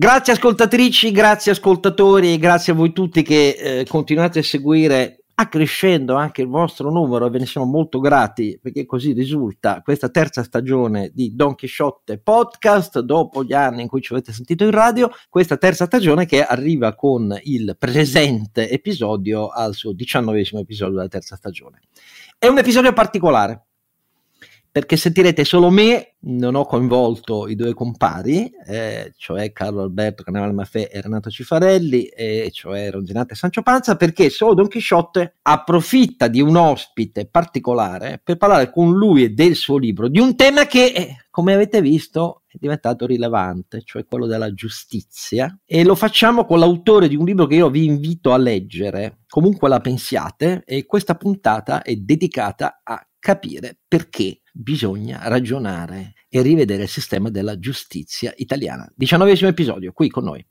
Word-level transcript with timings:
Grazie 0.00 0.32
ascoltatrici, 0.32 1.10
grazie 1.10 1.52
ascoltatori, 1.52 2.38
grazie 2.38 2.72
a 2.72 2.74
voi 2.74 2.90
tutti 2.90 3.20
che 3.20 3.50
eh, 3.50 3.84
continuate 3.86 4.38
a 4.38 4.42
seguire 4.42 5.24
accrescendo 5.34 6.14
anche 6.14 6.40
il 6.40 6.48
vostro 6.48 6.90
numero 6.90 7.26
e 7.26 7.28
ve 7.28 7.40
ne 7.40 7.44
siamo 7.44 7.66
molto 7.66 8.00
grati 8.00 8.58
perché 8.62 8.86
così 8.86 9.12
risulta 9.12 9.82
questa 9.82 10.08
terza 10.08 10.42
stagione 10.42 11.10
di 11.12 11.34
Don 11.34 11.54
Chisciotte 11.54 12.16
Podcast 12.16 13.00
dopo 13.00 13.44
gli 13.44 13.52
anni 13.52 13.82
in 13.82 13.88
cui 13.88 14.00
ci 14.00 14.14
avete 14.14 14.32
sentito 14.32 14.64
in 14.64 14.70
radio, 14.70 15.10
questa 15.28 15.58
terza 15.58 15.84
stagione 15.84 16.24
che 16.24 16.42
arriva 16.42 16.94
con 16.94 17.38
il 17.42 17.76
presente 17.78 18.70
episodio 18.70 19.48
al 19.48 19.74
suo 19.74 19.92
diciannovesimo 19.92 20.62
episodio 20.62 20.94
della 20.94 21.08
terza 21.08 21.36
stagione. 21.36 21.80
È 22.38 22.46
un 22.46 22.56
episodio 22.56 22.94
particolare 22.94 23.66
perché 24.70 24.96
sentirete 24.96 25.44
solo 25.44 25.68
me, 25.70 26.14
non 26.20 26.54
ho 26.54 26.64
coinvolto 26.64 27.48
i 27.48 27.56
due 27.56 27.74
compari, 27.74 28.50
eh, 28.66 29.12
cioè 29.16 29.52
Carlo 29.52 29.82
Alberto 29.82 30.22
Cannavale 30.22 30.52
Maffè 30.52 30.88
e 30.92 31.00
Renato 31.00 31.28
Cifarelli, 31.30 32.04
e 32.04 32.50
cioè 32.52 32.90
Ronzinante 32.90 33.32
e 33.32 33.36
Sancio 33.36 33.62
Panza, 33.62 33.96
perché 33.96 34.30
solo 34.30 34.54
Don 34.54 34.68
Chisciotte 34.68 35.38
approfitta 35.42 36.28
di 36.28 36.40
un 36.40 36.56
ospite 36.56 37.26
particolare 37.26 38.20
per 38.22 38.36
parlare 38.36 38.70
con 38.70 38.92
lui 38.94 39.24
e 39.24 39.30
del 39.30 39.56
suo 39.56 39.76
libro 39.76 40.08
di 40.08 40.20
un 40.20 40.36
tema 40.36 40.66
che, 40.66 40.92
eh, 40.94 41.16
come 41.30 41.54
avete 41.54 41.80
visto, 41.80 42.42
è 42.46 42.56
diventato 42.60 43.06
rilevante, 43.06 43.82
cioè 43.84 44.04
quello 44.04 44.26
della 44.26 44.52
giustizia, 44.52 45.56
e 45.64 45.84
lo 45.84 45.94
facciamo 45.94 46.44
con 46.44 46.58
l'autore 46.58 47.08
di 47.08 47.16
un 47.16 47.24
libro 47.24 47.46
che 47.46 47.54
io 47.56 47.70
vi 47.70 47.84
invito 47.84 48.32
a 48.32 48.36
leggere, 48.36 49.20
comunque 49.28 49.68
la 49.68 49.80
pensiate, 49.80 50.62
e 50.64 50.86
questa 50.86 51.14
puntata 51.14 51.82
è 51.82 51.94
dedicata 51.96 52.80
a 52.84 53.04
capire 53.20 53.78
perché 53.86 54.40
bisogna 54.52 55.20
ragionare 55.28 56.14
e 56.28 56.42
rivedere 56.42 56.84
il 56.84 56.88
sistema 56.88 57.30
della 57.30 57.58
giustizia 57.58 58.32
italiana. 58.36 58.90
Diciannovesimo 58.96 59.48
episodio, 59.48 59.92
qui 59.92 60.08
con 60.08 60.24
noi. 60.24 60.44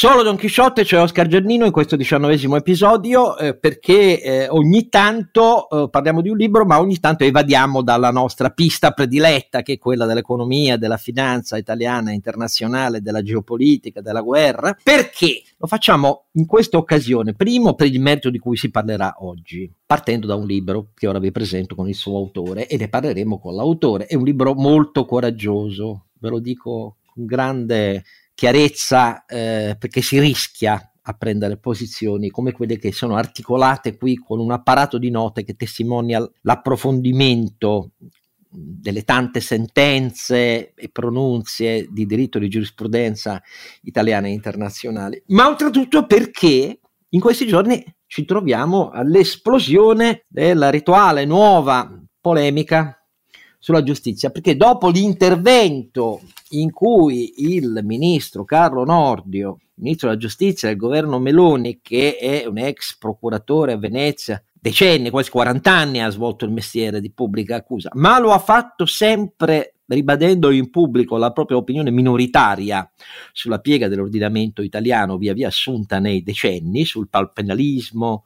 Solo 0.00 0.22
Don 0.22 0.36
Chisciotte, 0.36 0.82
c'è 0.82 0.98
Oscar 0.98 1.26
Giannino 1.26 1.66
in 1.66 1.72
questo 1.72 1.94
diciannovesimo 1.94 2.56
episodio 2.56 3.36
eh, 3.36 3.54
perché 3.54 4.22
eh, 4.22 4.48
ogni 4.48 4.88
tanto 4.88 5.68
eh, 5.68 5.90
parliamo 5.90 6.22
di 6.22 6.30
un 6.30 6.38
libro 6.38 6.64
ma 6.64 6.80
ogni 6.80 6.98
tanto 7.00 7.24
evadiamo 7.24 7.82
dalla 7.82 8.10
nostra 8.10 8.48
pista 8.48 8.92
prediletta 8.92 9.60
che 9.60 9.74
è 9.74 9.78
quella 9.78 10.06
dell'economia, 10.06 10.78
della 10.78 10.96
finanza 10.96 11.58
italiana 11.58 12.12
internazionale, 12.12 13.02
della 13.02 13.20
geopolitica, 13.20 14.00
della 14.00 14.22
guerra. 14.22 14.74
Perché? 14.82 15.42
Lo 15.58 15.66
facciamo 15.66 16.28
in 16.32 16.46
questa 16.46 16.78
occasione, 16.78 17.34
primo 17.34 17.74
per 17.74 17.88
il 17.88 18.00
merito 18.00 18.30
di 18.30 18.38
cui 18.38 18.56
si 18.56 18.70
parlerà 18.70 19.16
oggi, 19.18 19.70
partendo 19.84 20.26
da 20.26 20.34
un 20.34 20.46
libro 20.46 20.92
che 20.94 21.08
ora 21.08 21.18
vi 21.18 21.30
presento 21.30 21.74
con 21.74 21.86
il 21.86 21.94
suo 21.94 22.16
autore 22.16 22.68
e 22.68 22.78
ne 22.78 22.88
parleremo 22.88 23.38
con 23.38 23.54
l'autore. 23.54 24.06
È 24.06 24.14
un 24.14 24.24
libro 24.24 24.54
molto 24.54 25.04
coraggioso, 25.04 26.06
ve 26.20 26.30
lo 26.30 26.38
dico 26.38 26.96
con 27.12 27.26
grande 27.26 28.02
chiarezza 28.40 29.26
eh, 29.26 29.76
perché 29.78 30.00
si 30.00 30.18
rischia 30.18 30.92
a 31.02 31.12
prendere 31.12 31.58
posizioni 31.58 32.30
come 32.30 32.52
quelle 32.52 32.78
che 32.78 32.90
sono 32.90 33.16
articolate 33.16 33.98
qui 33.98 34.16
con 34.16 34.38
un 34.38 34.50
apparato 34.50 34.96
di 34.96 35.10
note 35.10 35.44
che 35.44 35.56
testimonia 35.56 36.26
l'approfondimento 36.40 37.90
delle 38.48 39.02
tante 39.02 39.40
sentenze 39.40 40.72
e 40.72 40.88
pronunzie 40.90 41.86
di 41.90 42.06
diritto 42.06 42.38
di 42.38 42.48
giurisprudenza 42.48 43.42
italiana 43.82 44.28
e 44.28 44.30
internazionale, 44.30 45.22
ma 45.26 45.46
oltretutto 45.46 46.06
perché 46.06 46.80
in 47.10 47.20
questi 47.20 47.46
giorni 47.46 47.84
ci 48.06 48.24
troviamo 48.24 48.88
all'esplosione 48.88 50.24
della 50.28 50.70
rituale 50.70 51.26
nuova 51.26 51.94
polemica 52.18 52.99
sulla 53.60 53.82
giustizia, 53.82 54.30
perché 54.30 54.56
dopo 54.56 54.88
l'intervento 54.88 56.22
in 56.50 56.72
cui 56.72 57.44
il 57.52 57.80
ministro 57.84 58.44
Carlo 58.44 58.84
Nordio, 58.84 59.58
ministro 59.74 60.08
della 60.08 60.18
giustizia 60.18 60.68
del 60.68 60.78
governo 60.78 61.18
Meloni, 61.18 61.80
che 61.82 62.16
è 62.16 62.46
un 62.46 62.56
ex 62.56 62.96
procuratore 62.96 63.72
a 63.72 63.78
Venezia, 63.78 64.42
decenni, 64.52 65.10
quasi 65.10 65.30
40 65.30 65.70
anni 65.70 66.00
ha 66.00 66.08
svolto 66.08 66.46
il 66.46 66.52
mestiere 66.52 67.00
di 67.00 67.12
pubblica 67.12 67.56
accusa, 67.56 67.90
ma 67.94 68.18
lo 68.18 68.32
ha 68.32 68.38
fatto 68.38 68.86
sempre 68.86 69.74
ribadendo 69.86 70.50
in 70.50 70.70
pubblico 70.70 71.18
la 71.18 71.32
propria 71.32 71.58
opinione 71.58 71.90
minoritaria 71.90 72.90
sulla 73.32 73.58
piega 73.58 73.88
dell'ordinamento 73.88 74.62
italiano 74.62 75.18
via 75.18 75.34
via 75.34 75.48
assunta 75.48 75.98
nei 75.98 76.22
decenni, 76.22 76.84
sul 76.86 77.08
penalismo, 77.32 78.24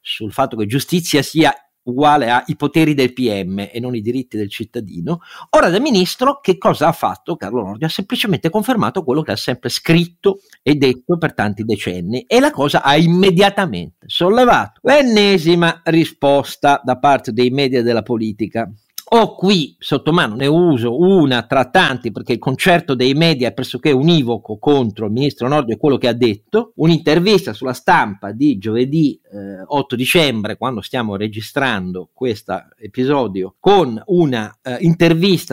sul 0.00 0.32
fatto 0.32 0.56
che 0.56 0.66
giustizia 0.66 1.22
sia 1.22 1.52
uguale 1.86 2.30
ai 2.30 2.56
poteri 2.56 2.94
del 2.94 3.12
PM 3.12 3.68
e 3.70 3.80
non 3.80 3.94
i 3.94 4.00
diritti 4.00 4.36
del 4.36 4.50
cittadino. 4.50 5.20
Ora 5.50 5.68
da 5.68 5.80
ministro 5.80 6.40
che 6.40 6.58
cosa 6.58 6.88
ha 6.88 6.92
fatto 6.92 7.36
Carlo 7.36 7.62
Nordio? 7.62 7.86
Ha 7.86 7.90
semplicemente 7.90 8.50
confermato 8.50 9.02
quello 9.02 9.22
che 9.22 9.32
ha 9.32 9.36
sempre 9.36 9.68
scritto 9.68 10.40
e 10.62 10.74
detto 10.74 11.18
per 11.18 11.34
tanti 11.34 11.64
decenni 11.64 12.22
e 12.22 12.40
la 12.40 12.50
cosa 12.50 12.82
ha 12.82 12.96
immediatamente 12.96 14.06
sollevato 14.06 14.80
l'ennesima 14.82 15.80
risposta 15.84 16.80
da 16.82 16.98
parte 16.98 17.32
dei 17.32 17.50
media 17.50 17.82
della 17.82 18.02
politica 18.02 18.70
ho 19.08 19.36
qui 19.36 19.76
sotto 19.78 20.12
mano, 20.12 20.34
ne 20.34 20.48
uso 20.48 20.98
una 20.98 21.44
tra 21.44 21.66
tanti 21.66 22.10
perché 22.10 22.32
il 22.32 22.38
concerto 22.40 22.96
dei 22.96 23.14
media 23.14 23.48
è 23.48 23.52
pressoché 23.52 23.92
univoco 23.92 24.58
contro 24.58 25.06
il 25.06 25.12
ministro 25.12 25.46
Nordio 25.46 25.74
e 25.74 25.78
quello 25.78 25.96
che 25.96 26.08
ha 26.08 26.12
detto, 26.12 26.72
un'intervista 26.76 27.52
sulla 27.52 27.72
stampa 27.72 28.32
di 28.32 28.58
giovedì 28.58 29.20
eh, 29.32 29.62
8 29.64 29.94
dicembre 29.94 30.56
quando 30.56 30.80
stiamo 30.80 31.14
registrando 31.14 32.10
questo 32.12 32.66
episodio 32.78 33.54
con 33.60 34.02
una 34.06 34.58
eh, 34.60 34.78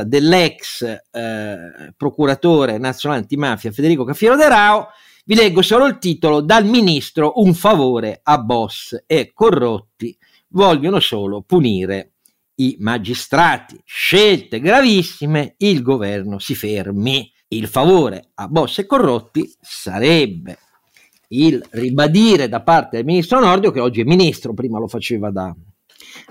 dell'ex 0.05 0.81
eh, 1.11 1.93
procuratore 1.95 2.79
nazionale 2.79 3.21
antimafia 3.21 3.71
Federico 3.71 4.03
Cafiero 4.03 4.35
De 4.35 4.49
Rao. 4.49 4.87
Vi 5.25 5.35
leggo 5.35 5.61
solo 5.61 5.85
il 5.85 5.99
titolo 5.99 6.41
dal 6.41 6.65
ministro 6.65 7.33
un 7.35 7.53
favore 7.53 8.19
a 8.23 8.39
boss 8.39 9.03
e 9.05 9.31
corrotti 9.31 10.17
vogliono 10.49 10.99
solo 10.99 11.41
punire 11.41 12.12
i 12.55 12.77
magistrati, 12.79 13.79
scelte 13.83 14.59
gravissime, 14.59 15.55
il 15.57 15.81
governo 15.81 16.39
si 16.39 16.55
fermi. 16.55 17.31
Il 17.47 17.67
favore 17.67 18.31
a 18.35 18.47
boss 18.47 18.79
e 18.79 18.85
corrotti 18.87 19.51
sarebbe 19.61 20.57
il 21.29 21.63
ribadire 21.71 22.49
da 22.49 22.63
parte 22.63 22.97
del 22.97 23.05
ministro 23.05 23.39
Nordio, 23.39 23.71
che 23.71 23.79
oggi 23.79 24.01
è 24.01 24.05
ministro, 24.05 24.53
prima 24.53 24.79
lo 24.79 24.87
faceva 24.87 25.29
da 25.29 25.55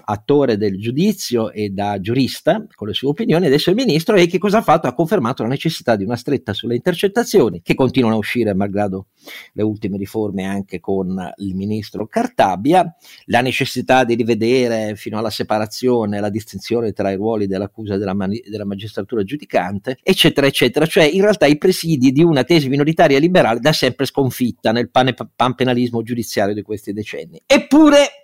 attore 0.05 0.57
del 0.57 0.79
giudizio 0.79 1.51
e 1.51 1.71
da 1.71 2.01
giurista 2.01 2.65
con 2.75 2.89
le 2.89 2.95
sue 2.95 3.09
opinioni, 3.09 3.47
adesso 3.47 3.71
è 3.71 3.75
ministro 3.75 4.17
e 4.17 4.27
che 4.27 4.39
cosa 4.39 4.59
ha 4.59 4.63
fatto? 4.63 4.87
Ha 4.87 4.95
confermato 4.95 5.43
la 5.43 5.49
necessità 5.49 5.97
di 5.97 6.05
una 6.05 6.17
stretta 6.17 6.53
sulle 6.53 6.75
intercettazioni 6.75 7.61
che 7.63 7.75
continuano 7.75 8.17
a 8.17 8.19
uscire 8.19 8.55
malgrado 8.55 9.07
le 9.53 9.63
ultime 9.63 9.97
riforme 9.97 10.45
anche 10.45 10.81
con 10.81 11.33
il 11.37 11.55
ministro 11.55 12.07
Cartabia, 12.07 12.95
la 13.27 13.41
necessità 13.41 14.05
di 14.05 14.15
rivedere 14.15 14.97
fino 14.97 15.19
alla 15.19 15.31
separazione 15.31 16.21
la 16.21 16.31
distinzione 16.31 16.93
tra 16.93 17.11
i 17.11 17.17
ruoli 17.17 17.47
dell'accusa 17.47 17.95
e 17.95 17.99
della, 17.99 18.15
mani- 18.15 18.43
della 18.49 18.65
magistratura 18.65 19.23
giudicante, 19.25 19.99
eccetera, 20.03 20.47
eccetera, 20.47 20.87
cioè 20.87 21.05
in 21.05 21.21
realtà 21.21 21.47
i 21.47 21.59
presidi 21.59 22.13
di 22.13 22.23
una 22.23 22.45
tesi 22.45 22.69
minoritaria 22.69 23.19
liberale 23.19 23.61
da 23.61 23.73
sempre 23.73 24.07
sconfitta 24.07 24.73
nel 24.73 24.91
pane- 24.91 25.15
panpenalismo 25.35 26.03
giudiziario 26.03 26.55
di 26.55 26.63
questi 26.63 26.93
decenni. 26.93 27.41
Eppure 27.47 28.22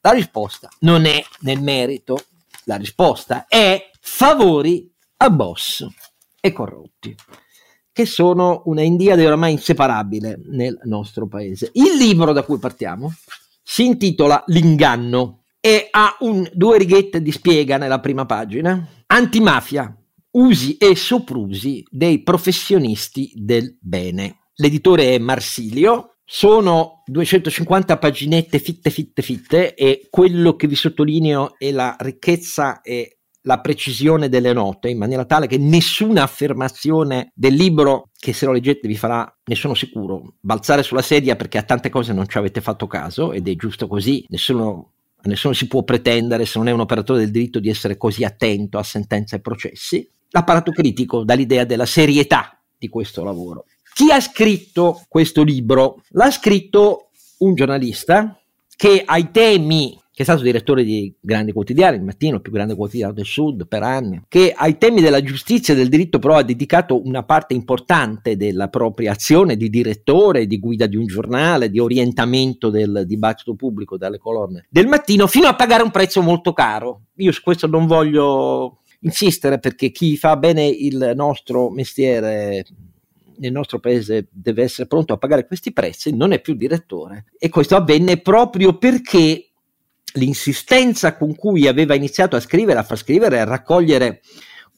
la 0.00 0.12
risposta 0.12 0.68
non 0.80 1.04
è 1.04 1.24
nel 1.40 1.60
merito, 1.60 2.26
la 2.64 2.76
risposta 2.76 3.46
è 3.46 3.90
favori 4.00 4.90
a 5.18 5.30
boss 5.30 5.86
e 6.40 6.52
corrotti, 6.52 7.14
che 7.92 8.06
sono 8.06 8.62
una 8.66 8.82
indiade 8.82 9.26
oramai 9.26 9.52
inseparabile 9.52 10.40
nel 10.46 10.78
nostro 10.84 11.26
paese. 11.26 11.70
Il 11.74 11.96
libro 11.96 12.32
da 12.32 12.42
cui 12.42 12.58
partiamo 12.58 13.12
si 13.62 13.86
intitola 13.86 14.44
L'inganno 14.48 15.44
e 15.60 15.88
ha 15.90 16.16
un, 16.20 16.46
due 16.52 16.76
righette 16.76 17.22
di 17.22 17.32
spiega 17.32 17.78
nella 17.78 18.00
prima 18.00 18.26
pagina. 18.26 18.86
Antimafia, 19.06 19.96
usi 20.32 20.76
e 20.76 20.94
soprusi 20.94 21.82
dei 21.88 22.22
professionisti 22.22 23.32
del 23.34 23.78
bene. 23.80 24.40
L'editore 24.56 25.14
è 25.14 25.18
Marsilio, 25.18 26.13
sono 26.36 27.04
250 27.06 27.96
paginette 27.96 28.58
fitte, 28.58 28.90
fitte, 28.90 29.22
fitte 29.22 29.74
e 29.74 30.08
quello 30.10 30.56
che 30.56 30.66
vi 30.66 30.74
sottolineo 30.74 31.54
è 31.56 31.70
la 31.70 31.94
ricchezza 32.00 32.80
e 32.80 33.18
la 33.42 33.60
precisione 33.60 34.28
delle 34.28 34.52
note 34.52 34.88
in 34.88 34.98
maniera 34.98 35.26
tale 35.26 35.46
che 35.46 35.58
nessuna 35.58 36.24
affermazione 36.24 37.30
del 37.36 37.54
libro 37.54 38.08
che 38.18 38.32
se 38.32 38.46
lo 38.46 38.52
leggete 38.52 38.88
vi 38.88 38.96
farà, 38.96 39.32
ne 39.44 39.54
sono 39.54 39.74
sicuro, 39.74 40.34
balzare 40.40 40.82
sulla 40.82 41.02
sedia 41.02 41.36
perché 41.36 41.58
a 41.58 41.62
tante 41.62 41.88
cose 41.88 42.12
non 42.12 42.26
ci 42.26 42.36
avete 42.36 42.60
fatto 42.60 42.88
caso 42.88 43.30
ed 43.30 43.46
è 43.46 43.54
giusto 43.54 43.86
così, 43.86 44.24
nessuno, 44.30 44.94
nessuno 45.22 45.54
si 45.54 45.68
può 45.68 45.84
pretendere 45.84 46.46
se 46.46 46.58
non 46.58 46.66
è 46.66 46.72
un 46.72 46.80
operatore 46.80 47.20
del 47.20 47.30
diritto 47.30 47.60
di 47.60 47.68
essere 47.68 47.96
così 47.96 48.24
attento 48.24 48.78
a 48.78 48.82
sentenze 48.82 49.36
e 49.36 49.40
processi. 49.40 50.10
L'apparato 50.30 50.72
critico 50.72 51.22
dà 51.22 51.34
l'idea 51.34 51.64
della 51.64 51.86
serietà 51.86 52.60
di 52.76 52.88
questo 52.88 53.22
lavoro. 53.22 53.66
Chi 53.94 54.10
ha 54.10 54.20
scritto 54.20 55.04
questo 55.08 55.44
libro? 55.44 56.02
L'ha 56.10 56.32
scritto 56.32 57.10
un 57.38 57.54
giornalista 57.54 58.36
che 58.76 59.04
ai 59.06 59.30
temi 59.30 59.96
che 60.10 60.22
è 60.22 60.24
stato 60.24 60.42
direttore 60.42 60.84
di 60.84 61.12
grandi 61.20 61.52
quotidiani, 61.52 61.96
il 61.96 62.02
Mattino, 62.02 62.36
il 62.36 62.40
più 62.40 62.52
grande 62.52 62.74
quotidiano 62.74 63.12
del 63.12 63.24
Sud 63.24 63.66
per 63.66 63.82
anni, 63.82 64.22
che 64.28 64.52
ai 64.56 64.78
temi 64.78 65.00
della 65.00 65.20
giustizia 65.22 65.74
e 65.74 65.76
del 65.76 65.88
diritto 65.88 66.20
però 66.20 66.36
ha 66.36 66.44
dedicato 66.44 67.04
una 67.04 67.24
parte 67.24 67.54
importante 67.54 68.36
della 68.36 68.68
propria 68.68 69.12
azione 69.12 69.56
di 69.56 69.68
direttore, 69.68 70.46
di 70.46 70.58
guida 70.58 70.86
di 70.86 70.96
un 70.96 71.06
giornale, 71.06 71.70
di 71.70 71.80
orientamento 71.80 72.70
del 72.70 73.04
dibattito 73.06 73.54
pubblico 73.54 73.96
dalle 73.96 74.18
colonne 74.18 74.66
del 74.70 74.86
Mattino, 74.86 75.28
fino 75.28 75.46
a 75.48 75.56
pagare 75.56 75.82
un 75.82 75.90
prezzo 75.90 76.20
molto 76.20 76.52
caro. 76.52 77.06
Io 77.16 77.30
su 77.30 77.42
questo 77.42 77.66
non 77.68 77.86
voglio 77.86 78.78
insistere 79.00 79.58
perché 79.58 79.90
chi 79.90 80.16
fa 80.16 80.36
bene 80.36 80.64
il 80.66 81.12
nostro 81.14 81.70
mestiere 81.70 82.64
nel 83.38 83.52
nostro 83.52 83.78
paese 83.78 84.28
deve 84.30 84.62
essere 84.62 84.86
pronto 84.86 85.12
a 85.12 85.18
pagare 85.18 85.46
questi 85.46 85.72
prezzi, 85.72 86.14
non 86.14 86.32
è 86.32 86.40
più 86.40 86.54
direttore. 86.54 87.26
E 87.38 87.48
questo 87.48 87.76
avvenne 87.76 88.20
proprio 88.20 88.76
perché 88.78 89.50
l'insistenza 90.14 91.16
con 91.16 91.34
cui 91.34 91.66
aveva 91.66 91.94
iniziato 91.94 92.36
a 92.36 92.40
scrivere, 92.40 92.78
a 92.78 92.84
far 92.84 92.98
scrivere, 92.98 93.40
a 93.40 93.44
raccogliere 93.44 94.20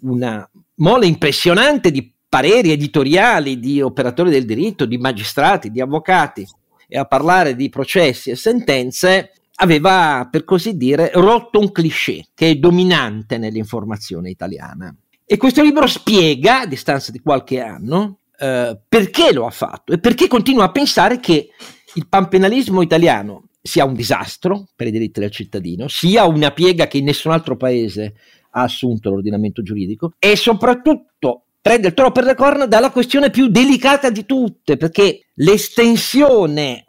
una 0.02 0.48
mole 0.76 1.06
impressionante 1.06 1.90
di 1.90 2.12
pareri 2.28 2.72
editoriali 2.72 3.58
di 3.58 3.80
operatori 3.80 4.30
del 4.30 4.44
diritto, 4.44 4.84
di 4.84 4.98
magistrati, 4.98 5.70
di 5.70 5.80
avvocati 5.80 6.46
e 6.88 6.98
a 6.98 7.04
parlare 7.04 7.56
di 7.56 7.68
processi 7.68 8.30
e 8.30 8.36
sentenze, 8.36 9.32
aveva, 9.56 10.28
per 10.30 10.44
così 10.44 10.76
dire, 10.76 11.10
rotto 11.14 11.58
un 11.58 11.72
cliché 11.72 12.26
che 12.34 12.50
è 12.50 12.54
dominante 12.56 13.38
nell'informazione 13.38 14.30
italiana. 14.30 14.94
E 15.24 15.36
questo 15.36 15.62
libro 15.62 15.86
spiega, 15.86 16.60
a 16.60 16.66
distanza 16.66 17.10
di 17.10 17.20
qualche 17.20 17.60
anno, 17.60 18.18
eh, 18.38 18.78
perché 18.88 19.32
lo 19.32 19.46
ha 19.46 19.50
fatto 19.50 19.92
e 19.92 19.98
perché 19.98 20.28
continua 20.28 20.64
a 20.64 20.72
pensare 20.72 21.20
che 21.20 21.48
il 21.94 22.08
panpenalismo 22.08 22.82
italiano 22.82 23.48
sia 23.62 23.84
un 23.84 23.94
disastro 23.94 24.68
per 24.76 24.86
i 24.86 24.90
diritti 24.90 25.20
del 25.20 25.30
cittadino, 25.30 25.88
sia 25.88 26.24
una 26.24 26.52
piega 26.52 26.86
che 26.86 27.00
nessun 27.00 27.32
altro 27.32 27.56
paese 27.56 28.14
ha 28.50 28.62
assunto 28.62 29.10
l'ordinamento 29.10 29.62
giuridico 29.62 30.12
e 30.18 30.36
soprattutto 30.36 31.46
prende 31.60 31.88
il 31.88 31.94
toro 31.94 32.12
per 32.12 32.24
le 32.24 32.34
corna 32.34 32.66
dalla 32.66 32.90
questione 32.90 33.30
più 33.30 33.48
delicata 33.48 34.08
di 34.08 34.24
tutte, 34.24 34.76
perché 34.76 35.26
l'estensione 35.34 36.84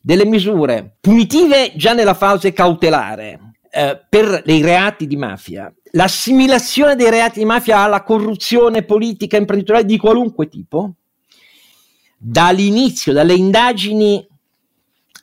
delle 0.00 0.24
misure 0.24 0.96
punitive 1.00 1.72
già 1.76 1.92
nella 1.92 2.14
fase 2.14 2.52
cautelare 2.52 3.58
eh, 3.70 4.06
per 4.08 4.42
i 4.46 4.62
reati 4.62 5.06
di 5.06 5.16
mafia, 5.16 5.72
l'assimilazione 5.96 6.94
dei 6.94 7.10
reati 7.10 7.38
di 7.38 7.44
mafia 7.46 7.78
alla 7.80 8.02
corruzione 8.02 8.84
politica 8.84 9.38
imprenditoriale 9.38 9.86
di 9.86 9.96
qualunque 9.96 10.46
tipo, 10.48 10.92
dall'inizio, 12.18 13.12
dalle 13.12 13.34
indagini 13.34 14.24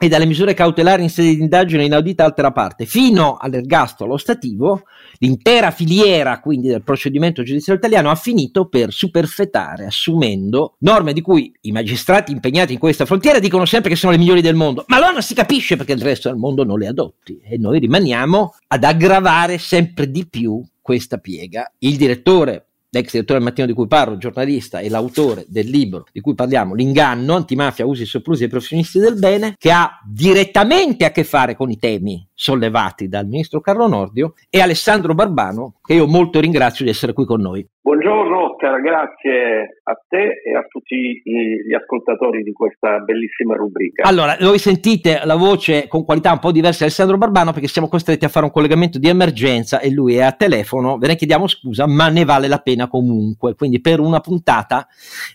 e 0.06 0.10
dalle 0.10 0.26
misure 0.26 0.54
cautelari 0.54 1.04
in 1.04 1.10
sede 1.10 1.36
di 1.36 1.42
indagine 1.42 1.86
inaudita 1.86 2.26
altera 2.26 2.52
parte, 2.52 2.86
fino 2.86 3.38
all'ergastolo 3.40 4.18
stativo, 4.18 4.84
l'intera 5.20 5.72
filiera 5.72 6.42
quindi 6.42 6.68
del 6.68 6.84
procedimento 6.84 7.42
giudiziario 7.44 7.82
italiano 7.82 8.10
ha 8.10 8.16
finito 8.16 8.68
per 8.68 8.92
superfetare, 8.92 9.86
assumendo 9.86 10.76
norme 10.80 11.14
di 11.14 11.22
cui 11.22 11.54
i 11.62 11.72
magistrati 11.72 12.34
impegnati 12.34 12.74
in 12.74 12.80
questa 12.80 13.06
frontiera 13.06 13.40
dicono 13.40 13.66
sempre 13.66 13.90
che 13.90 13.96
sono 13.96 14.12
le 14.12 14.18
migliori 14.18 14.42
del 14.42 14.56
mondo, 14.56 14.84
ma 14.88 14.98
allora 14.98 15.14
non 15.14 15.22
si 15.22 15.34
capisce 15.34 15.78
perché 15.78 15.94
il 15.94 16.02
resto 16.02 16.28
del 16.28 16.38
mondo 16.38 16.66
non 16.66 16.80
le 16.80 16.88
adotti 16.88 17.40
e 17.42 17.58
noi 17.58 17.80
rimaniamo 17.80 18.56
ad 18.68 18.84
aggravare 18.84 19.58
sempre 19.58 20.12
di 20.12 20.28
più 20.28 20.62
questa 20.82 21.18
piega. 21.18 21.72
Il 21.80 21.96
direttore 21.96 22.73
l'ex 22.94 23.12
direttore 23.12 23.40
del 23.40 23.48
mattino 23.48 23.68
di 23.68 23.74
cui 23.74 23.88
parlo, 23.88 24.18
giornalista 24.18 24.80
e 24.80 24.88
l'autore 24.88 25.46
del 25.48 25.68
libro 25.68 26.06
di 26.12 26.22
cui 26.22 26.36
parliamo, 26.36 26.76
L'inganno, 26.76 27.36
antimafia, 27.36 27.86
usi 27.86 28.04
e 28.04 28.06
soprusi 28.06 28.42
dei 28.42 28.50
professionisti 28.50 29.00
del 29.00 29.18
bene, 29.18 29.56
che 29.58 29.72
ha 29.72 30.00
direttamente 30.08 31.06
a 31.06 31.12
che 31.12 31.24
fare 31.24 31.56
con 31.56 31.72
i 31.72 31.78
temi 31.78 32.26
sollevati 32.34 33.08
dal 33.08 33.28
ministro 33.28 33.62
Carlo 33.62 33.88
Nordio, 33.88 34.34
e 34.50 34.60
Alessandro 34.60 35.14
Barbano, 35.14 35.76
che 35.84 35.94
io 35.94 36.08
molto 36.08 36.40
ringrazio 36.40 36.86
di 36.86 36.92
essere 36.92 37.14
qui 37.14 37.26
con 37.26 37.42
noi. 37.42 37.68
Buongiorno 37.86 38.52
Oscar, 38.52 38.82
grazie 38.82 39.82
a 39.84 39.94
te 40.08 40.42
e 40.42 40.56
a 40.56 40.66
tutti 40.70 41.22
gli 41.22 41.74
ascoltatori 41.74 42.42
di 42.42 42.54
questa 42.54 43.00
bellissima 43.00 43.56
rubrica. 43.56 44.08
Allora, 44.08 44.38
voi 44.40 44.58
sentite 44.58 45.20
la 45.26 45.36
voce 45.36 45.88
con 45.90 46.06
qualità 46.06 46.32
un 46.32 46.40
po' 46.40 46.54
diversa 46.54 46.80
di 46.80 46.84
Alessandro 46.86 47.18
Barbano 47.18 47.52
perché 47.52 47.68
siamo 47.68 47.90
costretti 47.90 48.24
a 48.24 48.30
fare 48.30 48.46
un 48.46 48.52
collegamento 48.52 49.00
di 49.00 49.10
emergenza 49.10 49.82
e 49.82 49.92
lui 49.92 50.16
è 50.16 50.22
a 50.22 50.32
telefono, 50.32 50.98
ve 50.98 51.08
ne 51.08 51.16
chiediamo 51.18 51.46
scusa, 51.46 51.86
ma 51.86 52.08
ne 52.08 52.24
vale 52.24 52.48
la 52.48 52.60
pena 52.60 52.88
comunque. 52.88 53.54
Quindi 53.56 53.82
per 53.82 54.00
una 54.00 54.22
puntata 54.22 54.88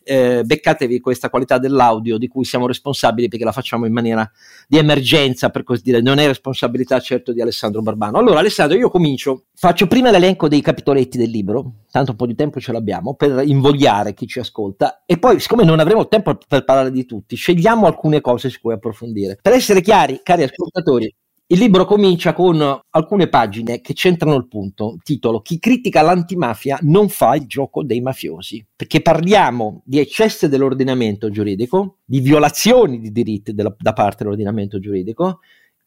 eh, 0.03 0.43
beccatevi 0.43 1.01
questa 1.01 1.29
qualità 1.29 1.59
dell'audio 1.59 2.17
di 2.17 2.29
cui 2.29 2.45
siamo 2.45 2.67
responsabili 2.67 3.29
perché 3.29 3.45
la 3.45 3.53
facciamo 3.53 3.85
in 3.85 3.93
maniera 3.93 4.29
di 4.67 4.79
emergenza, 4.79 5.51
per 5.51 5.65
così 5.65 5.83
dire, 5.83 6.01
non 6.01 6.19
è 6.19 6.27
responsabilità 6.27 6.98
certo 7.01 7.33
di 7.33 7.41
Alessandro 7.41 7.83
Barbano. 7.83 8.19
Allora 8.19 8.41
Alessandro, 8.41 8.77
io 8.77 8.91
comincio, 8.91 9.45
faccio 9.55 9.87
prima 9.87 10.11
l'elenco 10.11 10.49
dei 10.49 10.61
capitoletti 10.61 11.19
del 11.19 11.31
libro, 11.31 11.73
tanto 11.91 12.13
un 12.13 12.17
po' 12.17 12.27
di 12.27 12.35
tempo 12.35 12.61
ce 12.61 12.73
l'abbiamo, 12.73 13.15
per 13.15 13.43
invogliare 13.47 14.15
chi 14.15 14.27
ci 14.27 14.39
ascolta 14.39 15.03
e 15.07 15.19
poi 15.19 15.41
siccome 15.41 15.65
non 15.65 15.81
avremo 15.81 16.09
tempo 16.09 16.37
per 16.47 16.65
parlare 16.65 16.91
di 16.91 17.05
tutti, 17.05 17.37
scegliamo 17.37 17.87
alcune 17.87 18.21
cose 18.21 18.49
su 18.49 18.61
cui 18.61 18.73
approfondire. 18.73 19.39
Per 19.41 19.53
essere 19.53 19.81
chiari, 19.81 20.21
cari 20.23 20.43
ascoltatori, 20.43 21.15
il 21.51 21.61
libro 21.61 21.87
comincia 21.87 22.35
con 22.35 22.61
alcune 22.91 23.29
pagine 23.29 23.81
che 23.81 23.95
centrano 23.95 24.37
il 24.37 24.49
punto, 24.49 24.99
titolo 25.03 25.41
Chi 25.41 25.59
critica 25.59 26.03
l'antimafia 26.03 26.79
non 26.83 27.09
fa 27.09 27.37
il 27.37 27.47
gioco 27.47 27.83
dei 27.83 28.03
mafiosi, 28.03 28.63
perché 28.77 29.01
parliamo 29.01 29.81
di 29.83 29.99
eccessi 29.99 30.47
dell'ordinamento 30.47 31.31
giuridico, 31.31 32.01
di 32.05 32.21
violazioni 32.21 33.01
di 33.01 33.11
diritti 33.11 33.55
della, 33.55 33.75
da 33.79 33.95
parte 33.95 34.25
dell'ordinamento 34.25 34.79
giuridico, 34.79 35.39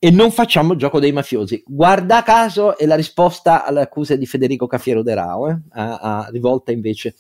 e 0.04 0.10
non 0.10 0.32
facciamo 0.32 0.74
il 0.74 0.80
gioco 0.80 1.00
dei 1.00 1.12
mafiosi. 1.12 1.62
Guarda 1.64 2.24
caso 2.24 2.76
è 2.76 2.88
la 2.88 2.96
risposta 2.96 3.64
alle 3.64 3.82
accuse 3.82 4.18
di 4.18 4.26
Federico 4.26 4.66
Cafiero 4.66 5.04
De 5.04 5.14
Rao, 5.14 5.48
eh, 5.48 5.62
a, 5.74 5.98
a, 5.98 6.28
rivolta 6.32 6.72
invece 6.72 7.14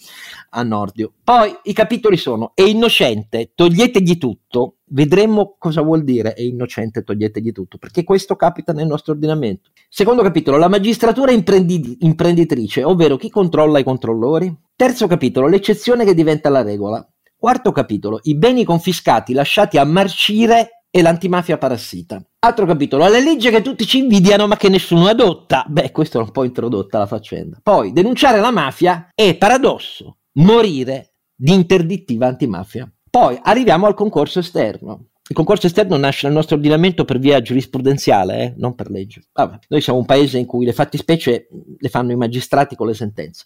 a 0.50 0.64
Nordio. 0.64 1.14
Poi 1.24 1.56
i 1.66 1.74
capitoli 1.74 2.18
sono 2.18 2.54
è 2.56 2.64
innocente, 2.64 3.52
toglietegli 3.54 4.18
tutto, 4.18 4.78
vedremo 4.86 5.58
cosa 5.60 5.84
vuol 5.84 6.04
dire 6.04 6.34
è 6.34 6.42
innocente, 6.42 7.04
toglietegli 7.04 7.52
tutto, 7.52 7.78
perché 7.78 8.04
questo 8.04 8.36
capita 8.36 8.74
nel 8.74 8.88
nostro 8.88 9.14
ordinamento. 9.14 9.70
Secondo 9.88 10.24
capitolo, 10.24 10.58
la 10.58 10.68
magistratura 10.68 11.32
imprendi- 11.32 11.98
imprenditrice, 12.00 12.84
ovvero 12.84 13.16
chi 13.16 13.30
controlla 13.30 13.78
i 13.78 13.84
controllori. 13.84 14.52
Terzo 14.76 15.06
capitolo, 15.06 15.48
l'eccezione 15.48 16.04
che 16.04 16.16
diventa 16.16 16.50
la 16.50 16.64
regola. 16.64 17.08
Quarto 17.38 17.72
capitolo, 17.72 18.20
i 18.24 18.36
beni 18.36 18.64
confiscati 18.64 19.34
lasciati 19.34 19.78
a 19.78 19.84
marcire 19.84 20.81
e 20.92 21.02
l'antimafia 21.02 21.58
parassita. 21.58 22.22
Altro 22.40 22.66
capitolo, 22.66 23.08
la 23.08 23.18
legge 23.18 23.50
che 23.50 23.62
tutti 23.62 23.88
ci 23.88 24.00
invidiano 24.00 24.46
ma 24.46 24.58
che 24.58 24.68
nessuno 24.68 25.08
adotta. 25.08 25.66
Beh, 25.68 25.92
questo 25.92 26.20
è 26.20 26.22
un 26.22 26.32
po' 26.32 26.44
introdotta 26.44 27.00
la 27.00 27.08
faccenda. 27.08 27.60
Poi, 27.64 27.94
denunciare 27.94 28.42
la 28.42 28.52
mafia 28.52 29.10
è 29.16 29.36
paradosso, 29.38 30.18
morire 30.34 31.14
di 31.34 31.54
interdittiva 31.54 32.28
antimafia. 32.28 32.92
Poi 33.10 33.40
arriviamo 33.42 33.88
al 33.88 33.94
concorso 33.94 34.40
esterno. 34.40 35.08
Il 35.28 35.36
concorso 35.36 35.68
esterno 35.68 35.96
nasce 35.96 36.28
nel 36.28 36.36
nostro 36.36 36.58
ordinamento 36.58 37.06
per 37.06 37.18
via 37.18 37.42
giurisprudenziale, 37.42 38.42
eh? 38.42 38.54
non 38.58 38.76
per 38.76 38.90
legge. 38.90 39.30
Vabbè, 39.32 39.60
noi 39.70 39.80
siamo 39.80 40.00
un 40.00 40.06
paese 40.06 40.38
in 40.38 40.46
cui 40.46 40.66
le 40.66 40.74
fattispecie 40.74 41.48
le 41.78 41.90
fanno 41.90 42.12
i 42.12 42.18
magistrati 42.18 42.76
con 42.76 42.88
le 42.88 42.94
sentenze. 42.94 43.46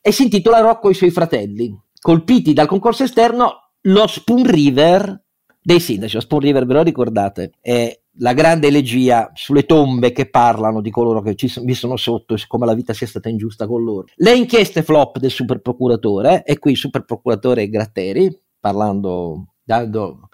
E 0.00 0.10
si 0.10 0.24
intitola 0.24 0.58
Rocco 0.58 0.88
e 0.88 0.90
i 0.90 0.94
suoi 0.94 1.10
fratelli. 1.10 1.72
Colpiti 2.00 2.52
dal 2.52 2.66
concorso 2.66 3.04
esterno, 3.04 3.70
lo 3.82 4.06
Spoon 4.08 4.44
River 4.44 5.23
dei 5.64 5.80
sindaci. 5.80 6.14
Lo 6.14 6.20
Spoon 6.20 6.42
River, 6.42 6.66
ve 6.66 6.74
lo 6.74 6.82
ricordate? 6.82 7.52
È 7.60 7.98
la 8.18 8.34
grande 8.34 8.68
elegia 8.68 9.32
sulle 9.34 9.64
tombe 9.64 10.12
che 10.12 10.28
parlano 10.28 10.80
di 10.80 10.90
coloro 10.90 11.22
che 11.22 11.34
ci 11.34 11.52
vi 11.62 11.74
sono 11.74 11.96
sotto 11.96 12.34
e 12.34 12.38
come 12.46 12.66
la 12.66 12.74
vita 12.74 12.92
sia 12.92 13.06
stata 13.06 13.28
ingiusta 13.28 13.66
con 13.66 13.82
loro. 13.82 14.06
Le 14.16 14.34
inchieste 14.34 14.82
flop 14.82 15.18
del 15.18 15.30
super 15.30 15.60
procuratore, 15.60 16.44
e 16.44 16.58
qui 16.58 16.72
il 16.72 16.76
super 16.76 17.04
procuratore 17.04 17.68
Gratteri, 17.68 18.38
parlando, 18.60 19.54
dando 19.64 20.28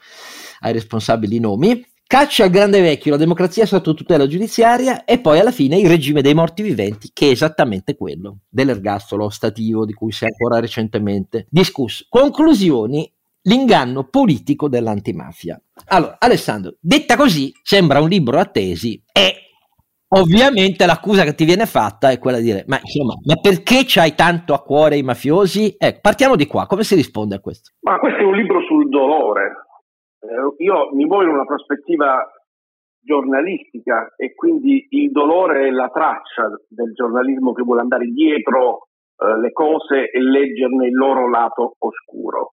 ai 0.61 0.73
responsabili 0.73 1.37
i 1.37 1.41
nomi, 1.41 1.83
caccia 2.07 2.45
al 2.45 2.51
grande 2.51 2.81
vecchio 2.81 3.13
la 3.13 3.17
democrazia 3.17 3.65
sotto 3.65 3.95
tutela 3.95 4.27
giudiziaria 4.27 5.05
e 5.05 5.21
poi 5.21 5.39
alla 5.39 5.53
fine 5.53 5.79
il 5.79 5.89
regime 5.89 6.23
dei 6.23 6.35
morti 6.35 6.63
viventi, 6.63 7.11
che 7.13 7.29
è 7.29 7.31
esattamente 7.31 7.95
quello 7.95 8.41
dell'ergastolo 8.49 9.31
stativo 9.31 9.87
di 9.87 9.95
cui 9.95 10.11
si 10.11 10.25
è 10.25 10.27
ancora 10.27 10.61
recentemente 10.61 11.47
discusso. 11.49 12.05
Conclusioni 12.09 13.11
L'inganno 13.51 14.07
politico 14.09 14.69
dell'antimafia. 14.69 15.61
Allora, 15.89 16.15
Alessandro, 16.21 16.77
detta 16.79 17.17
così, 17.17 17.51
sembra 17.65 18.01
un 18.01 18.09
libro 18.09 18.39
a 18.39 18.45
tesi 18.45 19.03
e 19.13 19.35
ovviamente 20.15 20.87
l'accusa 20.87 21.25
che 21.25 21.35
ti 21.35 21.45
viene 21.45 21.67
fatta 21.67 22.11
è 22.11 22.21
quella 22.21 22.37
di 22.37 22.45
dire, 22.45 22.65
ma 22.69 22.79
insomma, 22.79 23.15
ma 23.27 23.35
perché 23.43 23.83
c'hai 23.87 24.15
tanto 24.15 24.55
a 24.55 24.63
cuore 24.63 24.99
i 24.99 25.03
mafiosi? 25.03 25.75
Ecco, 25.77 25.99
partiamo 26.01 26.37
di 26.37 26.47
qua, 26.47 26.67
come 26.67 26.85
si 26.85 26.95
risponde 26.95 27.35
a 27.35 27.41
questo? 27.41 27.73
Ma 27.81 27.99
questo 27.99 28.21
è 28.21 28.25
un 28.25 28.37
libro 28.37 28.63
sul 28.63 28.89
dolore. 28.89 29.67
Eh, 30.21 30.63
io 30.63 30.95
mi 30.95 31.05
muovo 31.07 31.25
in 31.25 31.31
una 31.31 31.45
prospettiva 31.45 32.25
giornalistica 33.03 34.15
e 34.17 34.33
quindi 34.33 34.87
il 34.91 35.11
dolore 35.11 35.67
è 35.67 35.71
la 35.71 35.89
traccia 35.89 36.47
del 36.69 36.93
giornalismo 36.93 37.53
che 37.53 37.63
vuole 37.63 37.81
andare 37.81 38.05
dietro 38.05 38.87
eh, 39.17 39.41
le 39.41 39.51
cose 39.51 40.09
e 40.09 40.21
leggerne 40.21 40.87
il 40.87 40.95
loro 40.95 41.29
lato 41.29 41.75
oscuro. 41.79 42.53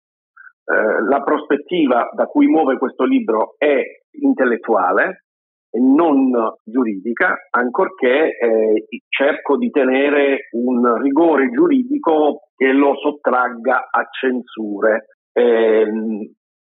Eh, 0.69 1.01
la 1.07 1.23
prospettiva 1.23 2.09
da 2.13 2.25
cui 2.25 2.47
muove 2.47 2.77
questo 2.77 3.05
libro 3.05 3.55
è 3.57 3.81
intellettuale, 4.19 5.27
e 5.69 5.79
non 5.79 6.31
giuridica, 6.63 7.47
ancorché 7.51 8.37
eh, 8.37 8.85
cerco 9.07 9.57
di 9.57 9.69
tenere 9.69 10.49
un 10.51 11.01
rigore 11.01 11.49
giuridico 11.51 12.49
che 12.55 12.71
lo 12.73 12.95
sottragga 12.95 13.87
a 13.89 14.07
censure. 14.11 15.07
Eh, 15.31 15.85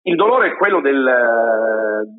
il 0.02 0.16
dolore 0.16 0.52
è 0.52 0.56
quello 0.56 0.80
del, 0.80 1.04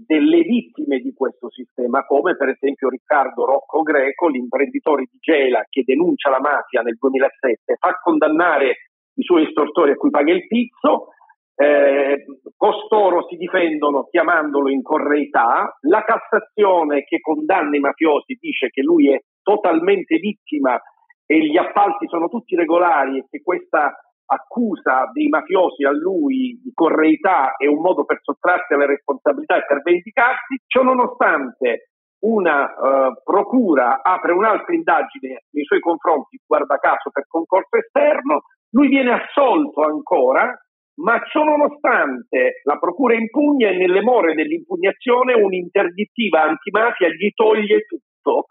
delle 0.05 0.41
vittime 0.41 0.99
di 0.99 1.13
questo 1.13 1.49
sistema, 1.49 2.05
come 2.05 2.35
per 2.35 2.49
esempio 2.49 2.89
Riccardo 2.89 3.43
Rocco 3.43 3.81
Greco, 3.81 4.27
l'imprenditore 4.27 5.07
di 5.09 5.17
Gela 5.19 5.65
che 5.67 5.81
denuncia 5.83 6.29
la 6.29 6.39
mafia 6.39 6.81
nel 6.81 6.97
2007, 6.99 7.77
fa 7.79 7.97
condannare 8.03 8.75
i 9.15 9.23
suoi 9.23 9.45
estortori 9.45 9.91
a 9.91 9.95
cui 9.95 10.11
paga 10.11 10.31
il 10.31 10.45
pizzo, 10.45 11.07
eh, 11.55 12.25
costoro 12.55 13.27
si 13.27 13.35
difendono 13.35 14.07
chiamandolo 14.09 14.69
in 14.69 14.81
correità, 14.81 15.77
la 15.81 16.03
Cassazione 16.03 17.03
che 17.03 17.19
condanna 17.19 17.75
i 17.75 17.79
mafiosi 17.79 18.37
dice 18.39 18.69
che 18.69 18.81
lui 18.81 19.11
è 19.11 19.19
totalmente 19.41 20.17
vittima 20.17 20.79
e 21.25 21.39
gli 21.45 21.57
appalti 21.57 22.07
sono 22.07 22.27
tutti 22.27 22.55
regolari 22.55 23.19
e 23.19 23.25
che 23.29 23.41
questa 23.41 23.95
accusa 24.25 25.09
dei 25.11 25.27
mafiosi 25.27 25.83
a 25.83 25.91
lui 25.91 26.59
di 26.63 26.71
correità 26.73 27.55
è 27.57 27.67
un 27.67 27.81
modo 27.81 28.05
per 28.05 28.19
sottrarsi 28.21 28.73
alle 28.73 28.87
responsabilità 28.87 29.57
e 29.57 29.65
per 29.65 29.81
vendicarsi, 29.81 30.61
ciò 30.67 30.83
nonostante 30.83 31.89
una 32.21 32.63
uh, 32.63 33.13
procura 33.23 34.01
apre 34.01 34.31
un'altra 34.31 34.73
indagine 34.73 35.43
nei 35.51 35.65
suoi 35.65 35.79
confronti, 35.79 36.39
guarda 36.45 36.77
caso 36.77 37.09
per 37.11 37.25
concorso 37.27 37.77
esterno, 37.77 38.43
lui 38.71 38.87
viene 38.87 39.11
assolto 39.11 39.81
ancora, 39.81 40.55
ma 40.95 41.21
ciò 41.31 41.43
nonostante 41.43 42.61
la 42.63 42.77
procura 42.77 43.15
impugna 43.15 43.69
e 43.69 43.77
nelle 43.77 44.01
more 44.01 44.33
dell'impugnazione 44.33 45.33
un'interdittiva 45.33 46.43
antimafia 46.43 47.09
gli 47.09 47.31
toglie 47.33 47.85
tutto, 47.87 48.47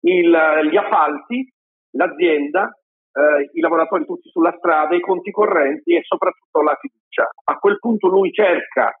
il, 0.00 0.68
gli 0.70 0.76
appalti, 0.76 1.52
l'azienda, 1.92 2.70
eh, 3.12 3.50
i 3.52 3.60
lavoratori 3.60 4.06
tutti 4.06 4.28
sulla 4.30 4.54
strada, 4.56 4.96
i 4.96 5.00
conti 5.00 5.30
correnti 5.30 5.94
e 5.94 6.02
soprattutto 6.02 6.62
la 6.62 6.76
fiducia. 6.80 7.28
A 7.44 7.58
quel 7.58 7.78
punto 7.78 8.08
lui 8.08 8.32
cerca 8.32 8.96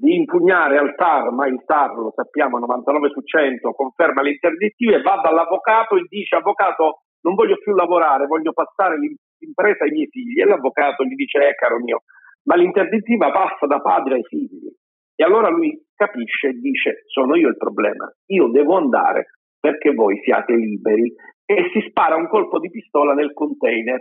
di 0.00 0.14
impugnare 0.14 0.78
al 0.78 0.94
TAR, 0.94 1.32
ma 1.32 1.48
il 1.48 1.64
TAR 1.66 1.96
lo 1.96 2.12
sappiamo 2.14 2.58
99 2.58 3.10
su 3.10 3.20
100 3.20 3.72
conferma 3.72 4.22
le 4.22 4.30
interdittive, 4.30 5.02
va 5.02 5.20
dall'avvocato 5.20 5.96
e 5.96 6.06
dice 6.08 6.36
avvocato 6.36 7.02
non 7.22 7.34
voglio 7.34 7.56
più 7.56 7.74
lavorare, 7.74 8.26
voglio 8.26 8.52
passare 8.52 8.96
l'impresa 8.96 9.84
ai 9.84 9.90
miei 9.90 10.06
figli 10.06 10.40
e 10.40 10.44
l'avvocato 10.44 11.02
gli 11.02 11.16
dice 11.16 11.48
eh 11.48 11.54
caro 11.54 11.78
mio, 11.80 12.02
ma 12.48 12.56
l'interdittiva 12.56 13.30
passa 13.30 13.66
da 13.66 13.78
padre 13.80 14.14
ai 14.16 14.24
figli. 14.24 14.72
E 15.14 15.24
allora 15.24 15.50
lui 15.50 15.78
capisce 15.94 16.48
e 16.48 16.52
dice 16.52 17.02
sono 17.06 17.36
io 17.36 17.48
il 17.48 17.56
problema, 17.56 18.10
io 18.26 18.48
devo 18.48 18.76
andare 18.76 19.26
perché 19.60 19.92
voi 19.92 20.18
siate 20.22 20.54
liberi 20.54 21.12
e 21.44 21.70
si 21.72 21.84
spara 21.88 22.16
un 22.16 22.28
colpo 22.28 22.58
di 22.58 22.70
pistola 22.70 23.12
nel 23.12 23.32
container 23.34 24.00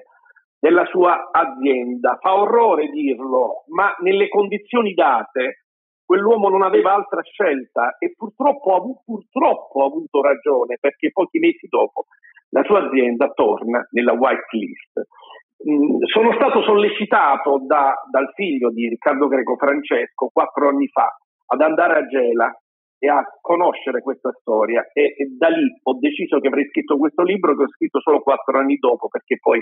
della 0.59 0.85
sua 0.85 1.29
azienda. 1.31 2.17
Fa 2.21 2.39
orrore 2.39 2.89
dirlo, 2.89 3.63
ma 3.67 3.93
nelle 3.99 4.29
condizioni 4.29 4.93
date 4.93 5.63
quell'uomo 6.05 6.47
non 6.47 6.61
aveva 6.61 6.93
altra 6.93 7.21
scelta 7.23 7.97
e 7.97 8.13
purtroppo 8.15 8.75
ha, 8.75 8.81
purtroppo 9.03 9.81
ha 9.81 9.85
avuto 9.87 10.21
ragione 10.21 10.77
perché 10.79 11.11
pochi 11.11 11.39
mesi 11.39 11.67
dopo 11.67 12.05
la 12.51 12.63
sua 12.63 12.85
azienda 12.85 13.29
torna 13.33 13.85
nella 13.91 14.13
whitelist. 14.13 14.99
Mm, 14.99 15.46
sono 15.57 16.33
stato 16.33 16.61
sollecitato 16.61 17.63
da, 17.65 17.93
dal 18.11 18.31
figlio 18.35 18.69
di 18.69 18.87
Riccardo 18.87 19.27
Greco 19.27 19.55
Francesco 19.57 20.29
quattro 20.31 20.69
anni 20.69 20.87
fa 20.87 21.17
ad 21.47 21.61
andare 21.61 21.99
a 21.99 22.05
Gela 22.05 22.51
e 22.99 23.09
a 23.09 23.23
conoscere 23.41 24.01
questa 24.01 24.31
storia 24.39 24.87
e, 24.93 25.15
e, 25.17 25.35
da 25.37 25.49
lì 25.49 25.65
ho 25.83 25.97
deciso 25.99 26.39
che 26.39 26.47
avrei 26.47 26.67
scritto 26.67 26.97
questo 26.97 27.23
libro 27.23 27.55
che 27.55 27.63
ho 27.63 27.69
scritto 27.69 27.99
solo 27.99 28.21
quattro 28.21 28.57
anni 28.57 28.77
dopo 28.77 29.07
perché 29.07 29.37
poi 29.39 29.61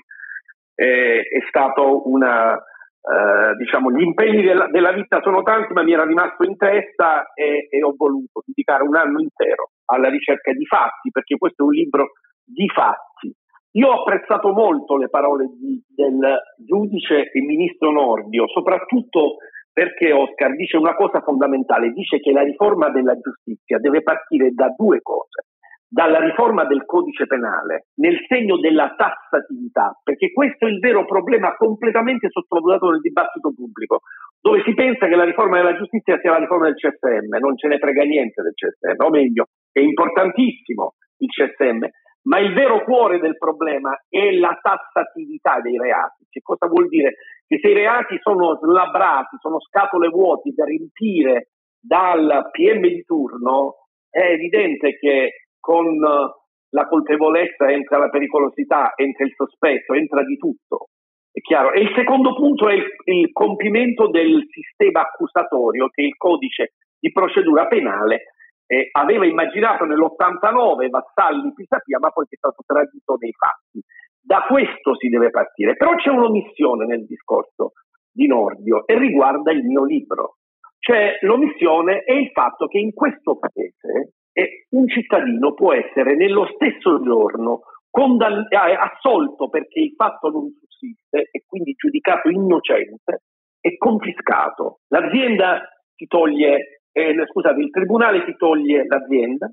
eh, 0.75 1.19
è 1.19 1.39
stato 1.47 2.09
una 2.09 2.55
eh, 2.55 3.55
diciamo 3.57 3.91
gli 3.91 4.01
impegni 4.01 4.41
della, 4.41 4.67
della, 4.67 4.91
vita 4.91 5.21
sono 5.21 5.43
tanti 5.43 5.73
ma 5.73 5.83
mi 5.83 5.93
era 5.93 6.05
rimasto 6.05 6.43
in 6.43 6.57
testa 6.57 7.31
e, 7.33 7.67
e 7.69 7.83
ho 7.83 7.93
voluto 7.95 8.41
dedicare 8.45 8.83
un 8.83 8.95
anno 8.95 9.19
intero 9.19 9.71
alla 9.85 10.09
ricerca 10.09 10.51
di 10.51 10.65
fatti 10.65 11.11
perché 11.11 11.37
questo 11.37 11.63
è 11.63 11.65
un 11.65 11.73
libro 11.73 12.11
di 12.43 12.67
fatti 12.67 13.35
io 13.75 13.87
ho 13.89 14.01
apprezzato 14.01 14.53
molto 14.53 14.95
le 14.97 15.09
parole 15.09 15.47
di, 15.59 15.81
del 15.87 16.37
giudice 16.57 17.29
e 17.31 17.41
ministro 17.41 17.91
Nordio, 17.91 18.47
soprattutto 18.47 19.37
perché 19.71 20.13
Oscar 20.13 20.55
dice 20.55 20.77
una 20.77 20.95
cosa 20.95 21.19
fondamentale, 21.19 21.91
dice 21.91 22.19
che 22.19 22.31
la 22.31 22.43
riforma 22.43 22.89
della 22.89 23.19
giustizia 23.19 23.77
deve 23.79 24.01
partire 24.01 24.51
da 24.51 24.73
due 24.73 25.01
cose, 25.01 25.47
dalla 25.85 26.19
riforma 26.19 26.63
del 26.63 26.85
codice 26.85 27.27
penale 27.27 27.87
nel 27.95 28.15
segno 28.29 28.57
della 28.57 28.95
tassatività, 28.95 29.99
perché 30.01 30.31
questo 30.31 30.67
è 30.67 30.69
il 30.69 30.79
vero 30.79 31.03
problema 31.03 31.57
completamente 31.57 32.29
sottovalutato 32.29 32.91
nel 32.91 33.01
dibattito 33.01 33.51
pubblico, 33.53 33.99
dove 34.39 34.63
si 34.63 34.73
pensa 34.73 35.07
che 35.07 35.15
la 35.15 35.25
riforma 35.25 35.57
della 35.57 35.75
giustizia 35.75 36.17
sia 36.19 36.31
la 36.31 36.39
riforma 36.39 36.71
del 36.71 36.75
CSM, 36.75 37.35
non 37.39 37.57
ce 37.57 37.67
ne 37.67 37.77
frega 37.77 38.03
niente 38.03 38.41
del 38.41 38.53
CSM, 38.53 39.03
o 39.03 39.09
meglio, 39.09 39.47
è 39.73 39.81
importantissimo 39.81 40.93
il 41.17 41.27
CSM, 41.27 41.83
ma 42.25 42.39
il 42.39 42.53
vero 42.53 42.83
cuore 42.83 43.19
del 43.19 43.37
problema 43.37 43.95
è 44.09 44.31
la 44.31 44.57
tassatività 44.61 45.59
dei 45.61 45.77
reati. 45.77 46.25
Che 46.29 46.41
cosa 46.41 46.67
vuol 46.67 46.87
dire? 46.87 47.15
Che 47.45 47.59
se 47.59 47.69
i 47.69 47.73
reati 47.73 48.17
sono 48.21 48.57
slabrati, 48.57 49.37
sono 49.39 49.59
scatole 49.59 50.09
vuote 50.09 50.51
da 50.55 50.65
riempire 50.65 51.49
dal 51.79 52.49
PM 52.51 52.81
di 52.81 53.03
turno, 53.03 53.87
è 54.09 54.31
evidente 54.31 54.97
che 54.97 55.47
con 55.59 55.99
la 55.99 56.87
colpevolezza 56.87 57.69
entra 57.71 57.97
la 57.97 58.09
pericolosità, 58.09 58.93
entra 58.95 59.25
il 59.25 59.33
sospetto, 59.35 59.93
entra 59.93 60.23
di 60.23 60.37
tutto. 60.37 60.89
È 61.31 61.39
chiaro. 61.41 61.73
E 61.73 61.81
il 61.81 61.93
secondo 61.95 62.33
punto 62.33 62.67
è 62.69 62.73
il, 62.73 62.85
il 63.05 63.31
compimento 63.31 64.09
del 64.09 64.45
sistema 64.49 65.01
accusatorio 65.01 65.89
che 65.89 66.01
il 66.01 66.15
codice 66.17 66.73
di 66.97 67.11
procedura 67.11 67.67
penale 67.67 68.34
eh, 68.67 68.89
aveva 68.91 69.25
immaginato 69.25 69.85
nell'89 69.85 70.89
Vassalli 70.89 71.53
Pisapia, 71.53 71.99
ma 71.99 72.09
poi 72.09 72.25
è 72.29 72.35
stato 72.35 72.63
tradito 72.65 73.15
nei 73.19 73.33
fatti. 73.33 73.81
Da 74.19 74.45
questo 74.47 74.95
si 74.97 75.09
deve 75.09 75.29
partire. 75.29 75.75
Però 75.75 75.93
c'è 75.95 76.09
un'omissione 76.09 76.85
nel 76.85 77.05
discorso 77.05 77.73
di 78.11 78.27
Nordio 78.27 78.87
e 78.87 78.97
riguarda 78.97 79.51
il 79.51 79.63
mio 79.63 79.83
libro. 79.83 80.37
Cioè 80.79 81.17
l'omissione 81.21 82.03
è 82.03 82.13
il 82.13 82.29
fatto 82.31 82.67
che 82.67 82.77
in 82.77 82.93
questo 82.93 83.37
paese 83.37 84.13
eh, 84.31 84.65
un 84.69 84.87
cittadino 84.87 85.53
può 85.53 85.73
essere 85.73 86.15
nello 86.15 86.47
stesso 86.55 87.01
giorno 87.01 87.61
condann- 87.89 88.45
eh, 88.49 88.57
assolto 88.57 89.49
perché 89.49 89.79
il 89.79 89.93
fatto 89.95 90.29
non 90.29 90.51
sussiste 90.51 91.29
e 91.31 91.43
quindi 91.47 91.73
giudicato 91.73 92.29
innocente 92.29 93.23
e 93.61 93.77
confiscato. 93.77 94.81
L'azienda 94.89 95.61
ti 95.95 96.05
toglie 96.05 96.74
eh, 96.95 97.25
scusate, 97.27 97.59
il 97.59 97.71
tribunale 97.71 98.23
ti 98.23 98.35
toglie 98.37 98.85
l'azienda, 98.85 99.51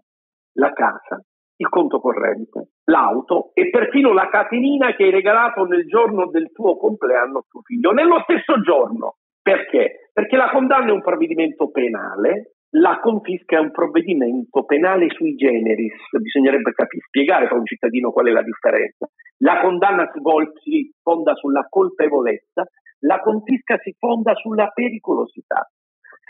la 0.58 0.72
casa, 0.72 1.20
il 1.56 1.68
conto 1.68 1.99
corrente, 1.99 2.68
l'auto 2.84 3.50
e 3.54 3.68
perfino 3.68 4.12
la 4.12 4.28
catenina 4.28 4.94
che 4.94 5.04
hai 5.04 5.11
regalato 5.11 5.64
nel 5.64 5.87
giorno 5.87 6.28
del 6.28 6.52
tuo 6.52 6.76
compleanno 6.76 7.38
a 7.38 7.44
tuo 7.49 7.62
figlio, 7.62 7.90
nello 7.90 8.20
stesso 8.22 8.61
giorno. 8.61 9.16
Perché? 9.42 10.11
Perché 10.12 10.37
la 10.37 10.50
condanna 10.50 10.90
è 10.90 10.92
un 10.92 11.02
provvedimento 11.02 11.68
penale, 11.70 12.52
la 12.76 13.00
confisca 13.00 13.56
è 13.56 13.61
un 13.61 13.72
provvedimento 13.72 14.64
penale 14.64 15.11
sui 15.11 15.34
generis, 15.34 15.94
bisognerebbe 16.20 16.70
capire, 16.70 17.02
spiegare 17.08 17.49
per 17.49 17.58
un 17.58 17.66
cittadino 17.66 18.12
qual 18.12 18.26
è 18.26 18.30
la 18.30 18.42
differenza. 18.42 19.08
La 19.38 19.61
condanna 19.61 20.08
si, 20.62 20.94
fonda 21.02 21.34
sulla 21.34 21.66
colpevolezza, 21.68 22.62
la 23.00 23.20
confisca 23.20 23.78
si 23.82 23.92
fonda 23.99 24.32
sulla 24.37 24.68
pericolosità. 24.68 25.68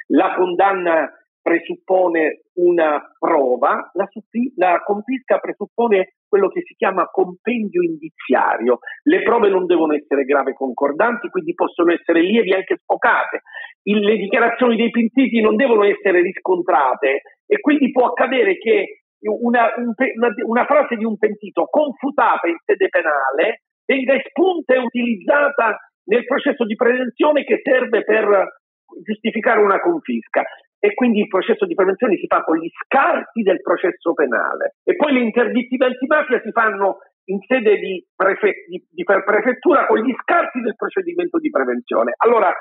La 0.08 0.34
condanna 0.34 1.10
presuppone 1.42 2.42
una 2.54 3.02
prova, 3.18 3.90
la, 3.94 4.08
la, 4.56 4.80
confisca 4.84 5.38
presuppone 5.38 6.14
quello 6.28 6.48
che 6.48 6.62
si 6.62 6.74
chiama 6.74 7.08
compendio 7.10 7.82
indiziario. 7.82 8.78
Le 9.02 9.22
prove 9.22 9.48
non 9.48 9.66
devono 9.66 9.94
essere 9.94 10.22
grave 10.22 10.54
concordanti, 10.54 11.28
quindi 11.28 11.54
possono 11.54 11.92
essere 11.92 12.22
lievi 12.22 12.52
anche 12.52 12.78
sfocate. 12.80 13.42
Il, 13.82 13.98
le 13.98 14.16
dichiarazioni 14.16 14.76
dei 14.76 14.90
pentiti 14.90 15.40
non 15.40 15.56
devono 15.56 15.84
essere 15.84 16.22
riscontrate 16.22 17.22
e 17.46 17.60
quindi 17.60 17.90
può 17.90 18.06
accadere 18.06 18.56
che 18.58 19.02
una, 19.22 19.72
un, 19.76 19.92
una, 19.96 20.34
una 20.46 20.64
frase 20.64 20.96
di 20.96 21.04
un 21.04 21.18
pentito 21.18 21.66
confutata 21.66 22.48
in 22.48 22.56
sede 22.64 22.88
penale 22.88 23.62
venga 23.84 24.14
espunta 24.14 24.74
e 24.74 24.78
utilizzata 24.78 25.76
nel 26.04 26.24
processo 26.24 26.64
di 26.64 26.74
prevenzione 26.74 27.44
che 27.44 27.60
serve 27.62 28.02
per 28.04 28.61
giustificare 29.02 29.60
una 29.60 29.80
confisca 29.80 30.42
e 30.78 30.94
quindi 30.94 31.20
il 31.20 31.28
processo 31.28 31.64
di 31.64 31.74
prevenzione 31.74 32.16
si 32.16 32.26
fa 32.26 32.42
con 32.42 32.58
gli 32.58 32.68
scarti 32.84 33.42
del 33.42 33.60
processo 33.60 34.12
penale 34.14 34.74
e 34.82 34.96
poi 34.96 35.12
le 35.12 35.20
interdittive 35.20 35.86
antimafia 35.86 36.40
si 36.42 36.50
fanno 36.50 36.98
in 37.26 37.38
sede 37.46 37.78
di, 37.78 38.04
prefe- 38.14 38.64
di, 38.68 38.84
di 38.90 39.04
prefettura 39.04 39.86
con 39.86 39.98
gli 40.00 40.12
scarti 40.22 40.60
del 40.60 40.74
procedimento 40.74 41.38
di 41.38 41.50
prevenzione. 41.50 42.14
Allora, 42.16 42.52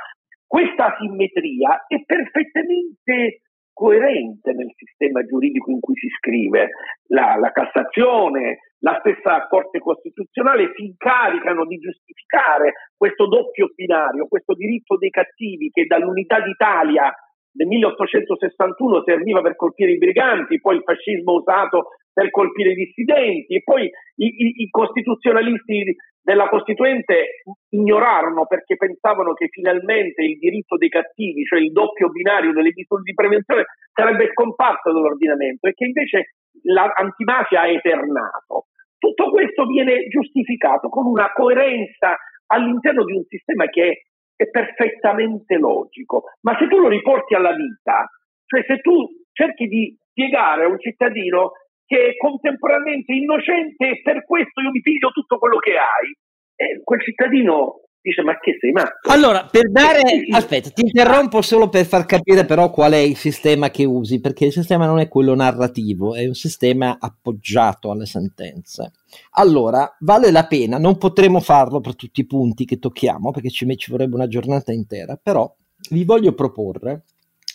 questa 0.45 0.93
asimmetria 0.93 1.85
è 1.87 2.03
perfettamente 2.05 3.41
coerente 3.73 4.53
nel 4.53 4.71
sistema 4.75 5.23
giuridico 5.23 5.71
in 5.71 5.79
cui 5.79 5.95
si 5.95 6.07
scrive. 6.17 6.69
La, 7.07 7.35
la, 7.39 7.51
Cassazione, 7.51 8.59
la 8.79 8.97
stessa 8.99 9.47
Corte 9.47 9.79
Costituzionale 9.79 10.71
si 10.75 10.85
incaricano 10.85 11.65
di 11.65 11.77
giustificare 11.77 12.91
questo 12.95 13.27
doppio 13.27 13.71
binario, 13.75 14.27
questo 14.27 14.53
diritto 14.53 14.97
dei 14.97 15.09
cattivi 15.09 15.69
che 15.69 15.85
dall'unità 15.85 16.39
d'Italia 16.41 17.11
nel 17.53 17.67
1861 17.67 19.03
serviva 19.03 19.41
per 19.41 19.55
colpire 19.55 19.91
i 19.91 19.97
briganti, 19.97 20.61
poi 20.61 20.77
il 20.77 20.83
fascismo 20.83 21.33
usato 21.33 21.87
per 22.13 22.29
colpire 22.29 22.71
i 22.71 22.75
dissidenti 22.75 23.55
e 23.55 23.61
poi 23.63 23.83
i, 23.83 24.25
i, 24.25 24.53
i 24.63 24.69
costituzionalisti 24.69 25.95
della 26.21 26.47
Costituente 26.49 27.41
ignorarono 27.69 28.45
perché 28.45 28.75
pensavano 28.75 29.33
che 29.33 29.47
finalmente 29.49 30.23
il 30.23 30.37
diritto 30.37 30.77
dei 30.77 30.89
cattivi, 30.89 31.43
cioè 31.43 31.59
il 31.59 31.71
doppio 31.71 32.09
binario 32.09 32.53
delle 32.53 32.71
misure 32.73 33.01
di 33.03 33.13
prevenzione, 33.13 33.65
sarebbe 33.91 34.29
scomparso 34.31 34.91
dall'ordinamento 34.91 35.67
e 35.67 35.73
che 35.73 35.85
invece 35.85 36.35
l'antimafia 36.63 37.61
ha 37.61 37.67
eternato. 37.67 38.67
Tutto 38.97 39.31
questo 39.31 39.65
viene 39.65 40.07
giustificato 40.07 40.89
con 40.89 41.07
una 41.07 41.31
coerenza 41.33 42.15
all'interno 42.47 43.03
di 43.03 43.13
un 43.13 43.23
sistema 43.27 43.65
che 43.65 44.03
è 44.35 44.49
perfettamente 44.49 45.57
logico, 45.57 46.23
ma 46.41 46.55
se 46.57 46.67
tu 46.67 46.77
lo 46.77 46.87
riporti 46.87 47.33
alla 47.33 47.53
vita, 47.53 48.09
cioè 48.45 48.63
se 48.67 48.77
tu 48.79 49.07
cerchi 49.31 49.65
di 49.67 49.95
spiegare 50.09 50.65
a 50.65 50.67
un 50.67 50.79
cittadino 50.79 51.51
che 51.91 52.15
è 52.15 52.15
contemporaneamente 52.15 53.11
innocente 53.11 53.85
e 53.85 54.01
per 54.01 54.23
questo 54.23 54.61
io 54.61 54.71
mi 54.71 54.79
piglio 54.79 55.09
tutto 55.09 55.37
quello 55.37 55.57
che 55.57 55.71
hai. 55.71 56.15
E 56.55 56.79
quel 56.85 57.01
cittadino 57.01 57.81
dice 57.99 58.21
ma 58.21 58.39
che 58.39 58.55
sei 58.61 58.71
matto? 58.71 59.11
Allora, 59.11 59.45
per 59.51 59.69
dare... 59.69 59.99
Aspetta, 60.31 60.69
ti 60.69 60.83
interrompo 60.83 61.41
solo 61.41 61.67
per 61.67 61.83
far 61.83 62.05
capire 62.05 62.45
però 62.45 62.71
qual 62.71 62.93
è 62.93 62.97
il 62.97 63.17
sistema 63.17 63.69
che 63.71 63.83
usi, 63.83 64.21
perché 64.21 64.45
il 64.45 64.53
sistema 64.53 64.85
non 64.85 64.99
è 64.99 65.09
quello 65.09 65.35
narrativo, 65.35 66.15
è 66.15 66.25
un 66.25 66.33
sistema 66.33 66.95
appoggiato 66.97 67.91
alle 67.91 68.05
sentenze. 68.05 68.93
Allora, 69.31 69.97
vale 69.99 70.31
la 70.31 70.47
pena, 70.47 70.77
non 70.77 70.97
potremo 70.97 71.41
farlo 71.41 71.81
per 71.81 71.97
tutti 71.97 72.21
i 72.21 72.25
punti 72.25 72.63
che 72.63 72.79
tocchiamo, 72.79 73.31
perché 73.31 73.49
ci, 73.49 73.67
ci 73.75 73.91
vorrebbe 73.91 74.15
una 74.15 74.27
giornata 74.29 74.71
intera, 74.71 75.19
però 75.21 75.53
vi 75.89 76.05
voglio 76.05 76.31
proporre 76.31 77.03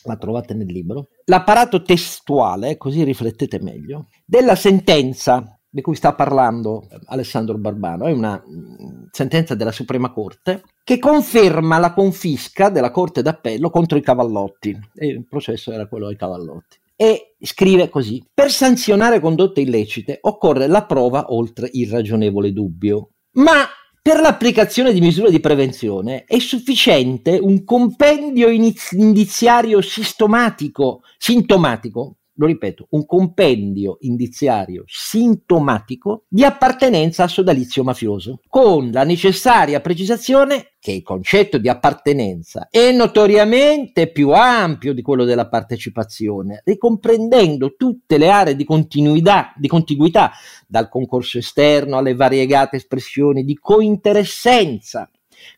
la 0.07 0.17
trovate 0.17 0.55
nel 0.55 0.67
libro, 0.67 1.09
l'apparato 1.25 1.83
testuale, 1.83 2.77
così 2.77 3.03
riflettete 3.05 3.61
meglio, 3.61 4.09
della 4.25 4.55
sentenza 4.55 5.57
di 5.77 5.83
cui 5.83 5.95
sta 5.95 6.15
parlando 6.15 6.89
Alessandro 7.07 7.59
Barbano, 7.59 8.07
è 8.07 8.13
una 8.13 8.43
mm, 8.43 9.09
sentenza 9.11 9.55
della 9.55 9.73
Suprema 9.73 10.11
Corte 10.11 10.63
che 10.83 10.99
conferma 10.99 11.79
la 11.79 11.93
confisca 11.93 12.71
della 12.71 12.91
Corte 12.91 13.21
d'Appello 13.21 13.69
contro 13.69 13.99
i 13.99 14.03
cavallotti, 14.03 14.79
e 14.95 15.07
il 15.09 15.27
processo 15.29 15.73
era 15.73 15.87
quello 15.87 16.07
dei 16.07 16.17
cavallotti. 16.17 16.79
E 16.97 17.35
scrive 17.39 17.91
così: 17.91 18.25
Per 18.33 18.51
sanzionare 18.51 19.21
condotte 19.21 19.61
illecite 19.61 20.19
occorre 20.23 20.67
la 20.67 20.87
prova 20.87 21.27
oltre 21.29 21.69
il 21.73 21.91
ragionevole 21.91 22.55
dubbio. 22.55 23.11
Ma 23.33 23.67
per 24.07 24.21
l'applicazione 24.21 24.93
di 24.93 25.01
misure 25.01 25.33
di 25.33 25.41
prevenzione 25.41 26.27
è 26.27 26.39
sufficiente 26.39 27.41
un 27.43 27.65
compendio 27.65 28.49
indiziario 28.51 29.81
sistematico, 29.81 31.03
sintomatico, 31.19 32.19
lo 32.37 32.47
ripeto, 32.47 32.87
un 32.91 33.07
compendio 33.07 33.97
indiziario 34.01 34.85
sintomatico 34.87 36.25
di 36.29 36.45
appartenenza 36.45 37.25
a 37.25 37.29
sodalizio 37.29 37.83
mafioso, 37.83 38.41
con 38.49 38.91
la 38.91 39.05
necessaria 39.05 39.81
precisazione 39.81 40.73
che 40.79 40.93
il 40.93 41.03
concetto 41.03 41.59
di 41.59 41.69
appartenenza 41.69 42.69
è 42.71 42.93
notoriamente 42.93 44.11
più 44.13 44.31
ampio 44.31 44.93
di 44.93 45.03
quello 45.03 45.25
della 45.25 45.49
partecipazione, 45.49 46.61
ricomprendendo 46.65 47.75
tutte 47.75 48.19
le 48.19 48.29
aree 48.29 48.57
di 48.57 48.65
continuità, 48.65 49.53
di 49.57 49.69
contiguità, 49.69 50.33
dal 50.67 50.89
concorso 50.89 51.39
esterno 51.39 51.97
alle 51.97 52.15
variegate 52.15 52.77
espressioni 52.77 53.45
di 53.45 53.59
cointeressenza 53.59 55.11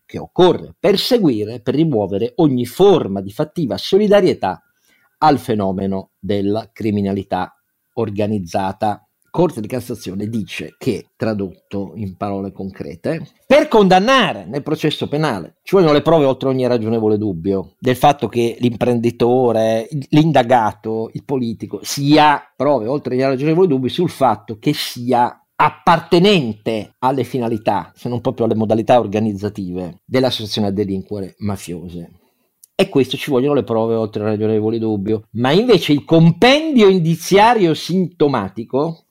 che 0.04 0.18
occorre 0.18 0.74
perseguire 0.78 1.60
per 1.60 1.74
rimuovere 1.74 2.32
ogni 2.36 2.66
forma 2.66 3.20
di 3.20 3.30
fattiva 3.30 3.76
solidarietà 3.76 4.62
al 5.18 5.38
fenomeno 5.38 6.10
della 6.18 6.70
criminalità 6.72 7.54
organizzata. 7.94 9.02
Corte 9.30 9.60
di 9.60 9.68
Cassazione 9.68 10.26
dice 10.26 10.74
che, 10.78 11.10
tradotto 11.14 11.92
in 11.94 12.16
parole 12.16 12.50
concrete, 12.50 13.28
per 13.46 13.68
condannare 13.68 14.46
nel 14.46 14.62
processo 14.62 15.06
penale 15.06 15.58
ci 15.62 15.74
vogliono 15.74 15.92
le 15.92 16.02
prove 16.02 16.24
oltre 16.24 16.48
ogni 16.48 16.66
ragionevole 16.66 17.18
dubbio 17.18 17.74
del 17.78 17.94
fatto 17.94 18.26
che 18.26 18.56
l'imprenditore, 18.58 19.86
l'indagato, 20.08 21.10
il 21.12 21.24
politico 21.24 21.80
sia 21.82 22.42
prove 22.56 22.86
oltre 22.86 23.14
ogni 23.14 23.24
ragionevole 23.24 23.68
dubbio 23.68 23.90
sul 23.90 24.08
fatto 24.08 24.58
che 24.58 24.72
sia 24.72 25.40
appartenente 25.60 26.94
alle 27.00 27.24
finalità, 27.24 27.92
se 27.94 28.08
non 28.08 28.20
proprio 28.20 28.46
alle 28.46 28.54
modalità 28.54 28.98
organizzative 28.98 30.00
dell'associazione 30.04 30.68
a 30.68 30.72
delinquere 30.72 31.34
mafiose. 31.38 32.10
E 32.80 32.88
questo 32.90 33.16
ci 33.16 33.32
vogliono 33.32 33.54
le 33.54 33.64
prove 33.64 33.96
oltre 33.96 34.22
ragionevole 34.22 34.78
dubbio. 34.78 35.24
Ma 35.32 35.50
invece 35.50 35.92
il 35.92 36.04
compendio 36.04 36.86
indiziario 36.88 37.74
sintomatico, 37.74 39.06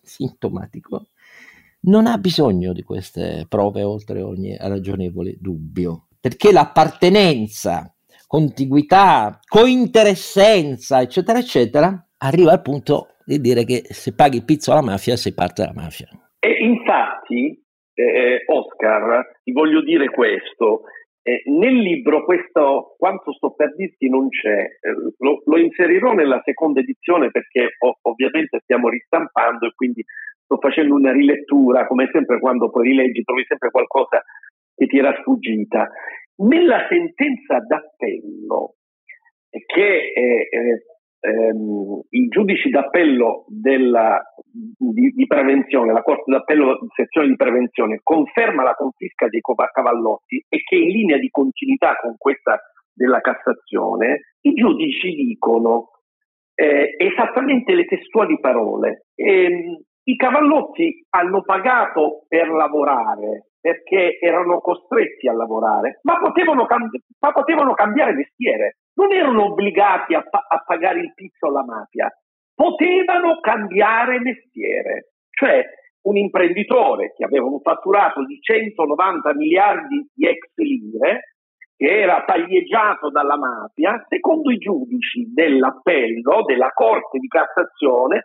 sintomatico 0.00 1.08
non 1.86 2.06
ha 2.06 2.16
bisogno 2.18 2.72
di 2.72 2.84
queste 2.84 3.46
prove 3.48 3.82
oltre 3.82 4.22
ogni 4.22 4.56
ragionevole 4.56 5.34
dubbio, 5.40 6.06
perché 6.20 6.52
l'appartenenza, 6.52 7.92
contiguità, 8.28 9.40
cointeressenza, 9.44 11.00
eccetera, 11.00 11.40
eccetera, 11.40 12.06
arriva 12.18 12.52
al 12.52 12.62
punto 12.62 13.16
di 13.24 13.40
dire 13.40 13.64
che 13.64 13.82
se 13.88 14.14
paghi 14.14 14.36
il 14.36 14.44
pizzo 14.44 14.70
alla 14.70 14.82
mafia 14.82 15.16
sei 15.16 15.34
parte 15.34 15.62
della 15.62 15.74
mafia. 15.74 16.06
E 16.38 16.64
infatti, 16.64 17.60
eh, 17.92 18.44
Oscar, 18.46 19.40
ti 19.42 19.50
voglio 19.50 19.82
dire 19.82 20.08
questo, 20.10 20.82
eh, 21.26 21.42
nel 21.46 21.74
libro 21.74 22.22
questo, 22.22 22.96
quanto 22.98 23.32
sto 23.32 23.54
per 23.54 23.74
dirti, 23.74 24.10
non 24.10 24.28
c'è, 24.28 24.60
eh, 24.60 24.94
lo, 25.18 25.40
lo, 25.46 25.56
inserirò 25.56 26.12
nella 26.12 26.42
seconda 26.44 26.80
edizione 26.80 27.30
perché 27.30 27.76
o, 27.78 27.96
ovviamente 28.02 28.60
stiamo 28.62 28.90
ristampando 28.90 29.66
e 29.66 29.72
quindi 29.74 30.04
sto 30.42 30.58
facendo 30.58 30.94
una 30.94 31.12
rilettura, 31.12 31.86
come 31.86 32.10
sempre 32.12 32.38
quando 32.40 32.68
poi 32.68 32.88
rileggi 32.88 33.22
trovi 33.22 33.42
sempre 33.48 33.70
qualcosa 33.70 34.22
che 34.74 34.86
ti 34.86 34.98
era 34.98 35.16
sfuggita. 35.20 35.88
Nella 36.42 36.86
sentenza 36.90 37.58
d'appello, 37.58 38.74
che 39.48 40.12
è 40.12 40.48
ehm, 41.24 42.02
i 42.10 42.28
giudici 42.28 42.68
d'appello 42.68 43.46
della, 43.48 44.22
di, 44.52 45.10
di, 45.10 45.26
prevenzione, 45.26 45.92
la 45.92 46.02
Corte 46.02 46.30
d'appello 46.30 46.78
sezione 46.94 47.28
di 47.28 47.36
prevenzione, 47.36 48.00
conferma 48.02 48.62
la 48.62 48.74
confisca 48.74 49.28
dei 49.28 49.40
cavallotti 49.72 50.44
e 50.48 50.62
che 50.62 50.76
in 50.76 50.90
linea 50.90 51.18
di 51.18 51.30
continuità 51.30 51.96
con 52.00 52.16
questa 52.18 52.60
della 52.92 53.20
Cassazione, 53.20 54.34
i 54.42 54.52
giudici 54.52 55.14
dicono 55.14 55.88
eh, 56.54 56.94
esattamente 56.98 57.74
le 57.74 57.86
testuali 57.86 58.38
parole. 58.38 59.06
Eh, 59.14 59.80
I 60.04 60.16
cavallotti 60.16 61.06
hanno 61.10 61.42
pagato 61.42 62.24
per 62.28 62.48
lavorare 62.50 63.46
perché 63.58 64.18
erano 64.20 64.60
costretti 64.60 65.26
a 65.26 65.32
lavorare, 65.32 66.00
ma 66.02 66.18
potevano, 66.18 66.66
cambi- 66.66 67.02
ma 67.20 67.32
potevano 67.32 67.72
cambiare 67.72 68.12
mestiere 68.12 68.76
non 68.94 69.12
erano 69.12 69.44
obbligati 69.46 70.14
a, 70.14 70.22
pa- 70.22 70.46
a 70.48 70.62
pagare 70.64 71.00
il 71.00 71.12
pizzo 71.14 71.48
alla 71.48 71.64
mafia, 71.64 72.10
potevano 72.54 73.40
cambiare 73.40 74.20
mestiere. 74.20 75.12
Cioè 75.30 75.64
un 76.04 76.16
imprenditore 76.16 77.12
che 77.16 77.24
aveva 77.24 77.46
un 77.46 77.60
fatturato 77.60 78.24
di 78.24 78.38
190 78.40 79.34
miliardi 79.34 80.06
di 80.12 80.26
ex 80.26 80.52
lire, 80.56 81.34
che 81.76 82.00
era 82.00 82.22
taglieggiato 82.24 83.10
dalla 83.10 83.36
mafia, 83.36 84.04
secondo 84.08 84.50
i 84.50 84.58
giudici 84.58 85.32
dell'appello, 85.32 86.42
della 86.46 86.70
Corte 86.72 87.18
di 87.18 87.26
Cassazione, 87.26 88.22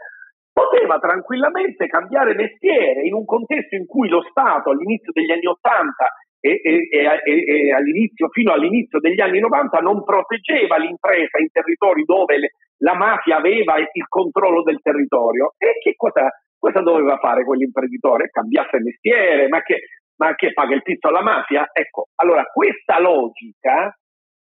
poteva 0.51 0.99
tranquillamente 0.99 1.87
cambiare 1.87 2.35
mestiere 2.35 3.05
in 3.05 3.13
un 3.13 3.25
contesto 3.25 3.75
in 3.75 3.85
cui 3.85 4.09
lo 4.09 4.21
Stato 4.29 4.71
all'inizio 4.71 5.11
degli 5.13 5.31
anni 5.31 5.47
Ottanta 5.47 6.11
e, 6.39 6.61
e, 6.63 6.87
e, 6.91 7.73
all'inizio, 7.73 8.29
fino 8.29 8.53
all'inizio 8.53 8.99
degli 8.99 9.19
anni 9.19 9.39
90 9.39 9.79
non 9.79 10.03
proteggeva 10.03 10.77
l'impresa 10.77 11.37
in 11.39 11.49
territori 11.51 12.03
dove 12.05 12.37
le, 12.37 12.51
la 12.79 12.95
mafia 12.95 13.37
aveva 13.37 13.77
il 13.77 14.07
controllo 14.07 14.63
del 14.63 14.79
territorio. 14.81 15.53
E 15.57 15.79
che 15.81 15.95
cosa, 15.95 16.29
cosa 16.57 16.81
doveva 16.81 17.17
fare 17.17 17.43
quell'imprenditore? 17.43 18.29
Cambiasse 18.29 18.79
mestiere, 18.79 19.47
ma 19.47 19.61
che, 19.61 19.81
ma 20.17 20.35
che 20.35 20.53
paga 20.53 20.75
il 20.75 20.83
pizzo 20.83 21.09
alla 21.09 21.23
mafia? 21.23 21.69
Ecco, 21.71 22.07
allora 22.15 22.43
questa 22.43 22.99
logica 22.99 23.93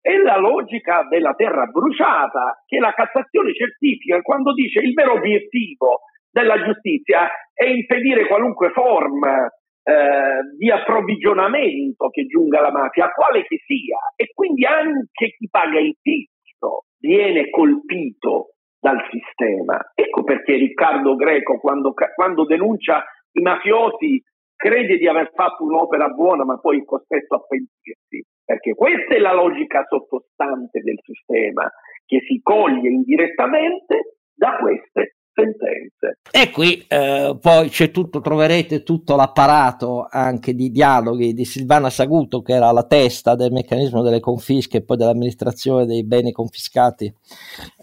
è 0.00 0.16
la 0.16 0.36
logica 0.36 1.06
della 1.08 1.32
terra 1.32 1.64
bruciata 1.64 2.62
che 2.66 2.78
la 2.78 2.92
Cassazione 2.92 3.54
certifica 3.54 4.20
quando 4.20 4.52
dice 4.52 4.80
il 4.80 4.92
vero 4.92 5.14
obiettivo 5.14 6.00
della 6.30 6.62
giustizia 6.62 7.30
è 7.54 7.64
impedire 7.64 8.26
qualunque 8.26 8.70
forma 8.70 9.48
eh, 9.84 10.56
di 10.56 10.70
approvvigionamento 10.70 12.08
che 12.08 12.24
giunga 12.24 12.60
la 12.60 12.72
mafia, 12.72 13.10
quale 13.10 13.44
che 13.44 13.58
sia, 13.66 13.98
e 14.16 14.32
quindi 14.32 14.64
anche 14.64 15.36
chi 15.36 15.48
paga 15.50 15.78
il 15.78 15.96
pizzo 16.00 16.84
viene 16.98 17.50
colpito 17.50 18.54
dal 18.80 18.98
sistema. 19.10 19.78
Ecco 19.94 20.24
perché 20.24 20.56
Riccardo 20.56 21.16
Greco, 21.16 21.58
quando, 21.58 21.92
quando 22.14 22.44
denuncia 22.44 23.04
i 23.32 23.42
mafiosi, 23.42 24.22
crede 24.56 24.96
di 24.96 25.06
aver 25.06 25.32
fatto 25.34 25.64
un'opera 25.64 26.08
buona, 26.08 26.44
ma 26.44 26.58
poi 26.58 26.80
è 26.80 26.84
costretto 26.84 27.34
a 27.34 27.44
pentirsi. 27.46 28.24
Perché 28.44 28.74
questa 28.74 29.14
è 29.14 29.18
la 29.18 29.32
logica 29.32 29.84
sottostante 29.86 30.80
del 30.80 30.98
sistema, 31.02 31.70
che 32.06 32.20
si 32.26 32.40
coglie 32.42 32.88
indirettamente 32.88 34.16
da 34.34 34.56
queste 34.56 35.16
sentenze. 35.34 36.18
E 36.30 36.50
qui 36.50 36.84
eh, 36.88 37.36
poi 37.40 37.68
c'è 37.68 37.90
tutto, 37.90 38.20
troverete 38.20 38.82
tutto 38.82 39.16
l'apparato 39.16 40.06
anche 40.08 40.54
di 40.54 40.70
dialoghi 40.70 41.34
di 41.34 41.44
Silvana 41.44 41.90
Saguto, 41.90 42.40
che 42.40 42.54
era 42.54 42.70
la 42.70 42.84
testa 42.84 43.34
del 43.34 43.52
meccanismo 43.52 44.02
delle 44.02 44.20
confische 44.20 44.78
e 44.78 44.82
poi 44.82 44.96
dell'amministrazione 44.96 45.86
dei 45.86 46.04
beni 46.04 46.32
confiscati 46.32 47.12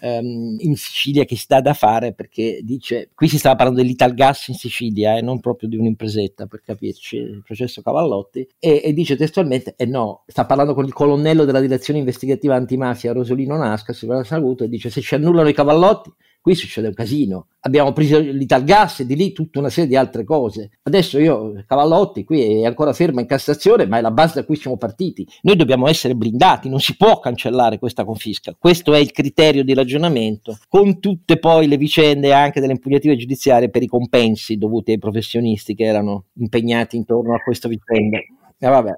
ehm, 0.01 0.55
in 0.59 0.75
Sicilia, 0.75 1.25
che 1.25 1.35
si 1.35 1.45
dà 1.47 1.61
da 1.61 1.73
fare 1.73 2.13
perché 2.13 2.61
dice: 2.63 3.09
qui 3.13 3.27
si 3.27 3.37
stava 3.37 3.55
parlando 3.55 3.81
dell'Italgas 3.81 4.47
in 4.47 4.55
Sicilia 4.55 5.15
e 5.15 5.17
eh, 5.17 5.21
non 5.21 5.39
proprio 5.39 5.69
di 5.69 5.77
un'impresetta 5.77 6.45
per 6.47 6.61
capirci, 6.61 7.17
il 7.17 7.43
processo 7.45 7.81
Cavallotti, 7.81 8.47
e, 8.59 8.81
e 8.83 8.93
dice 8.93 9.15
testualmente: 9.15 9.75
eh 9.77 9.85
no, 9.85 10.23
sta 10.25 10.45
parlando 10.45 10.73
con 10.73 10.85
il 10.85 10.93
colonnello 10.93 11.45
della 11.45 11.59
direzione 11.59 11.99
investigativa 11.99 12.55
antimafia 12.55 13.11
Rosolino 13.11 13.57
Nasca, 13.57 13.93
Silvana 13.93 14.23
Saguto, 14.23 14.63
e 14.63 14.69
dice: 14.69 14.89
se 14.89 15.01
ci 15.01 15.15
annullano 15.15 15.49
i 15.49 15.53
Cavallotti 15.53 16.13
Qui 16.41 16.55
succede 16.55 16.87
un 16.87 16.95
casino. 16.95 17.49
Abbiamo 17.59 17.93
preso 17.93 18.17
l'Italgas 18.19 19.01
e 19.01 19.05
di 19.05 19.15
lì 19.15 19.31
tutta 19.31 19.59
una 19.59 19.69
serie 19.69 19.87
di 19.87 19.95
altre 19.95 20.23
cose. 20.23 20.71
Adesso 20.81 21.19
io, 21.19 21.63
Cavallotti, 21.67 22.23
qui 22.23 22.61
è 22.61 22.65
ancora 22.65 22.93
ferma 22.93 23.21
in 23.21 23.27
Cassazione, 23.27 23.85
ma 23.85 23.99
è 23.99 24.01
la 24.01 24.09
base 24.09 24.39
da 24.39 24.45
cui 24.45 24.55
siamo 24.55 24.75
partiti. 24.75 25.23
Noi 25.43 25.55
dobbiamo 25.55 25.87
essere 25.87 26.15
blindati, 26.15 26.67
non 26.67 26.79
si 26.79 26.97
può 26.97 27.19
cancellare 27.19 27.77
questa 27.77 28.03
confisca. 28.03 28.55
Questo 28.57 28.95
è 28.95 28.97
il 28.97 29.11
criterio 29.11 29.63
di 29.63 29.75
ragionamento, 29.75 30.57
con 30.67 30.99
tutte 30.99 31.37
poi 31.37 31.67
le 31.67 31.77
vicende 31.77 32.33
anche 32.33 32.59
delle 32.59 32.73
impugnative 32.73 33.17
giudiziarie 33.17 33.69
per 33.69 33.83
i 33.83 33.87
compensi 33.87 34.57
dovuti 34.57 34.89
ai 34.89 34.97
professionisti 34.97 35.75
che 35.75 35.83
erano 35.83 36.25
impegnati 36.39 36.97
intorno 36.97 37.35
a 37.35 37.39
questa 37.39 37.67
vicenda. 37.67 38.17
E, 38.17 38.67
vabbè. 38.67 38.91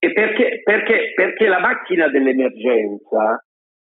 e 0.00 0.12
perché, 0.12 0.62
perché, 0.64 1.12
perché 1.14 1.46
la 1.46 1.60
macchina 1.60 2.08
dell'emergenza 2.08 3.40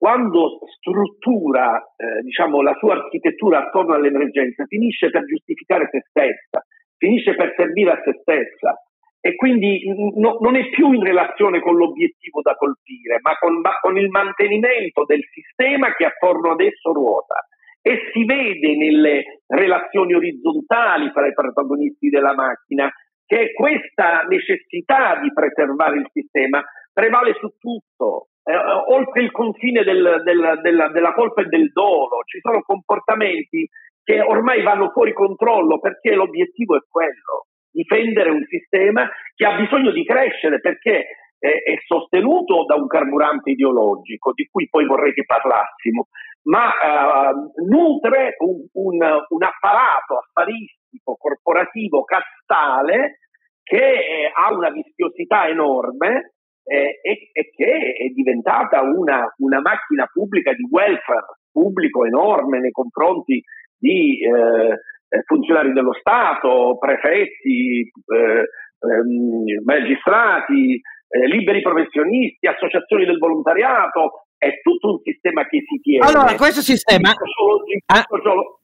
quando 0.06 0.60
struttura 0.78 1.82
eh, 1.98 2.22
diciamo, 2.22 2.62
la 2.62 2.76
sua 2.78 2.94
architettura 2.94 3.66
attorno 3.66 3.96
all'emergenza, 3.96 4.66
finisce 4.66 5.10
per 5.10 5.26
giustificare 5.26 5.90
se 5.90 6.06
stessa, 6.08 6.64
finisce 6.96 7.34
per 7.34 7.56
servire 7.58 7.92
a 7.94 8.02
se 8.04 8.20
stessa 8.22 8.80
e 9.20 9.34
quindi 9.34 9.82
no, 10.14 10.38
non 10.42 10.58
è 10.58 10.70
più 10.70 10.92
in 10.92 11.02
relazione 11.02 11.60
con 11.60 11.76
l'obiettivo 11.76 12.42
da 12.44 12.54
colpire, 12.54 13.18
ma 13.24 13.34
con, 13.40 13.60
ma 13.62 13.80
con 13.82 13.98
il 13.98 14.10
mantenimento 14.10 15.06
del 15.06 15.24
sistema 15.34 15.92
che 15.96 16.06
attorno 16.06 16.52
ad 16.52 16.62
esso 16.62 16.94
ruota. 16.94 17.44
E 17.82 18.12
si 18.14 18.26
vede 18.26 18.76
nelle 18.76 19.42
relazioni 19.48 20.14
orizzontali 20.14 21.10
fra 21.10 21.26
i 21.26 21.34
protagonisti 21.34 22.10
della 22.10 22.36
macchina 22.36 22.92
che 23.26 23.54
questa 23.54 24.22
necessità 24.30 25.20
di 25.20 25.34
preservare 25.34 25.98
il 25.98 26.10
sistema 26.14 26.64
prevale 26.94 27.34
su 27.40 27.50
tutto 27.58 28.28
eh, 28.48 28.56
oltre 28.88 29.24
il 29.24 29.32
confine 29.32 29.84
del, 29.84 30.22
del, 30.24 30.60
della, 30.62 30.90
della 30.90 31.14
colpa 31.14 31.42
e 31.42 31.46
del 31.46 31.72
dolo, 31.72 32.22
ci 32.26 32.40
sono 32.42 32.62
comportamenti 32.62 33.68
che 34.04 34.22
ormai 34.22 34.62
vanno 34.62 34.92
fuori 34.92 35.14
controllo 35.14 35.80
perché 35.80 36.14
l'obiettivo 36.14 36.76
è 36.76 36.82
quello, 36.88 37.48
difendere 37.72 38.30
un 38.30 38.46
sistema 38.48 39.10
che 39.34 39.46
ha 39.46 39.56
bisogno 39.56 39.92
di 39.92 40.06
crescere 40.06 40.60
perché 40.60 41.08
è, 41.40 41.76
sostenuto 41.86 42.66
da 42.66 42.76
un 42.76 42.88
carburante 42.88 43.52
ideologico 43.52 44.32
di 44.34 44.48
cui 44.50 44.68
poi 44.70 44.86
vorrei 44.86 45.14
che 45.14 45.26
parlassimo, 45.26 46.08
ma 46.44 46.70
uh, 46.70 47.52
nutre 47.68 48.36
un, 48.40 48.66
un, 48.74 48.98
un, 49.28 49.44
apparato 49.44 50.18
affaristico, 50.18 51.16
corporativo, 51.18 52.04
castale 52.04 53.20
che 53.64 53.78
eh, 53.78 54.32
ha 54.34 54.54
una 54.54 54.70
vischiosità 54.70 55.48
enorme 55.48 56.35
eh, 56.66 57.00
e, 57.02 57.30
e, 57.32 57.52
che 57.56 57.94
è 57.94 58.10
diventata 58.10 58.82
una, 58.82 59.32
una, 59.38 59.62
macchina 59.62 60.10
pubblica 60.12 60.52
di 60.54 60.68
welfare 60.70 61.38
pubblico 61.52 62.06
enorme 62.06 62.60
nei 62.60 62.72
confronti 62.72 63.42
di 63.78 64.20
eh, 64.20 65.24
funzionari 65.26 65.72
dello 65.72 65.94
Stato, 65.94 66.78
prefetti, 66.80 67.82
eh, 67.82 68.44
ehm, 68.80 69.64
magistrati, 69.64 70.82
eh, 71.08 71.28
liberi 71.28 71.62
professionisti, 71.62 72.48
associazioni 72.48 73.06
del 73.06 73.20
volontariato, 73.20 74.26
è 74.38 74.60
tutto 74.62 74.92
un 74.94 75.00
sistema 75.04 75.46
che 75.48 75.64
si 75.66 75.80
tiene. 75.82 76.06
Allora, 76.06 76.36
questo 76.36 76.62
sistema... 76.62 77.10
Solo, 77.14 77.64
ah. 77.86 78.04
solo, 78.22 78.60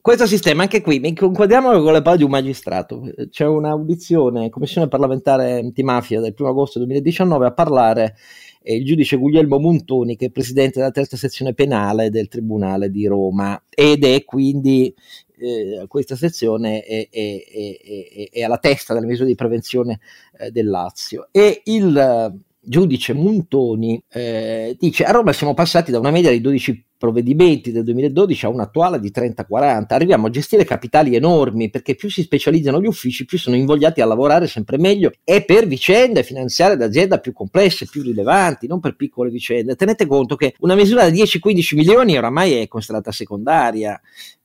questo 0.00 0.26
sistema, 0.26 0.62
anche 0.62 0.80
qui, 0.80 1.00
mi 1.00 1.08
inquadriamo 1.08 1.70
con 1.82 1.92
le 1.92 2.02
parole 2.02 2.18
di 2.18 2.24
un 2.24 2.30
magistrato. 2.30 3.10
C'è 3.30 3.46
un'audizione, 3.46 4.50
Commissione 4.50 4.88
parlamentare 4.88 5.58
antimafia 5.58 6.20
del 6.20 6.34
1 6.36 6.48
agosto 6.48 6.78
2019 6.78 7.46
a 7.46 7.52
parlare 7.52 8.16
eh, 8.62 8.76
il 8.76 8.84
giudice 8.84 9.16
Guglielmo 9.16 9.58
Montoni, 9.58 10.16
che 10.16 10.26
è 10.26 10.30
presidente 10.30 10.78
della 10.78 10.90
terza 10.90 11.16
sezione 11.16 11.54
penale 11.54 12.10
del 12.10 12.28
Tribunale 12.28 12.90
di 12.90 13.06
Roma 13.06 13.62
ed 13.68 14.04
è 14.04 14.24
quindi 14.24 14.94
eh, 15.38 15.84
questa 15.88 16.16
sezione 16.16 16.82
è, 16.82 17.08
è, 17.10 17.44
è, 17.44 18.28
è, 18.30 18.42
alla 18.42 18.58
testa 18.58 18.94
delle 18.94 19.06
misure 19.06 19.28
di 19.28 19.34
prevenzione 19.34 20.00
eh, 20.38 20.50
del 20.50 20.68
Lazio. 20.68 21.28
E 21.30 21.62
il 21.64 22.36
giudice 22.60 23.14
Montoni 23.14 24.02
eh, 24.10 24.76
dice 24.78 25.04
a 25.04 25.12
Roma 25.12 25.32
siamo 25.32 25.54
passati 25.54 25.90
da 25.90 25.98
una 25.98 26.10
media 26.10 26.30
di 26.30 26.40
12 26.40 26.87
provvedimenti 26.98 27.70
del 27.70 27.84
2012 27.84 28.44
a 28.44 28.48
un'attuale 28.48 28.98
di 28.98 29.10
30-40, 29.14 29.84
arriviamo 29.88 30.26
a 30.26 30.30
gestire 30.30 30.64
capitali 30.64 31.14
enormi 31.14 31.70
perché 31.70 31.94
più 31.94 32.10
si 32.10 32.22
specializzano 32.22 32.80
gli 32.80 32.86
uffici 32.86 33.24
più 33.24 33.38
sono 33.38 33.56
invogliati 33.56 34.00
a 34.00 34.06
lavorare 34.06 34.48
sempre 34.48 34.78
meglio 34.78 35.12
e 35.22 35.44
per 35.44 35.66
vicende 35.66 36.24
finanziarie 36.24 36.76
d'azienda 36.76 37.18
più 37.18 37.32
complesse, 37.32 37.86
più 37.86 38.02
rilevanti, 38.02 38.66
non 38.66 38.80
per 38.80 38.96
piccole 38.96 39.30
vicende. 39.30 39.76
Tenete 39.76 40.06
conto 40.06 40.34
che 40.34 40.54
una 40.58 40.74
misura 40.74 41.08
da 41.08 41.14
10-15 41.14 41.76
milioni 41.76 42.18
oramai 42.18 42.54
è 42.54 42.66
considerata 42.66 43.12
secondaria, 43.12 43.98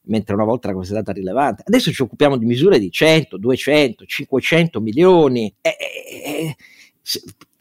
mentre 0.04 0.36
una 0.36 0.44
volta 0.44 0.68
era 0.68 0.76
considerata 0.76 1.12
rilevante. 1.12 1.64
Adesso 1.66 1.92
ci 1.92 2.02
occupiamo 2.04 2.38
di 2.38 2.46
misure 2.46 2.78
di 2.78 2.92
100, 2.92 3.38
200, 3.38 4.06
500 4.06 4.80
milioni. 4.80 5.54
E, 5.60 5.76
e, 5.80 6.56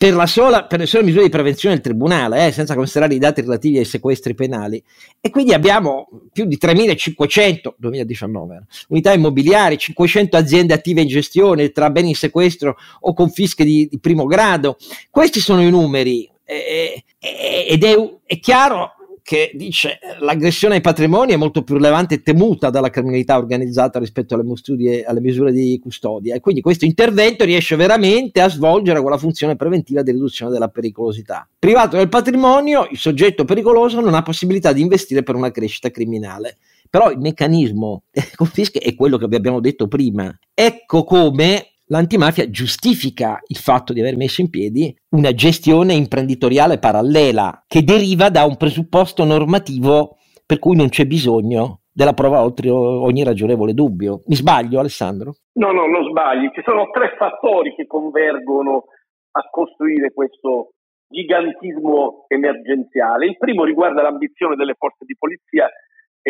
per, 0.03 0.15
la 0.15 0.27
sola, 0.27 0.65
per 0.65 0.81
le 0.81 0.87
sole 0.87 1.05
misure 1.05 1.23
di 1.23 1.31
prevenzione 1.31 1.77
del 1.77 1.85
tribunale, 1.85 2.49
eh, 2.49 2.51
senza 2.51 2.75
considerare 2.75 3.15
i 3.15 3.19
dati 3.19 3.41
relativi 3.41 3.79
ai 3.79 3.85
sequestri 3.85 4.35
penali. 4.35 4.83
E 5.21 5.31
quindi 5.31 5.55
abbiamo 5.55 6.09
più 6.33 6.45
di 6.45 6.59
3.500 6.61 7.75
2019 7.77 8.67
unità 8.88 9.12
immobiliari, 9.12 9.79
500 9.79 10.37
aziende 10.37 10.75
attive 10.75 11.03
in 11.03 11.07
gestione 11.07 11.71
tra 11.71 11.88
beni 11.91 12.09
in 12.09 12.15
sequestro 12.17 12.77
o 12.99 13.15
confische 13.15 13.62
di, 13.62 13.87
di 13.88 14.01
primo 14.01 14.27
grado. 14.27 14.77
Questi 15.09 15.38
sono 15.38 15.62
i 15.62 15.71
numeri. 15.71 16.29
Eh, 16.45 17.05
eh, 17.21 17.67
ed 17.69 17.85
è, 17.85 17.95
è 18.27 18.41
chiaro 18.41 18.95
che 19.22 19.52
dice 19.54 19.98
l'aggressione 20.20 20.76
ai 20.76 20.80
patrimoni 20.80 21.32
è 21.32 21.37
molto 21.37 21.62
più 21.62 21.76
rilevante 21.76 22.14
e 22.14 22.22
temuta 22.22 22.70
dalla 22.70 22.90
criminalità 22.90 23.38
organizzata 23.38 23.98
rispetto 23.98 24.35
alle, 24.35 24.42
mustudie, 24.42 25.04
alle 25.04 25.20
misure 25.20 25.52
di 25.52 25.78
custodia 25.80 26.35
e 26.35 26.40
quindi 26.40 26.61
questo 26.61 26.85
intervento 26.85 27.44
riesce 27.44 27.76
veramente 27.76 28.40
a 28.40 28.48
svolgere 28.48 29.00
quella 29.00 29.18
funzione 29.18 29.56
preventiva 29.56 30.02
di 30.02 30.11
riduzione 30.11 30.52
della 30.52 30.68
pericolosità. 30.68 31.48
Privato 31.58 31.96
del 31.96 32.08
patrimonio, 32.08 32.87
il 32.90 32.98
soggetto 32.98 33.44
pericoloso 33.44 34.00
non 34.00 34.14
ha 34.14 34.22
possibilità 34.22 34.72
di 34.72 34.80
investire 34.80 35.22
per 35.22 35.35
una 35.37 35.50
crescita 35.50 35.90
criminale. 35.90 36.58
Però 36.90 37.11
il 37.11 37.18
meccanismo 37.18 38.02
confisca 38.37 38.78
è 38.78 38.94
quello 38.94 39.16
che 39.16 39.26
vi 39.26 39.37
abbiamo 39.37 39.61
detto 39.61 39.88
prima. 39.88 40.37
Ecco 40.52 41.04
come 41.04 41.71
l'antimafia 41.92 42.48
giustifica 42.48 43.38
il 43.48 43.57
fatto 43.57 43.92
di 43.92 44.00
aver 44.00 44.16
messo 44.16 44.40
in 44.40 44.48
piedi 44.48 44.96
una 45.11 45.33
gestione 45.33 45.92
imprenditoriale 45.92 46.78
parallela 46.78 47.64
che 47.68 47.85
deriva 47.85 48.31
da 48.31 48.46
un 48.46 48.57
presupposto 48.57 49.24
normativo 49.24 50.16
per 50.46 50.59
cui 50.59 50.74
non 50.74 50.88
c'è 50.88 51.05
bisogno 51.05 51.81
della 51.92 52.14
prova 52.14 52.42
oltre 52.42 52.70
ogni 52.70 53.22
ragionevole 53.22 53.74
dubbio. 53.74 54.22
Mi 54.26 54.35
sbaglio 54.35 54.81
Alessandro? 54.81 55.35
No, 55.61 55.72
no, 55.72 55.87
non 55.87 56.09
sbagli. 56.09 56.48
Ci 56.55 56.62
sono 56.64 56.88
tre 56.90 57.14
fattori 57.18 57.74
che 57.74 57.87
convergono 57.87 58.85
a 59.33 59.48
costruire 59.50 60.12
questo 60.12 60.72
gigantismo 61.07 62.24
emergenziale. 62.28 63.26
Il 63.26 63.37
primo 63.37 63.64
riguarda 63.64 64.00
l'ambizione 64.00 64.57
delle 64.57 64.74
forze 64.78 65.05
di 65.05 65.14
polizia 65.18 65.68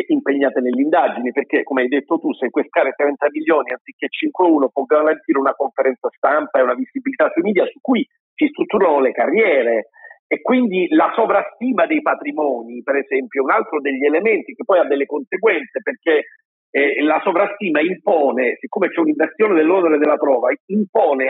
impegnate 0.06 0.60
nelle 0.60 0.80
indagini, 0.80 1.32
perché 1.32 1.62
come 1.62 1.82
hai 1.82 1.88
detto 1.88 2.18
tu, 2.18 2.32
sequestrare 2.32 2.94
30 2.96 3.26
milioni 3.30 3.72
anziché 3.72 4.08
5-1 4.08 4.68
può 4.72 4.84
garantire 4.84 5.38
una 5.38 5.54
conferenza 5.54 6.08
stampa 6.16 6.58
e 6.58 6.62
una 6.62 6.74
visibilità 6.74 7.30
sui 7.30 7.42
media 7.42 7.66
su 7.66 7.78
cui 7.80 8.06
si 8.34 8.46
strutturano 8.48 9.00
le 9.00 9.12
carriere. 9.12 9.88
E 10.26 10.40
quindi 10.40 10.88
la 10.88 11.12
sovrastima 11.14 11.84
dei 11.84 12.00
patrimoni, 12.00 12.82
per 12.82 12.96
esempio, 12.96 13.42
è 13.42 13.44
un 13.44 13.50
altro 13.50 13.80
degli 13.80 14.04
elementi 14.06 14.54
che 14.54 14.64
poi 14.64 14.78
ha 14.78 14.84
delle 14.84 15.04
conseguenze 15.04 15.82
perché 15.82 16.24
eh, 16.70 17.02
la 17.02 17.20
sovrastima 17.22 17.82
impone, 17.82 18.56
siccome 18.58 18.88
c'è 18.88 19.00
un'inversione 19.00 19.54
dell'ordine 19.54 19.98
della 19.98 20.16
prova, 20.16 20.48
impone 20.66 21.26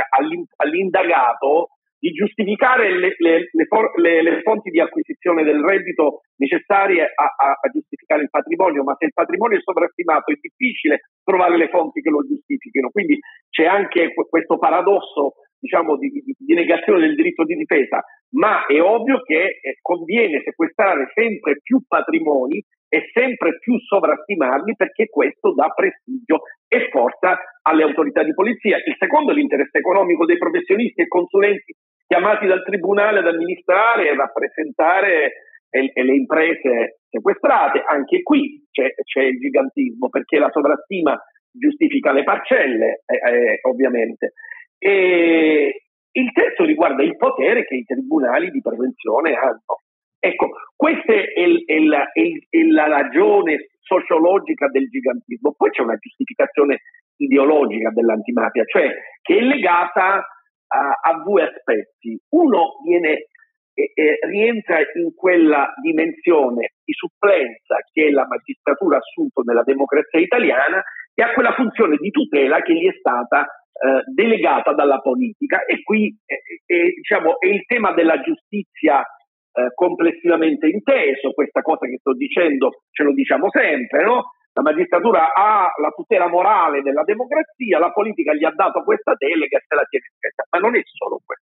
all'indagato 0.57 1.71
di 2.03 2.11
giustificare 2.11 2.99
le, 2.99 3.15
le, 3.17 3.49
le, 3.53 4.23
le, 4.23 4.43
fonti 4.43 4.71
di 4.71 4.81
acquisizione 4.81 5.45
del 5.45 5.63
reddito 5.63 6.23
necessarie 6.35 7.05
a, 7.05 7.07
a, 7.07 7.51
a, 7.63 7.69
giustificare 7.71 8.23
il 8.23 8.29
patrimonio, 8.29 8.83
ma 8.83 8.97
se 8.99 9.05
il 9.07 9.13
patrimonio 9.15 9.59
è 9.59 9.63
sovrastimato 9.63 10.33
è 10.33 10.37
difficile 10.41 11.03
trovare 11.23 11.57
le 11.57 11.69
fonti 11.69 12.01
che 12.01 12.11
lo 12.11 12.27
giustifichino. 12.27 12.91
Quindi 12.91 13.21
c'è 13.49 13.67
anche 13.67 14.13
questo 14.15 14.59
paradosso 14.59 15.35
diciamo, 15.61 15.97
di, 15.97 16.11
di, 16.11 16.35
di, 16.37 16.55
negazione 16.55 16.99
del 16.99 17.15
diritto 17.15 17.45
di 17.45 17.55
difesa, 17.55 18.03
ma 18.35 18.67
è 18.67 18.83
ovvio 18.83 19.23
che 19.23 19.61
eh, 19.63 19.79
conviene 19.81 20.43
sequestrare 20.43 21.09
sempre 21.15 21.61
più 21.63 21.79
patrimoni 21.87 22.61
e 22.89 23.09
sempre 23.15 23.59
più 23.59 23.79
sovrastimarli 23.79 24.75
perché 24.75 25.07
questo 25.07 25.55
dà 25.55 25.69
prestigio 25.69 26.43
e 26.67 26.89
forza 26.91 27.39
alle 27.63 27.85
autorità 27.85 28.25
di 28.25 28.35
polizia. 28.35 28.77
Il 28.85 28.97
secondo 28.99 29.31
è 29.31 29.35
l'interesse 29.35 29.79
economico 29.79 30.27
dei 30.27 30.37
professionisti 30.37 31.01
e 31.01 31.07
consulenti 31.07 31.73
chiamati 32.13 32.47
dal 32.47 32.63
tribunale 32.63 33.21
ad 33.21 33.27
amministrare 33.27 34.11
e 34.11 34.15
rappresentare 34.15 35.33
e, 35.71 35.91
le 35.95 36.15
imprese 36.15 37.01
sequestrate. 37.09 37.83
Anche 37.87 38.23
qui 38.23 38.67
c'è, 38.71 38.93
c'è, 39.03 39.23
il 39.23 39.39
gigantismo 39.39 40.11
perché 40.11 40.39
la 40.39 40.51
sovrastima 40.51 41.19
giustifica 41.51 42.13
le 42.13 42.23
parcelle, 42.23 43.03
eh, 43.07 43.17
eh, 43.17 43.59
ovviamente. 43.63 44.35
E 44.77 45.85
il 46.13 46.33
terzo 46.33 46.65
riguarda 46.65 47.03
il 47.03 47.17
potere 47.17 47.65
che 47.65 47.77
i 47.77 47.85
tribunali 47.85 48.51
di 48.51 48.61
prevenzione 48.61 49.33
hanno. 49.33 49.81
Ecco, 50.19 50.51
questa 50.77 51.15
è, 51.15 51.25
è, 51.65 51.79
la, 51.79 52.13
è 52.13 52.59
la 52.71 52.89
ragione 52.89 53.71
sociologica 53.81 54.69
del 54.69 54.87
gigantismo. 54.91 55.55
Poi 55.57 55.71
c'è 55.71 55.81
una 55.81 55.97
giustificazione 55.97 56.83
ideologica 57.17 57.89
dell'antimafia, 57.91 58.65
cioè 58.67 58.95
che 59.23 59.39
è 59.39 59.41
legata 59.41 60.27
a, 60.73 61.11
a 61.11 61.23
due 61.23 61.43
aspetti. 61.43 62.19
Uno 62.31 62.81
viene, 62.85 63.29
eh, 63.75 63.93
eh, 63.95 64.19
rientra 64.27 64.79
in 64.79 65.15
quella 65.15 65.73
dimensione 65.83 66.75
di 66.85 66.93
supplenza 66.93 67.77
che 67.93 68.11
la 68.11 68.27
magistratura 68.27 68.97
ha 68.97 69.01
assunto 69.01 69.43
nella 69.43 69.63
democrazia 69.63 70.21
italiana 70.21 70.83
e 71.15 71.23
a 71.23 71.33
quella 71.33 71.53
funzione 71.53 71.97
di 71.97 72.11
tutela 72.11 72.61
che 72.63 72.75
gli 72.75 72.89
è 72.89 72.95
stata 72.99 73.45
eh, 73.45 74.03
delegata 74.15 74.73
dalla 74.73 75.01
politica 75.01 75.65
e 75.65 75.83
qui 75.83 76.15
eh, 76.25 76.93
diciamo, 76.97 77.39
è 77.39 77.47
il 77.47 77.65
tema 77.67 77.93
della 77.93 78.21
giustizia 78.21 79.01
eh, 79.01 79.69
complessivamente 79.75 80.67
inteso, 80.69 81.33
questa 81.33 81.61
cosa 81.61 81.87
che 81.87 81.99
sto 81.99 82.15
dicendo 82.15 82.85
ce 82.91 83.03
lo 83.03 83.13
diciamo 83.13 83.51
sempre, 83.51 84.05
no? 84.05 84.33
La 84.55 84.63
magistratura 84.63 85.33
ha 85.33 85.73
la 85.81 85.91
tutela 85.97 86.29
morale 86.29 86.83
della 86.83 87.05
democrazia, 87.05 87.79
la 87.79 87.91
politica 87.91 88.35
gli 88.35 88.45
ha 88.45 88.53
dato 88.55 88.83
questa 88.85 89.15
delega 89.17 89.57
e 89.57 89.65
se 89.67 89.75
la 89.75 89.85
tiene 89.89 90.07
stretta, 90.17 90.45
ma 90.51 90.59
non 90.59 90.77
è 90.77 90.83
solo 90.85 91.21
questo. 91.25 91.49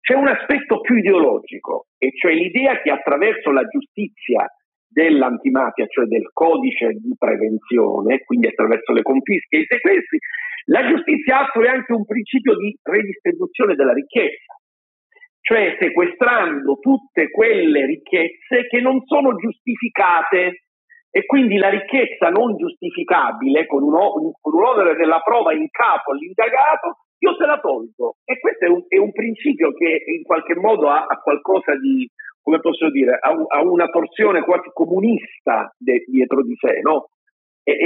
C'è 0.00 0.14
un 0.14 0.28
aspetto 0.28 0.80
più 0.80 0.96
ideologico, 0.96 1.86
e 1.98 2.10
cioè 2.18 2.32
l'idea 2.32 2.80
che 2.80 2.90
attraverso 2.90 3.50
la 3.50 3.64
giustizia 3.64 4.46
dell'antimafia, 4.86 5.86
cioè 5.86 6.06
del 6.06 6.30
codice 6.32 6.90
di 6.94 7.14
prevenzione, 7.18 8.20
quindi 8.24 8.48
attraverso 8.48 8.92
le 8.92 9.02
confische 9.02 9.56
e 9.56 9.60
i 9.60 9.66
sequestri, 9.66 10.18
la 10.66 10.86
giustizia 10.86 11.40
attua 11.40 11.70
anche 11.70 11.92
un 11.92 12.04
principio 12.04 12.54
di 12.56 12.76
redistribuzione 12.82 13.74
della 13.74 13.94
ricchezza, 13.94 14.54
cioè 15.40 15.76
sequestrando 15.80 16.78
tutte 16.78 17.30
quelle 17.30 17.86
ricchezze 17.86 18.66
che 18.68 18.80
non 18.80 19.04
sono 19.06 19.34
giustificate 19.34 20.66
e 21.14 21.26
quindi 21.26 21.58
la 21.58 21.68
ricchezza 21.68 22.30
non 22.30 22.56
giustificabile 22.56 23.66
con 23.66 23.82
un, 23.82 23.92
con 24.40 24.54
un 24.54 24.64
onere 24.64 24.96
della 24.96 25.20
prova 25.20 25.52
in 25.52 25.68
capo 25.70 26.12
all'indagato, 26.12 27.04
io 27.18 27.36
te 27.36 27.44
la 27.44 27.60
tolgo. 27.60 28.16
E 28.24 28.40
questo 28.40 28.64
è 28.64 28.68
un, 28.68 28.82
è 28.88 28.96
un 28.96 29.12
principio 29.12 29.72
che 29.74 30.02
in 30.06 30.22
qualche 30.22 30.56
modo 30.56 30.88
ha, 30.88 31.04
ha 31.04 31.20
qualcosa 31.20 31.76
di, 31.76 32.08
come 32.40 32.60
posso 32.60 32.90
dire, 32.90 33.18
ha, 33.20 33.28
ha 33.28 33.62
una 33.62 33.90
torsione 33.90 34.42
quasi 34.42 34.70
comunista 34.72 35.70
de, 35.76 36.02
dietro 36.08 36.42
di 36.42 36.56
sé, 36.58 36.80
no? 36.80 37.08
ed, 37.62 37.76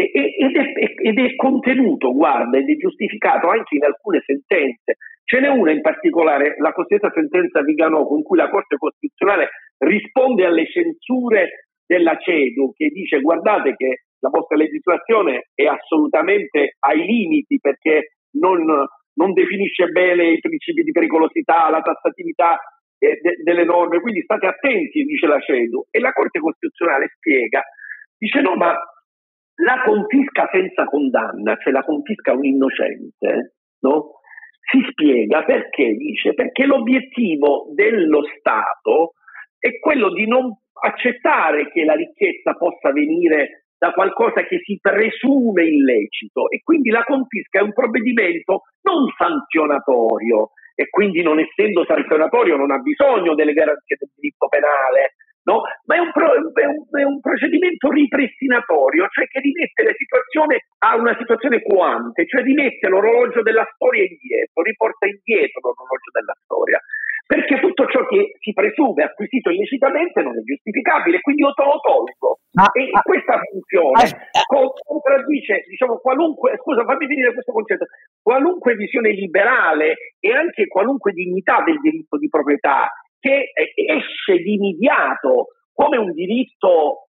è, 0.56 0.72
ed, 1.02 1.18
è, 1.18 1.34
contenuto, 1.34 2.12
guarda, 2.12 2.58
ed 2.58 2.70
è 2.70 2.76
giustificato 2.76 3.48
anche 3.48 3.74
in 3.74 3.84
alcune 3.84 4.22
sentenze. 4.24 4.96
Ce 5.24 5.40
n'è 5.40 5.48
una 5.48 5.72
in 5.72 5.80
particolare, 5.80 6.54
la 6.58 6.72
cosiddetta 6.72 7.10
sentenza 7.12 7.60
Vigano, 7.62 8.06
con 8.06 8.22
cui 8.22 8.38
la 8.38 8.48
Corte 8.48 8.76
Costituzionale 8.76 9.48
risponde 9.78 10.46
alle 10.46 10.66
censure 10.66 11.65
della 11.86 12.16
CEDU, 12.16 12.72
che 12.74 12.88
dice 12.88 13.20
guardate 13.20 13.74
che 13.76 14.02
la 14.20 14.28
vostra 14.28 14.56
legislazione 14.56 15.50
è 15.54 15.64
assolutamente 15.64 16.76
ai 16.80 17.04
limiti 17.04 17.58
perché 17.60 18.16
non, 18.38 18.64
non 18.64 19.32
definisce 19.32 19.86
bene 19.86 20.32
i 20.32 20.40
principi 20.40 20.82
di 20.82 20.90
pericolosità, 20.90 21.70
la 21.70 21.80
tassatività 21.80 22.58
eh, 22.98 23.18
de, 23.20 23.36
delle 23.42 23.64
norme, 23.64 24.00
quindi 24.00 24.22
state 24.22 24.46
attenti, 24.46 25.04
dice 25.04 25.26
la 25.26 25.40
CEDU. 25.40 25.86
E 25.90 26.00
la 26.00 26.12
Corte 26.12 26.40
Costituzionale 26.40 27.08
spiega, 27.16 27.62
dice 28.18 28.40
no, 28.40 28.56
ma 28.56 28.74
la 29.58 29.82
confisca 29.84 30.48
senza 30.50 30.84
condanna, 30.84 31.56
cioè 31.56 31.72
la 31.72 31.84
confisca 31.84 32.32
un 32.32 32.44
innocente, 32.44 33.54
no? 33.80 34.16
si 34.68 34.84
spiega 34.90 35.44
perché 35.44 35.92
dice 35.92 36.34
perché 36.34 36.66
l'obiettivo 36.66 37.68
dello 37.72 38.22
Stato 38.36 39.12
è 39.66 39.78
quello 39.80 40.12
di 40.12 40.26
non 40.26 40.54
accettare 40.80 41.70
che 41.72 41.84
la 41.84 41.94
ricchezza 41.94 42.54
possa 42.54 42.92
venire 42.92 43.66
da 43.76 43.90
qualcosa 43.90 44.44
che 44.44 44.60
si 44.62 44.78
presume 44.80 45.64
illecito 45.64 46.48
e 46.48 46.62
quindi 46.62 46.90
la 46.90 47.02
confisca 47.02 47.58
è 47.58 47.62
un 47.62 47.72
provvedimento 47.72 48.62
non 48.82 49.10
sanzionatorio 49.18 50.52
e 50.74 50.88
quindi 50.88 51.22
non 51.22 51.40
essendo 51.40 51.84
sanzionatorio 51.84 52.56
non 52.56 52.70
ha 52.70 52.78
bisogno 52.78 53.34
delle 53.34 53.52
garanzie 53.52 53.96
del 53.98 54.10
diritto 54.14 54.46
penale, 54.48 55.16
no? 55.44 55.62
ma 55.86 55.96
è 55.96 55.98
un, 55.98 56.12
pro, 56.12 56.32
è, 56.32 56.64
un, 56.64 56.84
è 56.92 57.02
un, 57.02 57.20
procedimento 57.20 57.90
ripristinatorio, 57.90 59.08
cioè 59.10 59.26
che 59.26 59.40
rimette 59.40 59.82
la 59.82 59.94
situazione 59.96 60.68
a 60.84 60.96
una 60.96 61.16
situazione 61.18 61.60
quante, 61.60 62.26
cioè 62.26 62.42
rimette 62.42 62.88
l'orologio 62.88 63.42
della 63.42 63.66
storia 63.74 64.04
indietro, 64.04 64.62
riporta 64.62 65.06
indietro 65.06 65.60
l'orologio 65.60 66.10
della 66.12 66.36
storia. 66.44 66.80
Perché 67.26 67.58
tutto 67.58 67.86
ciò 67.86 68.06
che 68.06 68.38
si 68.38 68.52
presume 68.52 69.02
acquisito 69.02 69.50
illecitamente 69.50 70.22
non 70.22 70.38
è 70.38 70.42
giustificabile, 70.42 71.20
quindi 71.20 71.42
io 71.42 71.52
te 71.54 71.64
lo 71.64 71.80
tolgo. 71.82 72.38
Ah, 72.54 72.70
e 72.72 72.88
ah, 72.92 73.02
questa 73.02 73.40
funzione 73.50 73.98
ah, 73.98 74.46
contraddice, 74.46 75.64
diciamo, 75.66 75.98
qualunque, 75.98 76.56
scusa, 76.62 76.84
fammi 76.84 77.06
finire 77.06 77.32
questo 77.32 77.50
concetto, 77.50 77.86
qualunque 78.22 78.76
visione 78.76 79.10
liberale 79.10 80.14
e 80.20 80.32
anche 80.32 80.68
qualunque 80.68 81.10
dignità 81.12 81.64
del 81.64 81.80
diritto 81.80 82.16
di 82.16 82.28
proprietà 82.28 82.92
che 83.18 83.50
esce 83.74 84.38
dimidiato 84.38 85.46
come 85.72 85.98
un 85.98 86.12
diritto, 86.12 87.08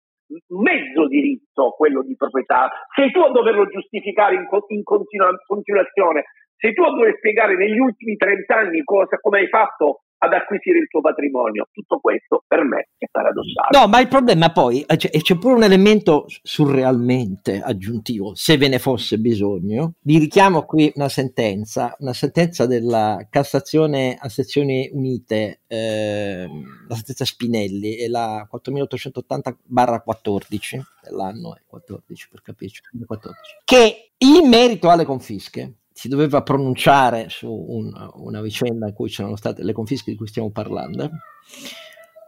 mezzo 0.58 1.08
diritto, 1.08 1.76
quello 1.78 2.02
di 2.02 2.16
proprietà. 2.16 2.70
Sei 2.96 3.12
tu 3.12 3.20
a 3.20 3.30
doverlo 3.30 3.68
giustificare 3.68 4.36
in, 4.36 4.48
in 4.70 4.84
continua, 4.84 5.30
continuazione, 5.46 6.26
sei 6.60 6.74
tu 6.74 6.84
dover 6.84 7.16
spiegare 7.18 7.56
negli 7.56 7.80
ultimi 7.80 8.18
30 8.18 8.54
anni 8.54 8.84
cosa, 8.84 9.18
come 9.18 9.40
hai 9.40 9.48
fatto 9.48 10.02
ad 10.22 10.34
acquisire 10.34 10.80
il 10.80 10.88
tuo 10.88 11.00
patrimonio. 11.00 11.70
Tutto 11.72 12.00
questo 12.00 12.44
per 12.46 12.64
me 12.64 12.90
è 12.98 13.06
paradossale. 13.10 13.70
No, 13.72 13.88
ma 13.88 14.02
il 14.02 14.10
problema 14.10 14.52
poi, 14.52 14.82
eh, 14.82 14.98
c'è, 14.98 15.10
c'è 15.10 15.38
pure 15.38 15.54
un 15.54 15.64
elemento 15.64 16.26
surrealmente 16.44 17.62
aggiuntivo, 17.62 18.36
se 18.36 18.58
ve 18.58 18.68
ne 18.68 18.80
fosse 18.80 19.18
bisogno. 19.18 19.94
Vi 20.02 20.18
richiamo 20.18 20.64
qui 20.64 20.92
una 20.96 21.08
sentenza, 21.08 21.96
una 22.00 22.12
sentenza 22.14 22.66
della 22.66 23.26
Cassazione 23.30 24.18
a 24.20 24.28
sezioni 24.28 24.90
unite, 24.92 25.62
eh, 25.68 26.46
la 26.88 26.96
sentenza 26.96 27.24
Spinelli, 27.24 27.96
è 27.96 28.08
la 28.08 28.46
4880-14, 28.52 30.82
dell'anno 31.04 31.56
è 31.56 31.62
14 31.66 32.28
per 32.30 32.42
capirci, 32.42 32.82
14, 33.06 33.40
che 33.64 34.12
in 34.18 34.50
merito 34.50 34.90
alle 34.90 35.06
confische 35.06 35.76
si 36.00 36.08
doveva 36.08 36.42
pronunciare 36.44 37.28
su 37.28 37.52
un, 37.52 37.92
una 38.14 38.42
vicenda 38.42 38.88
in 38.88 38.94
cui 38.94 39.10
c'erano 39.10 39.36
state 39.36 39.66
le 39.66 39.74
confische 39.74 40.12
di 40.12 40.16
cui 40.16 40.28
stiamo 40.28 40.50
parlando, 40.50 41.10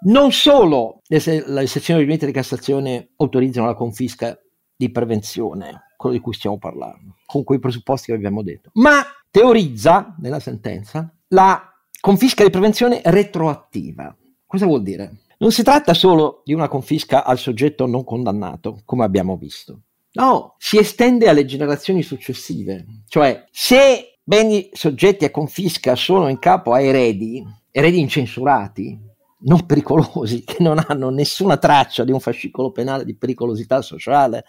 non 0.08 0.34
solo 0.34 1.00
le, 1.08 1.22
le 1.48 1.68
sezioni 1.68 2.02
riunite 2.02 2.26
di 2.26 2.34
Cassazione 2.34 3.12
autorizzano 3.16 3.68
la 3.68 3.74
confisca 3.74 4.38
di 4.76 4.92
prevenzione, 4.92 5.94
quello 5.96 6.18
di 6.18 6.22
cui 6.22 6.34
stiamo 6.34 6.58
parlando, 6.58 7.16
con 7.26 7.46
quei 7.46 7.60
presupposti 7.60 8.08
che 8.08 8.18
abbiamo 8.18 8.44
detto, 8.44 8.72
ma 8.74 9.06
teorizza 9.30 10.18
nella 10.20 10.42
sentenza 10.42 11.10
la 11.30 11.74
confisca 12.02 12.44
di 12.44 12.50
prevenzione 12.50 13.00
retroattiva. 13.06 14.14
Cosa 14.46 14.66
vuol 14.66 14.84
dire? 14.84 15.20
Non 15.38 15.54
si 15.54 15.64
tratta 15.64 15.94
solo 15.94 16.42
di 16.44 16.54
una 16.54 16.68
confisca 16.68 17.24
al 17.24 17.38
soggetto 17.38 17.86
non 17.86 18.04
condannato, 18.04 18.82
come 18.84 19.06
abbiamo 19.06 19.38
visto, 19.38 19.84
No, 20.14 20.56
si 20.58 20.78
estende 20.78 21.30
alle 21.30 21.46
generazioni 21.46 22.04
successive. 22.04 22.86
Cioè, 23.08 23.46
se 23.52 24.20
beni 24.24 24.70
soggetti 24.74 25.26
a 25.26 25.32
confisca 25.32 25.96
sono 25.96 26.28
in 26.28 26.40
capo 26.40 26.74
a 26.74 26.82
eredi, 26.82 27.46
eredi 27.72 28.00
incensurati, 28.00 29.00
non 29.44 29.66
pericolosi, 29.66 30.44
che 30.44 30.58
non 30.60 30.84
hanno 30.86 31.10
nessuna 31.10 31.58
traccia 31.58 32.04
di 32.04 32.12
un 32.12 32.20
fascicolo 32.20 32.72
penale 32.72 33.06
di 33.06 33.16
pericolosità 33.16 33.82
sociale 33.82 34.46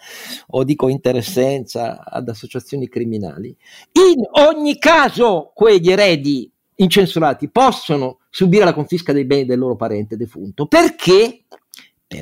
o 0.47 0.63
di 0.63 0.75
cointeressenza 0.75 2.03
ad 2.03 2.27
associazioni 2.27 2.89
criminali, 2.89 3.55
in 3.93 4.21
ogni 4.31 4.77
caso 4.77 5.51
quegli 5.55 5.89
eredi 5.89 6.51
incensurati 6.75 7.49
possono 7.49 8.19
subire 8.29 8.65
la 8.65 8.73
confisca 8.73 9.13
dei 9.13 9.25
beni 9.25 9.45
del 9.45 9.59
loro 9.59 9.75
parente 9.75 10.17
defunto. 10.17 10.65
Perché? 10.65 11.45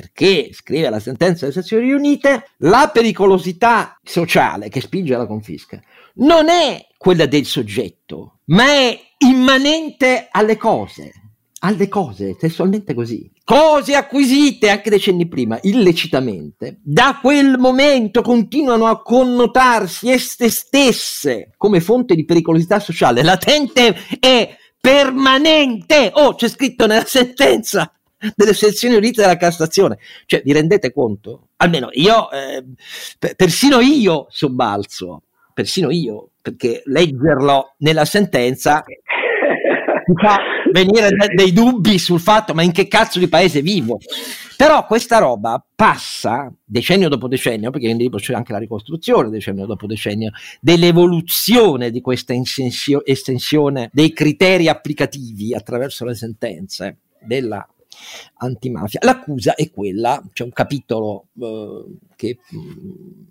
Perché, 0.00 0.50
scrive 0.52 0.88
la 0.88 1.00
sentenza 1.00 1.46
delle 1.46 1.60
sezioni 1.60 1.86
riunite, 1.86 2.50
la 2.58 2.90
pericolosità 2.92 3.98
sociale 4.02 4.68
che 4.68 4.80
spinge 4.80 5.14
alla 5.14 5.26
confisca 5.26 5.80
non 6.14 6.48
è 6.48 6.86
quella 6.96 7.26
del 7.26 7.44
soggetto, 7.44 8.38
ma 8.46 8.64
è 8.64 8.98
immanente 9.18 10.28
alle 10.30 10.56
cose 10.56 11.12
alle 11.64 11.88
cose, 11.88 12.36
testualmente 12.36 12.94
così. 12.94 13.30
Cose 13.44 13.94
acquisite 13.94 14.68
anche 14.68 14.90
decenni 14.90 15.28
prima, 15.28 15.58
illecitamente, 15.62 16.80
da 16.82 17.18
quel 17.20 17.58
momento 17.58 18.22
continuano 18.22 18.86
a 18.86 19.00
connotarsi 19.00 20.10
esse 20.10 20.50
stesse 20.50 21.52
come 21.56 21.80
fonte 21.80 22.14
di 22.14 22.24
pericolosità 22.24 22.80
sociale, 22.80 23.22
latente 23.22 23.94
e 24.18 24.56
permanente. 24.80 26.10
Oh, 26.14 26.34
c'è 26.34 26.48
scritto 26.48 26.86
nella 26.86 27.04
sentenza 27.04 27.92
delle 28.34 28.54
sezioni 28.54 28.94
unite 28.94 29.20
della 29.20 29.36
Cassazione. 29.36 29.98
Cioè, 30.26 30.42
vi 30.44 30.52
rendete 30.52 30.92
conto? 30.92 31.48
Almeno 31.56 31.88
io, 31.92 32.30
eh, 32.30 32.64
persino 33.36 33.80
io 33.80 34.26
sobbalzo, 34.30 35.22
persino 35.52 35.90
io, 35.90 36.30
perché 36.40 36.82
leggerlo 36.86 37.74
nella 37.78 38.04
sentenza 38.04 38.82
mi 40.06 40.14
fa 40.20 40.38
venire 40.72 41.10
dei 41.34 41.52
dubbi 41.52 41.98
sul 41.98 42.18
fatto 42.18 42.54
ma 42.54 42.62
in 42.62 42.72
che 42.72 42.88
cazzo 42.88 43.18
di 43.18 43.28
paese 43.28 43.60
vivo. 43.60 43.98
Però 44.56 44.86
questa 44.86 45.18
roba 45.18 45.64
passa 45.74 46.52
decennio 46.64 47.08
dopo 47.08 47.26
decennio, 47.26 47.70
perché 47.70 47.88
in 47.88 47.96
libro 47.96 48.18
c'è 48.18 48.32
anche 48.32 48.52
la 48.52 48.58
ricostruzione 48.58 49.28
decennio 49.28 49.66
dopo 49.66 49.86
decennio, 49.86 50.30
dell'evoluzione 50.60 51.90
di 51.90 52.00
questa 52.00 52.32
insensio- 52.32 53.04
estensione 53.04 53.90
dei 53.92 54.12
criteri 54.12 54.68
applicativi 54.68 55.52
attraverso 55.52 56.04
le 56.04 56.14
sentenze 56.14 56.98
della 57.20 57.66
antimafia. 58.38 59.00
L'accusa 59.02 59.54
è 59.54 59.70
quella, 59.70 60.22
c'è 60.32 60.44
un 60.44 60.52
capitolo 60.52 61.26
eh, 61.40 61.84
che, 62.16 62.38
mh, 62.50 62.56
mm, 62.56 63.24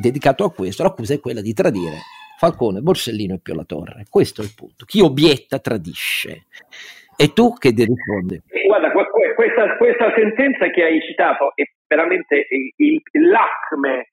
dedicato 0.00 0.44
a 0.44 0.52
questo, 0.52 0.82
l'accusa 0.82 1.14
è 1.14 1.20
quella 1.20 1.40
di 1.40 1.52
tradire 1.52 1.98
Falcone, 2.38 2.80
Borsellino 2.80 3.34
e 3.34 3.40
Pio 3.40 3.64
Torre. 3.64 4.04
Questo 4.10 4.42
è 4.42 4.44
il 4.44 4.52
punto. 4.54 4.84
Chi 4.84 5.00
obietta 5.00 5.58
tradisce. 5.58 6.44
E 7.16 7.32
tu 7.32 7.54
che 7.54 7.72
ti 7.72 7.84
rispondi? 7.84 8.42
Guarda, 8.66 8.92
questa, 8.92 9.76
questa, 9.78 10.12
sentenza 10.14 10.68
che 10.68 10.82
hai 10.82 11.00
citato 11.00 11.52
è 11.54 11.62
veramente 11.86 12.46
il, 12.50 12.72
il 12.76 13.02
l'acme 13.30 14.12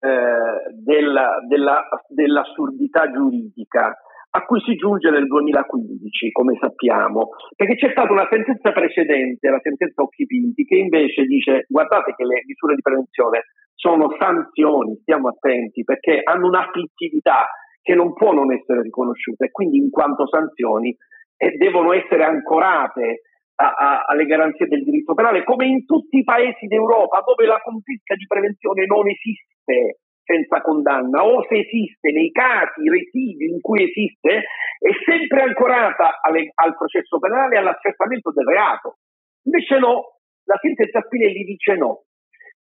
eh, 0.00 0.72
della, 0.74 1.38
della, 1.48 1.88
dell'assurdità 2.08 3.10
giuridica 3.10 3.96
a 4.34 4.44
cui 4.44 4.60
si 4.60 4.74
giunge 4.76 5.10
nel 5.10 5.26
2015, 5.26 6.32
come 6.32 6.56
sappiamo, 6.58 7.30
perché 7.54 7.76
c'è 7.76 7.90
stata 7.90 8.12
una 8.12 8.26
sentenza 8.30 8.72
precedente, 8.72 9.48
la 9.48 9.60
sentenza 9.60 10.02
Occhipinti, 10.02 10.64
che 10.64 10.76
invece 10.76 11.24
dice 11.24 11.66
guardate 11.68 12.14
che 12.16 12.24
le 12.24 12.42
misure 12.46 12.74
di 12.74 12.80
prevenzione 12.80 13.44
sono 13.74 14.14
sanzioni, 14.18 14.96
stiamo 15.02 15.28
attenti, 15.28 15.84
perché 15.84 16.20
hanno 16.22 16.46
un'afflittività 16.46 17.46
che 17.82 17.94
non 17.94 18.14
può 18.14 18.32
non 18.32 18.52
essere 18.52 18.80
riconosciuta 18.80 19.44
e 19.44 19.50
quindi 19.50 19.76
in 19.76 19.90
quanto 19.90 20.26
sanzioni 20.26 20.96
eh, 21.36 21.56
devono 21.58 21.92
essere 21.92 22.24
ancorate 22.24 23.22
a, 23.56 23.68
a, 23.68 24.04
alle 24.06 24.24
garanzie 24.24 24.66
del 24.66 24.82
diritto 24.82 25.12
penale, 25.12 25.44
come 25.44 25.66
in 25.66 25.84
tutti 25.84 26.18
i 26.18 26.24
paesi 26.24 26.66
d'Europa 26.66 27.22
dove 27.26 27.44
la 27.44 27.60
confisca 27.62 28.14
di 28.14 28.24
prevenzione 28.26 28.86
non 28.86 29.08
esiste 29.08 30.00
senza 30.24 30.60
condanna 30.60 31.24
o 31.24 31.44
se 31.48 31.58
esiste 31.58 32.12
nei 32.12 32.30
casi 32.30 32.88
residui 32.88 33.50
in 33.50 33.60
cui 33.60 33.82
esiste 33.82 34.44
è 34.78 34.90
sempre 35.04 35.42
ancorata 35.42 36.20
alle, 36.22 36.50
al 36.54 36.76
processo 36.76 37.18
penale 37.18 37.56
e 37.56 37.58
all'accertamento 37.58 38.32
del 38.32 38.46
reato. 38.46 38.98
Invece 39.44 39.78
no, 39.78 40.18
la 40.44 40.58
sentenza 40.60 41.00
Spinelli 41.02 41.44
dice 41.44 41.74
no, 41.74 42.04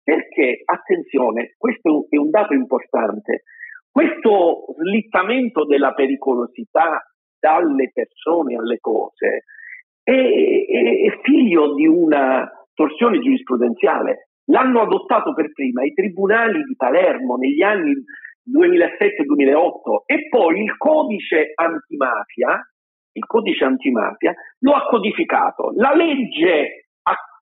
perché, 0.03 0.61
attenzione, 0.65 1.55
questo 1.57 2.07
è 2.09 2.17
un 2.17 2.29
dato 2.29 2.53
importante, 2.53 3.43
questo 3.91 4.65
slittamento 4.77 5.65
della 5.65 5.93
pericolosità 5.93 7.03
dalle 7.39 7.91
persone 7.93 8.55
alle 8.55 8.77
cose 8.79 9.43
è, 10.03 10.11
è, 10.11 11.11
è 11.11 11.19
figlio 11.23 11.73
di 11.73 11.87
una 11.87 12.49
torsione 12.73 13.19
giurisprudenziale. 13.19 14.28
L'hanno 14.49 14.81
adottato 14.81 15.33
per 15.33 15.51
prima 15.51 15.83
i 15.83 15.93
tribunali 15.93 16.63
di 16.63 16.75
Palermo 16.75 17.35
negli 17.35 17.61
anni 17.61 17.93
2007-2008 18.49 20.03
e 20.05 20.27
poi 20.27 20.63
il 20.63 20.75
codice 20.77 21.51
antimafia, 21.53 22.59
il 23.13 23.25
codice 23.25 23.65
antimafia 23.65 24.33
lo 24.59 24.73
ha 24.73 24.85
codificato. 24.85 25.71
La 25.75 25.93
legge 25.93 26.89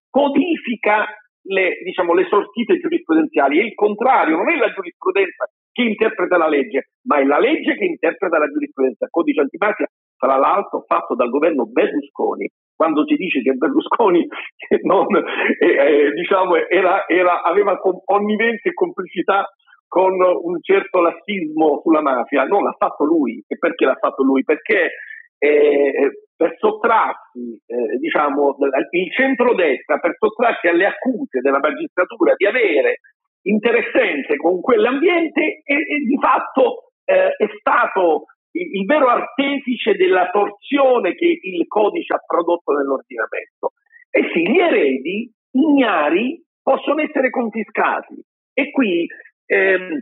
codifica 0.09 1.05
le, 1.47 1.77
diciamo, 1.83 2.13
le 2.13 2.25
sortite 2.25 2.79
giurisprudenziali, 2.79 3.59
è 3.59 3.63
il 3.63 3.75
contrario, 3.75 4.35
non 4.35 4.49
è 4.49 4.57
la 4.57 4.73
giurisprudenza 4.73 5.45
che 5.71 5.83
interpreta 5.83 6.37
la 6.37 6.47
legge, 6.47 6.89
ma 7.03 7.19
è 7.19 7.23
la 7.23 7.39
legge 7.39 7.75
che 7.75 7.85
interpreta 7.85 8.37
la 8.37 8.47
giurisprudenza. 8.47 9.05
Il 9.05 9.11
codice 9.11 9.41
antimafia, 9.41 9.87
tra 10.17 10.37
l'altro, 10.37 10.83
fatto 10.87 11.15
dal 11.15 11.29
governo 11.29 11.65
Berlusconi. 11.65 12.49
Quando 12.77 13.03
si 13.07 13.15
dice 13.15 13.41
che 13.41 13.53
Berlusconi 13.53 14.25
non, 14.85 15.07
eh, 15.17 15.65
eh, 15.65 16.11
diciamo, 16.11 16.55
era, 16.55 17.07
era, 17.07 17.41
aveva 17.41 17.75
connivenza 17.79 18.69
e 18.69 18.73
complicità 18.73 19.49
con 19.87 20.13
un 20.13 20.61
certo 20.61 21.01
lassismo 21.01 21.79
sulla 21.81 22.01
mafia, 22.01 22.43
non 22.43 22.63
l'ha 22.63 22.75
fatto 22.77 23.03
lui. 23.03 23.43
E 23.47 23.57
perché 23.57 23.85
l'ha 23.85 23.97
fatto 23.99 24.21
lui? 24.21 24.43
Perché 24.43 24.91
eh, 25.39 26.27
per 26.35 26.55
sottrarsi, 26.59 27.59
eh, 27.65 27.97
diciamo, 27.97 28.55
il 28.91 29.11
centrodestra, 29.11 29.97
per 29.97 30.15
sottrarsi 30.19 30.67
alle 30.67 30.85
accuse 30.85 31.39
della 31.41 31.59
magistratura 31.59 32.33
di 32.35 32.45
avere 32.45 32.99
interessenze 33.41 34.35
con 34.35 34.61
quell'ambiente 34.61 35.61
e, 35.63 35.73
e 35.73 35.97
di 36.05 36.17
fatto 36.19 36.91
eh, 37.05 37.29
è 37.37 37.47
stato 37.59 38.25
il, 38.57 38.79
il, 38.79 38.85
vero 38.85 39.07
artefice 39.07 39.93
della 39.93 40.29
torsione 40.31 41.13
che 41.15 41.39
il 41.41 41.67
codice 41.67 42.13
ha 42.13 42.23
prodotto 42.25 42.73
nell'ordinamento. 42.73 43.73
E 44.09 44.29
sì, 44.33 44.49
gli 44.49 44.57
eredi 44.57 45.31
ignari 45.51 46.41
possono 46.61 47.01
essere 47.01 47.29
confiscati 47.29 48.21
e 48.53 48.71
qui 48.71 49.07
ehm, 49.45 50.01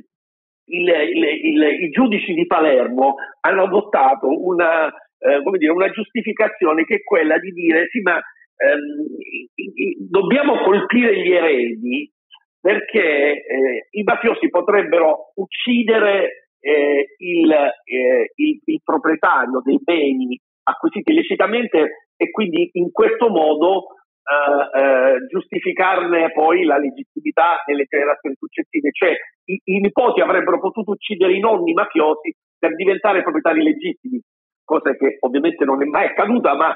il, 0.67 0.87
il, 0.87 1.63
i 1.83 1.89
giudici 1.89 2.33
di 2.33 2.47
Palermo 2.47 3.15
hanno 3.41 3.63
adottato 3.63 4.27
una, 4.27 4.87
eh, 4.87 5.41
dire, 5.57 5.71
una 5.71 5.89
giustificazione 5.91 6.85
che 6.85 6.95
è 6.95 7.03
quella 7.03 7.37
di 7.37 7.51
dire 7.51 7.87
sì 7.91 8.01
ma 8.01 8.15
ehm, 8.15 10.09
dobbiamo 10.09 10.57
colpire 10.63 11.21
gli 11.21 11.31
eredi 11.31 12.11
perché 12.59 13.45
eh, 13.45 13.87
i 13.91 14.01
mafiosi 14.01 14.49
potrebbero 14.49 15.33
uccidere 15.35 16.44
eh, 16.65 17.13
il, 17.17 17.51
eh, 17.51 18.31
il, 18.35 18.61
il, 18.65 18.81
proprietario 18.83 19.61
dei 19.63 19.79
beni 19.83 20.39
acquisiti 20.63 21.11
illecitamente 21.11 22.09
e 22.17 22.31
quindi 22.31 22.69
in 22.73 22.91
questo 22.91 23.29
modo 23.29 23.85
eh, 24.25 24.79
eh, 24.79 25.27
giustificarne 25.27 26.31
poi 26.31 26.63
la 26.63 26.79
legittimità 26.79 27.61
nelle 27.67 27.85
generazioni 27.87 28.35
successive. 28.39 28.89
Cioè 28.91 29.13
i, 29.45 29.61
i, 29.63 29.79
nipoti 29.79 30.21
avrebbero 30.21 30.59
potuto 30.59 30.91
uccidere 30.91 31.33
i 31.33 31.39
nonni 31.39 31.73
mafiosi 31.73 32.33
per 32.57 32.73
diventare 32.75 33.21
proprietari 33.21 33.61
legittimi, 33.61 34.19
cosa 34.63 34.91
che 34.95 35.17
ovviamente 35.19 35.65
non 35.65 35.83
è 35.83 35.85
mai 35.85 36.07
accaduta, 36.07 36.55
ma 36.55 36.73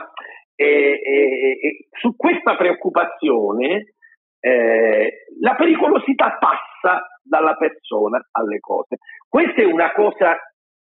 eh, 0.53 1.87
su 1.99 2.15
questa 2.15 2.55
preoccupazione 2.55 3.93
eh, 4.39 5.25
la 5.41 5.55
pericolosità 5.55 6.37
passa 6.37 7.07
dalla 7.23 7.55
persona 7.55 8.19
alle 8.31 8.59
cose. 8.59 8.97
Questa 9.29 9.61
è 9.61 9.65
una 9.65 9.91
cosa 9.91 10.35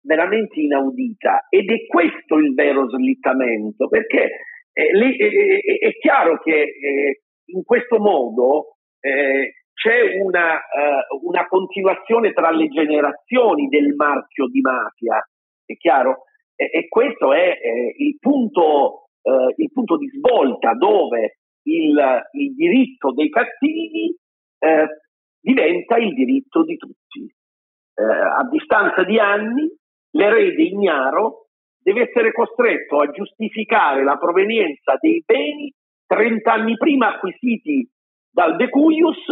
veramente 0.01 0.60
inaudita 0.60 1.47
ed 1.49 1.71
è 1.71 1.86
questo 1.88 2.36
il 2.36 2.53
vero 2.53 2.89
slittamento, 2.89 3.88
perché 3.88 4.32
eh, 4.73 4.91
le, 4.93 5.15
eh, 5.15 5.62
eh 5.63 5.88
è 5.88 5.91
chiaro 5.97 6.39
che 6.39 6.62
eh, 6.62 7.21
in 7.46 7.63
questo 7.63 8.00
modo 8.00 8.75
eh, 9.00 9.54
c'è 9.73 10.17
una, 10.21 10.60
una, 11.21 11.48
continuazione 11.48 12.31
tra 12.31 12.52
le 12.52 12.67
generazioni 12.67 13.67
del 13.69 13.96
marchio 13.96 14.48
di 14.48 14.62
mafia, 14.62 15.25
è 15.65 15.75
chiaro? 15.77 16.23
E, 16.56 16.69
e 16.71 16.87
questo 16.87 17.33
è 17.33 17.58
il 17.98 18.17
punto, 18.19 19.10
il 19.56 19.71
punto 19.71 19.98
di 19.98 20.08
svolta 20.10 20.73
dove 20.73 21.39
il, 21.63 22.21
il 22.33 22.54
diritto 22.54 23.13
dei 23.13 23.29
cattivi 23.29 24.15
eh, 24.60 24.87
diventa 25.41 25.98
il 25.98 26.13
diritto 26.13 26.63
di 26.63 26.77
tutti. 26.77 27.33
Eh, 27.96 28.04
a 28.04 28.48
distanza 28.50 29.04
di 29.04 29.19
anni, 29.19 29.69
l'erede 30.12 30.63
ignaro 30.63 31.48
deve 31.79 32.10
essere 32.10 32.31
costretto 32.31 33.00
a 33.00 33.12
giustificare 33.12 34.04
la 34.04 34.17
provenienza 34.17 34.96
dei 35.00 35.21
beni 35.25 35.71
30 36.06 36.52
anni 36.52 36.77
prima 36.77 37.15
acquisiti 37.15 37.87
dal 38.31 38.56
decuius, 38.56 39.25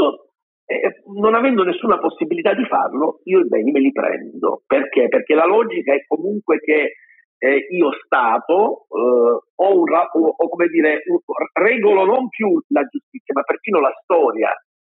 eh, 0.66 1.02
non 1.20 1.36
avendo 1.36 1.64
nessuna 1.64 1.98
possibilità 1.98 2.54
di 2.54 2.66
farlo, 2.66 3.22
io 3.24 3.40
i 3.40 3.48
beni 3.48 3.72
me 3.72 3.80
li 3.80 3.92
prendo. 3.92 4.64
Perché? 4.66 5.08
Perché 5.08 5.34
la 5.34 5.46
logica 5.46 5.94
è 5.94 6.04
comunque 6.08 6.60
che 6.60 6.94
eh, 7.38 7.68
io 7.72 7.92
Stato 8.06 8.86
eh, 8.90 9.42
ho, 9.56 9.80
un, 9.80 9.92
o, 9.92 10.36
o, 10.38 10.50
come 10.50 10.68
dire, 10.68 11.02
un, 11.08 11.20
regolo 11.54 12.06
non 12.06 12.30
più 12.30 12.62
la 12.68 12.84
giustizia, 12.84 13.34
ma 13.34 13.42
perfino 13.42 13.80
la 13.80 13.94
storia 14.04 14.52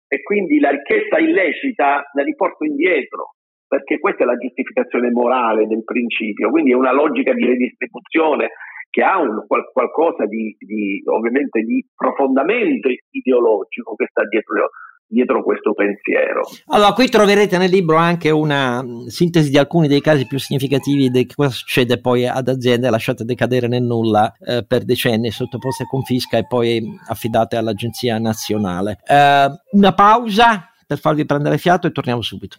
e 0.07 0.22
quindi 0.22 0.59
la 0.59 0.70
ricchezza 0.70 1.18
illecita 1.18 2.03
la 2.13 2.24
riporto 2.24 2.63
indietro, 2.63 3.34
perché 3.76 3.99
questa 3.99 4.23
è 4.23 4.26
la 4.26 4.38
giustificazione 4.38 5.11
morale 5.11 5.67
del 5.67 5.84
principio, 5.84 6.49
quindi 6.49 6.71
è 6.71 6.76
una 6.76 6.93
logica 6.93 7.34
di 7.34 7.43
redistribuzione 7.43 8.51
che 8.89 9.03
ha 9.03 9.19
un, 9.19 9.43
qual, 9.45 9.69
qualcosa 9.73 10.26
di, 10.26 10.55
di, 10.57 11.03
ovviamente 11.07 11.59
di 11.59 11.86
profondamente 11.93 13.03
ideologico 13.11 13.95
che 13.95 14.07
sta 14.09 14.23
dietro 14.30 14.69
dietro 15.07 15.43
questo 15.43 15.73
pensiero. 15.73 16.41
Allora, 16.67 16.93
qui 16.93 17.07
troverete 17.07 17.59
nel 17.59 17.69
libro 17.69 17.97
anche 17.97 18.32
una 18.32 18.82
mm, 18.82 19.05
sintesi 19.05 19.51
di 19.51 19.57
alcuni 19.57 19.88
dei 19.88 20.01
casi 20.01 20.26
più 20.26 20.39
significativi 20.39 21.11
di 21.11 21.28
cosa 21.28 21.49
succede 21.49 22.01
poi 22.01 22.26
ad 22.28 22.47
aziende 22.47 22.89
lasciate 22.89 23.23
decadere 23.23 23.67
nel 23.67 23.84
nulla 23.84 24.34
eh, 24.39 24.65
per 24.65 24.84
decenni, 24.84 25.30
sottoposte 25.30 25.84
a 25.84 25.88
confisca 25.88 26.38
e 26.38 26.47
poi 26.47 26.82
affidate 27.07 27.55
all'Agenzia 27.55 28.17
Nazionale. 28.17 28.97
Eh, 29.05 29.47
una 29.73 29.93
pausa 29.93 30.71
per 30.88 30.97
farvi 30.97 31.26
prendere 31.26 31.59
fiato 31.59 31.86
e 31.86 31.91
torniamo 31.91 32.23
subito. 32.23 32.57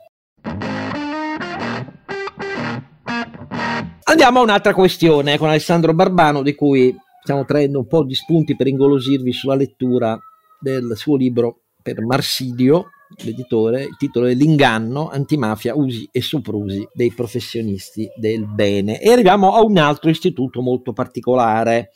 Andiamo 4.08 4.38
a 4.38 4.42
un'altra 4.42 4.72
questione 4.72 5.36
con 5.36 5.48
Alessandro 5.48 5.92
Barbano 5.92 6.42
di 6.42 6.54
cui 6.54 6.94
stiamo 7.22 7.44
traendo 7.44 7.80
un 7.80 7.88
po' 7.88 8.04
di 8.04 8.14
spunti 8.14 8.54
per 8.54 8.68
ingolosirvi 8.68 9.32
sulla 9.32 9.56
lettura 9.56 10.16
del 10.60 10.92
suo 10.94 11.16
libro 11.16 11.62
per 11.82 12.00
Marsidio, 12.04 12.90
l'editore, 13.24 13.82
il 13.82 13.96
titolo 13.98 14.26
è 14.26 14.34
L'inganno, 14.34 15.08
antimafia, 15.08 15.74
usi 15.74 16.08
e 16.12 16.20
soprusi 16.20 16.86
dei 16.92 17.10
professionisti 17.12 18.08
del 18.14 18.46
bene. 18.46 19.00
E 19.00 19.10
arriviamo 19.10 19.54
a 19.54 19.64
un 19.64 19.76
altro 19.76 20.08
istituto 20.08 20.60
molto 20.60 20.92
particolare. 20.92 21.90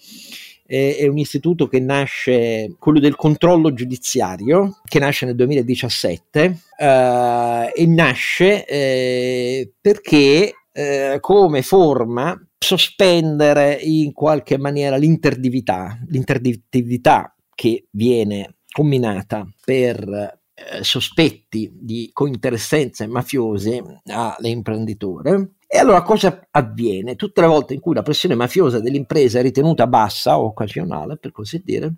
È 0.67 1.07
un 1.07 1.19
istituto 1.19 1.69
che 1.69 1.79
nasce, 1.79 2.75
quello 2.79 2.99
del 2.99 3.15
controllo 3.15 3.73
giudiziario, 3.73 4.81
che 4.85 4.99
nasce 4.99 5.27
nel 5.27 5.37
2017 5.37 6.59
eh, 6.77 7.73
e 7.75 7.87
nasce 7.87 8.65
eh, 8.67 9.73
perché 9.81 10.55
eh, 10.81 11.21
come 11.21 11.63
forma 11.63 12.39
sospendere 12.59 13.75
in 13.75 14.13
qualche 14.13 14.57
maniera 14.57 14.97
l'interdività, 14.97 15.99
l'interdittività 16.09 17.35
che 17.55 17.87
viene 17.91 18.57
combinata 18.71 19.47
per 19.63 19.99
eh, 20.09 20.83
sospetti 20.83 21.71
di 21.75 22.11
cointeressenze 22.13 23.07
mafiose 23.07 24.01
all'imprenditore. 24.07 25.57
E 25.67 25.79
allora 25.79 26.03
cosa 26.03 26.47
avviene? 26.51 27.15
Tutte 27.15 27.43
le 27.43 27.47
volte 27.47 27.75
in 27.75 27.81
cui 27.81 27.95
la 27.95 28.03
pressione 28.03 28.35
mafiosa 28.35 28.81
dell'impresa 28.81 29.39
è 29.39 29.43
ritenuta 29.43 29.87
bassa 29.87 30.39
o 30.39 30.47
occasionale, 30.47 31.17
per 31.17 31.31
così 31.31 31.63
dire, 31.65 31.95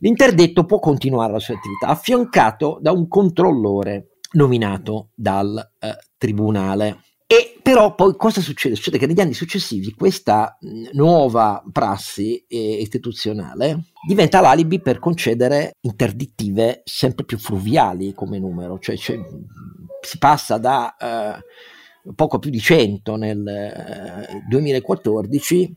l'interdetto 0.00 0.64
può 0.64 0.80
continuare 0.80 1.32
la 1.32 1.38
sua 1.38 1.54
attività 1.54 1.86
affiancato 1.88 2.78
da 2.80 2.92
un 2.92 3.08
controllore 3.08 4.18
nominato 4.32 5.10
dal 5.14 5.56
eh, 5.78 5.96
tribunale. 6.18 6.98
E 7.26 7.58
però 7.62 7.94
poi 7.94 8.14
cosa 8.16 8.42
succede? 8.42 8.74
Succede 8.74 8.98
che 8.98 9.06
negli 9.06 9.20
anni 9.20 9.32
successivi 9.32 9.92
questa 9.92 10.58
nuova 10.92 11.64
prassi 11.72 12.44
eh, 12.46 12.74
istituzionale 12.80 13.84
diventa 14.06 14.40
l'alibi 14.40 14.80
per 14.80 14.98
concedere 14.98 15.76
interdittive 15.80 16.82
sempre 16.84 17.24
più 17.24 17.38
fruviali 17.38 18.12
come 18.12 18.38
numero, 18.38 18.78
cioè, 18.78 18.96
cioè 18.96 19.18
si 20.02 20.18
passa 20.18 20.58
da 20.58 20.94
eh, 20.96 22.12
poco 22.14 22.38
più 22.38 22.50
di 22.50 22.60
100 22.60 23.16
nel 23.16 23.46
eh, 23.46 24.42
2014 24.46 25.76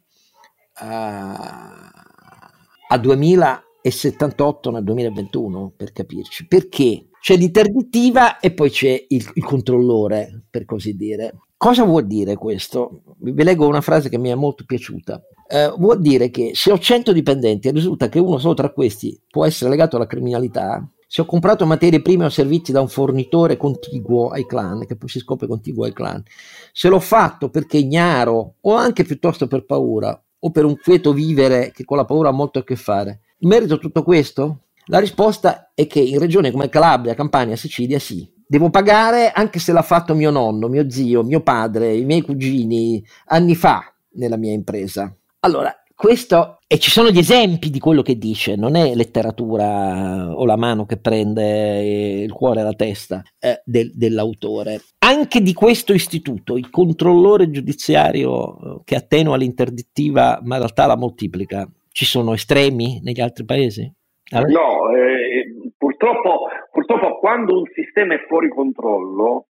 a 2.89 2.97
2078 2.99 4.71
nel 4.71 4.83
2021 4.83 5.73
per 5.75 5.91
capirci. 5.91 6.45
Perché? 6.45 7.07
C'è 7.27 7.35
l'interdittiva 7.35 8.39
e 8.39 8.53
poi 8.53 8.69
c'è 8.69 9.05
il, 9.09 9.31
il, 9.33 9.43
controllore, 9.43 10.43
per 10.49 10.63
così 10.63 10.95
dire. 10.95 11.33
Cosa 11.57 11.83
vuol 11.83 12.07
dire 12.07 12.37
questo? 12.37 13.01
Vi 13.17 13.43
leggo 13.43 13.67
una 13.67 13.81
frase 13.81 14.07
che 14.07 14.17
mi 14.17 14.29
è 14.29 14.33
molto 14.33 14.63
piaciuta. 14.65 15.21
Eh, 15.45 15.73
vuol 15.77 15.99
dire 15.99 16.29
che 16.29 16.51
se 16.53 16.71
ho 16.71 16.79
100 16.79 17.11
dipendenti 17.11 17.67
e 17.67 17.71
risulta 17.71 18.07
che 18.07 18.19
uno 18.19 18.37
solo 18.37 18.53
tra 18.53 18.69
questi 18.69 19.21
può 19.29 19.43
essere 19.43 19.69
legato 19.69 19.97
alla 19.97 20.07
criminalità, 20.07 20.89
se 21.05 21.19
ho 21.19 21.25
comprato 21.25 21.65
materie 21.65 22.01
prime 22.01 22.23
o 22.23 22.29
servizi 22.29 22.71
da 22.71 22.79
un 22.79 22.87
fornitore 22.87 23.57
contiguo 23.57 24.29
ai 24.29 24.45
clan, 24.45 24.85
che 24.85 24.95
poi 24.95 25.09
si 25.09 25.19
scopre 25.19 25.47
contiguo 25.47 25.83
ai 25.83 25.91
clan, 25.91 26.23
se 26.71 26.87
l'ho 26.87 27.01
fatto 27.01 27.49
perché 27.49 27.75
ignaro 27.75 28.53
o 28.61 28.73
anche 28.73 29.03
piuttosto 29.03 29.47
per 29.47 29.65
paura 29.65 30.17
o 30.39 30.49
per 30.49 30.63
un 30.63 30.77
quieto 30.81 31.11
vivere 31.11 31.73
che 31.73 31.83
con 31.83 31.97
la 31.97 32.05
paura 32.05 32.29
ha 32.29 32.31
molto 32.31 32.59
a 32.59 32.63
che 32.63 32.77
fare, 32.77 33.23
merito 33.39 33.79
tutto 33.79 34.01
questo? 34.03 34.66
La 34.89 34.99
risposta 34.99 35.71
è 35.73 35.85
che 35.85 35.99
in 35.99 36.17
regioni 36.17 36.51
come 36.51 36.69
Calabria, 36.69 37.13
Campania, 37.13 37.55
Sicilia 37.55 37.99
sì. 37.99 38.29
Devo 38.47 38.69
pagare 38.69 39.31
anche 39.31 39.59
se 39.59 39.73
l'ha 39.73 39.81
fatto 39.81 40.15
mio 40.15 40.31
nonno, 40.31 40.69
mio 40.69 40.89
zio, 40.89 41.23
mio 41.23 41.41
padre, 41.41 41.93
i 41.93 42.05
miei 42.05 42.21
cugini 42.21 43.03
anni 43.25 43.55
fa 43.55 43.93
nella 44.13 44.37
mia 44.37 44.53
impresa. 44.53 45.13
Allora, 45.41 45.75
questo, 45.93 46.59
e 46.65 46.79
ci 46.79 46.89
sono 46.89 47.09
gli 47.09 47.17
esempi 47.17 47.69
di 47.69 47.79
quello 47.79 48.01
che 48.01 48.17
dice, 48.17 48.55
non 48.55 48.75
è 48.75 48.95
letteratura 48.95 50.31
o 50.33 50.45
la 50.45 50.55
mano 50.55 50.85
che 50.85 50.97
prende 50.97 52.21
il 52.23 52.31
cuore 52.31 52.61
e 52.61 52.63
la 52.63 52.73
testa 52.73 53.21
eh, 53.39 53.61
del, 53.65 53.91
dell'autore. 53.93 54.81
Anche 54.99 55.41
di 55.41 55.53
questo 55.53 55.91
istituto, 55.91 56.55
il 56.55 56.69
controllore 56.69 57.51
giudiziario 57.51 58.81
che 58.85 58.95
attenua 58.95 59.35
l'interdittiva 59.35 60.39
ma 60.43 60.55
in 60.55 60.61
realtà 60.61 60.85
la 60.85 60.95
moltiplica, 60.95 61.69
ci 61.91 62.05
sono 62.05 62.33
estremi 62.33 63.01
negli 63.03 63.19
altri 63.19 63.43
paesi? 63.43 63.91
Allora? 64.31 64.51
No, 64.51 64.95
eh, 64.95 65.71
purtroppo, 65.77 66.47
purtroppo 66.71 67.19
quando 67.19 67.59
un 67.59 67.65
sistema 67.73 68.15
è 68.15 68.25
fuori 68.27 68.49
controllo, 68.49 69.47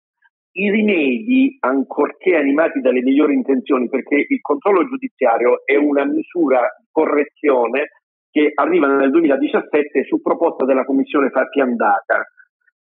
i 0.56 0.70
rimedi, 0.70 1.56
ancorché 1.60 2.36
animati 2.36 2.80
dalle 2.80 3.02
migliori 3.02 3.34
intenzioni, 3.34 3.88
perché 3.88 4.26
il 4.28 4.40
controllo 4.40 4.86
giudiziario 4.86 5.64
è 5.64 5.76
una 5.76 6.04
misura 6.04 6.60
di 6.78 6.86
correzione 6.90 7.90
che 8.30 8.50
arriva 8.54 8.88
nel 8.88 9.10
2017 9.10 10.04
su 10.04 10.20
proposta 10.20 10.64
della 10.64 10.84
Commissione 10.84 11.30
Fatti 11.30 11.60
Andata 11.60 12.26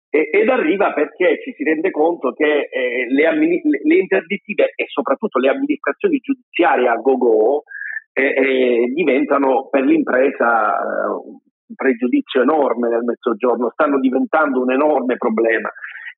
e, 0.10 0.30
ed 0.32 0.50
arriva 0.50 0.94
perché 0.94 1.42
ci 1.44 1.54
si 1.56 1.64
rende 1.64 1.92
conto 1.92 2.32
che 2.32 2.70
eh, 2.72 3.06
le, 3.10 3.30
le, 3.84 3.96
interdittive 3.96 4.74
e 4.76 4.86
soprattutto 4.88 5.40
le 5.40 5.50
amministrazioni 5.50 6.20
giudiziarie 6.20 6.88
a 6.88 6.96
go-go 6.96 7.64
eh, 8.14 8.24
eh, 8.24 8.92
diventano 8.94 9.68
per 9.70 9.84
l'impresa 9.84 10.74
eh, 10.74 11.40
pregiudizio 11.76 12.42
enorme 12.42 12.90
nel 12.90 13.04
mezzogiorno, 13.04 13.72
stanno 13.72 14.00
diventando 14.00 14.62
un 14.62 14.72
enorme 14.72 15.18
problema. 15.18 15.70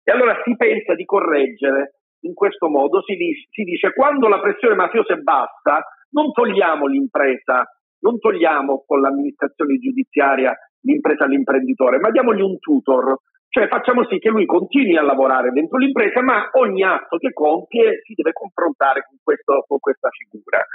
E 0.04 0.12
allora 0.12 0.40
si 0.44 0.56
pensa 0.56 0.96
di 0.96 1.06
correggere 1.06 1.96
in 2.24 2.34
questo 2.34 2.70
modo, 2.70 3.02
si 3.04 3.16
dice, 3.16 3.48
si 3.52 3.64
dice 3.64 3.94
quando 3.94 4.28
la 4.28 4.40
pressione 4.40 4.76
mafiosa 4.76 5.14
è 5.14 5.18
bassa, 5.18 5.84
non 6.12 6.32
togliamo 6.32 6.88
l'impresa, 6.88 7.66
non 8.00 8.20
togliamo 8.20 8.84
con 8.86 9.02
l'amministrazione 9.02 9.78
giudiziaria 9.78 10.56
l'impresa 10.82 11.26
all'imprenditore, 11.26 12.00
ma 12.00 12.12
diamogli 12.12 12.42
un 12.42 12.60
tutor, 12.60 13.18
cioè 13.48 13.68
facciamo 13.68 14.06
sì 14.08 14.20
che 14.20 14.30
lui 14.30 14.46
continui 14.46 14.98
a 14.98 15.04
lavorare 15.04 15.52
dentro 15.52 15.78
l'impresa, 15.78 16.22
ma 16.22 16.50
ogni 16.54 16.84
atto 16.84 17.18
che 17.18 17.32
compie 17.32 18.02
si 18.04 18.14
deve 18.14 18.34
confrontare 18.34 19.06
con, 19.08 19.18
questo, 19.24 19.64
con 19.68 19.80
questa 19.80 20.10
figura. 20.10 20.66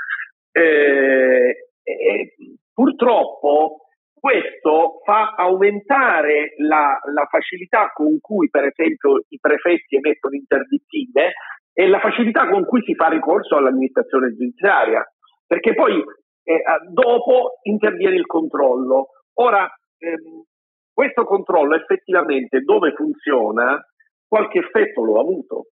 Eh, 0.53 1.71
eh, 1.83 2.35
purtroppo 2.73 3.88
questo 4.21 5.01
fa 5.05 5.35
aumentare 5.37 6.55
la, 6.59 6.99
la, 7.13 7.27
facilità 7.31 7.91
con 7.93 8.19
cui, 8.21 8.49
per 8.51 8.65
esempio, 8.65 9.25
i 9.29 9.39
prefetti 9.41 9.97
emettono 9.97 10.35
interdittive 10.35 11.33
e 11.73 11.89
la 11.89 12.01
facilità 12.01 12.49
con 12.49 12.65
cui 12.65 12.83
si 12.83 12.95
fa 12.95 13.09
ricorso 13.09 13.57
all'amministrazione 13.57 14.31
giudiziaria, 14.31 15.05
perché 15.47 15.75
poi 15.75 16.03
eh, 16.43 16.63
dopo 16.91 17.59
interviene 17.63 18.17
il 18.17 18.27
controllo. 18.27 19.09
Ora, 19.35 19.69
ehm, 19.99 20.45
questo 20.93 21.25
controllo 21.25 21.77
effettivamente 21.77 22.61
dove 22.61 22.93
funziona 22.95 23.81
qualche 24.27 24.59
effetto 24.59 25.05
lo 25.05 25.19
ha 25.19 25.21
avuto, 25.21 25.67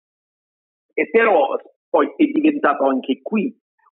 e 0.93 1.09
però 1.09 1.55
poi 1.89 2.13
è 2.15 2.25
diventato 2.25 2.85
anche 2.85 3.21
qui 3.21 3.55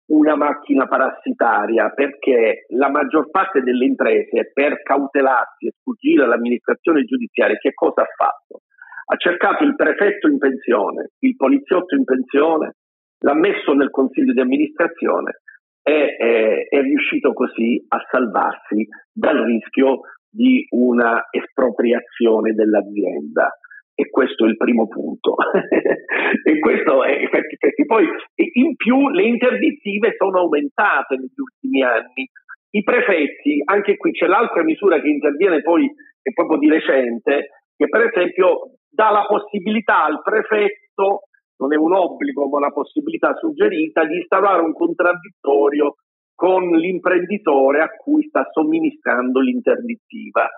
una 0.08 0.36
macchina 0.36 0.88
parassitaria 0.88 1.90
perché 1.90 2.66
la 2.70 2.90
maggior 2.90 3.30
parte 3.32 3.62
delle 3.62 3.86
imprese 3.86 4.52
per 4.54 4.82
cautelarsi 4.84 5.68
e 5.68 5.74
sfuggire 5.80 6.24
all'amministrazione 6.24 7.04
giudiziaria 7.04 7.58
che 7.58 7.74
cosa 7.74 8.02
ha 8.02 8.08
fatto? 8.16 8.62
Ha 9.08 9.16
cercato 9.18 9.64
il 9.64 9.76
prefetto 9.76 10.28
in 10.28 10.38
pensione, 10.38 11.12
il 11.20 11.36
poliziotto 11.36 11.96
in 11.96 12.04
pensione, 12.04 12.76
l'ha 13.20 13.36
messo 13.36 13.74
nel 13.74 13.90
consiglio 13.90 14.34
di 14.34 14.40
amministrazione 14.40 15.42
e 15.82 16.16
è, 16.16 16.68
è 16.68 16.82
riuscito 16.82 17.34
così 17.34 17.84
a 17.88 17.98
salvarsi 18.10 18.88
dal 19.12 19.38
rischio 19.38 20.02
di 20.30 20.66
una 20.72 21.28
espropriazione 21.30 22.54
dell'azienda. 22.54 23.50
E 23.98 24.10
questo 24.10 24.46
è 24.46 24.50
il 24.50 24.58
primo 24.58 24.88
punto. 24.88 25.36
e 26.44 26.60
questo 26.60 27.04
è 27.04 27.30
perché, 27.30 27.58
poi 27.86 28.06
in 28.36 28.76
più 28.76 29.10
le 29.10 29.24
interdittive 29.24 30.16
sono 30.18 30.40
aumentate 30.40 31.16
negli 31.16 31.40
ultimi 31.40 31.82
anni. 31.82 32.30
I 32.72 32.84
prefetti, 32.84 33.62
anche 33.64 33.96
qui 33.96 34.12
c'è 34.12 34.28
l'altra 34.28 34.64
misura 34.64 35.00
che 35.00 35.08
interviene 35.08 35.62
poi 35.62 35.90
è 36.22 36.34
proprio 36.34 36.58
di 36.58 36.68
recente, 36.68 37.50
che 37.78 37.88
per 37.88 38.12
esempio 38.12 38.76
dà 38.90 39.12
la 39.12 39.26
possibilità 39.26 40.04
al 40.04 40.22
prefetto, 40.22 41.30
non 41.58 41.72
è 41.74 41.78
un 41.78 41.94
obbligo 41.94 42.50
ma 42.50 42.58
una 42.58 42.72
possibilità 42.72 43.34
suggerita, 43.36 44.04
di 44.06 44.18
instaurare 44.18 44.62
un 44.62 44.74
contraddittorio 44.74 45.96
con 46.36 46.68
l'imprenditore 46.68 47.82
a 47.82 47.88
cui 47.88 48.24
sta 48.28 48.46
somministrando 48.52 49.40
l'interdittiva. 49.40 50.50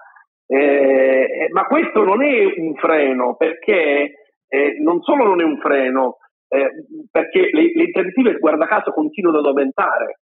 Eh, 0.49 1.49
ma 1.51 1.65
questo 1.65 2.03
non 2.03 2.23
è 2.23 2.53
un 2.57 2.73
freno 2.75 3.35
perché 3.35 4.13
eh, 4.47 4.77
non 4.79 5.01
solo 5.01 5.25
non 5.25 5.41
è 5.41 5.43
un 5.43 5.59
freno, 5.59 6.17
eh, 6.47 6.71
perché 7.11 7.49
le, 7.51 7.73
le 7.75 7.83
interdittive, 7.83 8.37
guarda 8.39 8.65
caso, 8.65 8.91
continuano 8.91 9.39
ad 9.39 9.45
aumentare, 9.45 10.19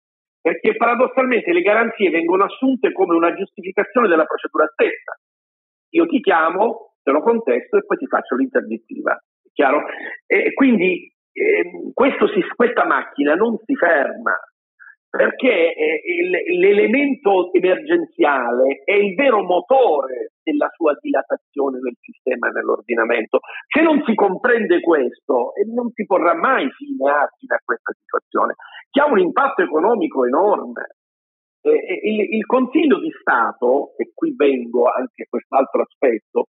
perché 0.41 0.75
paradossalmente 0.75 1.53
le 1.53 1.61
garanzie 1.61 2.09
vengono 2.09 2.43
assunte 2.43 2.91
come 2.91 3.15
una 3.15 3.33
giustificazione 3.33 4.07
della 4.07 4.25
procedura 4.25 4.67
stessa. 4.67 5.17
Io 5.91 6.05
ti 6.05 6.19
chiamo, 6.19 6.93
te 7.01 7.11
lo 7.11 7.21
contesto 7.21 7.77
e 7.77 7.85
poi 7.85 7.97
ti 7.97 8.07
faccio 8.07 8.35
l'interdittiva. 8.35 9.17
Chiaro? 9.53 9.83
E 10.25 10.53
quindi 10.53 11.11
eh, 11.31 11.63
si, 12.33 12.41
questa 12.55 12.85
macchina 12.85 13.35
non 13.35 13.57
si 13.65 13.75
ferma, 13.75 14.37
perché 15.09 15.73
eh, 15.73 16.01
l'elemento 16.57 17.51
emergenziale 17.51 18.83
è 18.85 18.93
il 18.93 19.15
vero 19.15 19.41
motore 19.41 20.33
della 20.43 20.69
sua 20.75 20.95
dilatazione 21.01 21.79
nel 21.81 21.97
sistema 21.99 22.47
e 22.47 22.51
nell'ordinamento. 22.51 23.39
Se 23.67 23.81
non 23.81 24.03
si 24.05 24.13
comprende 24.13 24.79
questo, 24.81 25.53
non 25.73 25.89
si 25.93 26.05
porrà 26.05 26.35
mai 26.35 26.69
fine 26.71 27.09
a 27.09 27.61
questa 27.63 27.91
situazione, 27.99 28.53
che 28.89 29.01
ha 29.01 29.09
un 29.09 29.19
impatto 29.19 29.63
economico 29.63 30.25
enorme. 30.25 30.95
Il, 31.61 32.35
il 32.35 32.45
Consiglio 32.45 32.99
di 32.99 33.11
Stato, 33.19 33.93
e 33.97 34.11
qui 34.13 34.33
vengo 34.35 34.85
anche 34.85 35.23
a 35.23 35.27
quest'altro 35.29 35.81
aspetto, 35.81 36.47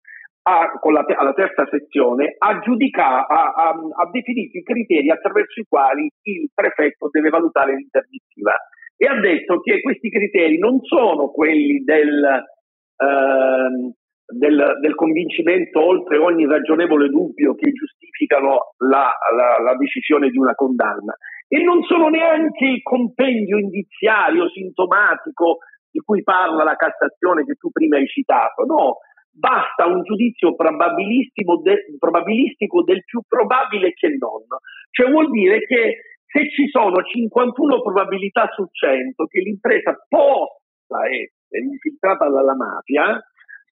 con 0.81 0.93
la, 0.93 1.05
alla 1.17 1.33
terza 1.33 1.67
sezione, 1.71 2.35
ha, 2.39 2.59
giudicato, 2.61 3.33
ha, 3.33 3.53
ha, 3.53 3.69
ha, 3.71 4.11
definito 4.11 4.59
i 4.59 4.63
criteri 4.63 5.11
attraverso 5.11 5.61
i 5.61 5.67
quali 5.69 6.11
il 6.23 6.51
prefetto 6.55 7.09
deve 7.11 7.29
valutare 7.29 7.75
l'interdittiva 7.75 8.53
e 8.97 9.07
ha 9.07 9.21
detto 9.21 9.61
che 9.61 9.81
questi 9.81 10.11
criteri 10.11 10.59
non 10.59 10.81
sono 10.83 11.31
quelli 11.31 11.85
del, 11.85 12.25
eh, 12.25 13.93
del, 14.27 14.77
del 14.81 14.95
convincimento 14.95 15.85
oltre 15.85 16.19
ogni 16.19 16.47
ragionevole 16.47 17.09
dubbio 17.09 17.55
che 17.55 17.71
giustificano 17.71 18.75
la, 18.79 19.13
la, 19.37 19.63
la 19.63 19.77
decisione 19.77 20.31
di 20.31 20.37
una 20.37 20.55
condanna. 20.55 21.17
E 21.47 21.63
non 21.63 21.83
sono 21.85 22.09
neanche 22.09 22.67
il 22.67 22.83
compendio 22.83 23.59
indiziario 23.59 24.49
sintomatico 24.51 25.59
di 25.91 26.01
cui 26.01 26.23
parla 26.23 26.65
la 26.65 26.77
Cassazione 26.77 27.45
che 27.45 27.55
tu 27.55 27.71
prima 27.71 27.97
hai 27.97 28.07
citato, 28.07 28.65
no, 28.65 28.99
basta 29.39 29.87
un 29.87 30.03
giudizio 30.03 30.55
probabilistico, 30.55 31.61
de, 31.63 31.97
probabilistico 31.99 32.83
del 32.83 33.05
più 33.05 33.21
probabile 33.27 33.93
che 33.95 34.09
non. 34.19 34.45
Cioè 34.91 35.11
vuol 35.11 35.31
dire 35.31 35.61
che 35.61 35.97
se 36.27 36.51
ci 36.51 36.69
sono 36.69 37.03
51 37.03 37.81
probabilità 37.81 38.51
su 38.53 38.67
100 38.71 39.27
che 39.27 39.41
l'impresa 39.41 39.97
possa 40.09 41.07
essere 41.09 41.65
infiltrata 41.65 42.29
dalla 42.29 42.55
mafia, 42.55 43.19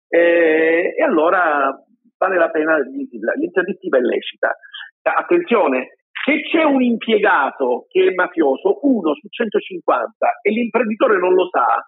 eh, 0.08 0.94
e 0.96 1.02
allora 1.02 1.76
vale 2.16 2.38
la 2.38 2.50
pena, 2.50 2.78
l'interdittiva 2.78 3.98
è 3.98 4.00
lecita. 4.00 4.56
Attenzione, 5.02 5.98
se 6.24 6.40
c'è 6.42 6.64
un 6.64 6.82
impiegato 6.82 7.86
che 7.88 8.08
è 8.08 8.14
mafioso, 8.14 8.78
uno 8.82 9.14
su 9.14 9.28
150, 9.28 10.40
e 10.42 10.50
l'imprenditore 10.50 11.18
non 11.18 11.34
lo 11.34 11.48
sa, 11.50 11.86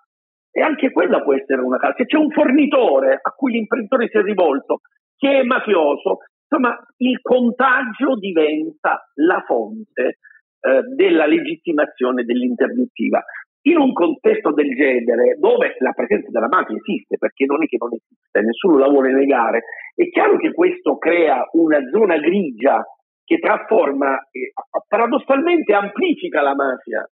e 0.58 0.60
anche 0.60 0.90
quella 0.90 1.22
può 1.22 1.34
essere 1.34 1.60
una 1.60 1.78
casa. 1.78 1.94
Se 1.98 2.06
c'è 2.06 2.16
un 2.16 2.30
fornitore 2.30 3.20
a 3.22 3.30
cui 3.30 3.52
l'imprenditore 3.52 4.08
si 4.08 4.16
è 4.16 4.22
rivolto 4.22 4.80
che 5.16 5.38
è 5.38 5.42
mafioso, 5.44 6.18
insomma, 6.42 6.76
il 6.96 7.20
contagio 7.22 8.16
diventa 8.18 9.08
la 9.14 9.40
fonte 9.46 10.18
eh, 10.60 10.82
della 10.96 11.26
legittimazione 11.26 12.24
dell'interdittiva. 12.24 13.22
In 13.68 13.78
un 13.78 13.92
contesto 13.92 14.52
del 14.52 14.74
genere, 14.74 15.36
dove 15.38 15.76
la 15.78 15.92
presenza 15.92 16.28
della 16.30 16.48
mafia 16.48 16.74
esiste, 16.74 17.18
perché 17.18 17.44
non 17.44 17.62
è 17.62 17.66
che 17.66 17.76
non 17.78 17.90
esiste, 17.92 18.40
nessuno 18.40 18.78
la 18.78 18.88
vuole 18.88 19.12
negare, 19.12 19.62
è 19.94 20.08
chiaro 20.08 20.38
che 20.38 20.52
questo 20.52 20.98
crea 20.98 21.46
una 21.52 21.78
zona 21.92 22.18
grigia 22.18 22.84
che 23.24 23.38
trasforma, 23.38 24.26
eh, 24.32 24.52
paradossalmente 24.88 25.72
amplifica 25.72 26.40
la 26.40 26.54
mafia, 26.54 27.08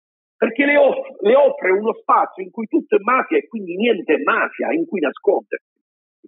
perché 0.44 0.66
le, 0.66 0.76
off- 0.76 1.22
le, 1.22 1.36
offre 1.36 1.72
uno 1.72 1.94
spazio 1.94 2.44
in 2.44 2.52
cui 2.52 2.68
tutto 2.68 2.98
è 2.98 3.00
mafia 3.00 3.38
e 3.38 3.48
quindi 3.48 3.78
niente 3.78 4.16
è 4.16 4.24
mafia, 4.24 4.74
in 4.74 4.86
cui 4.86 5.00
nascondersi, 5.00 5.72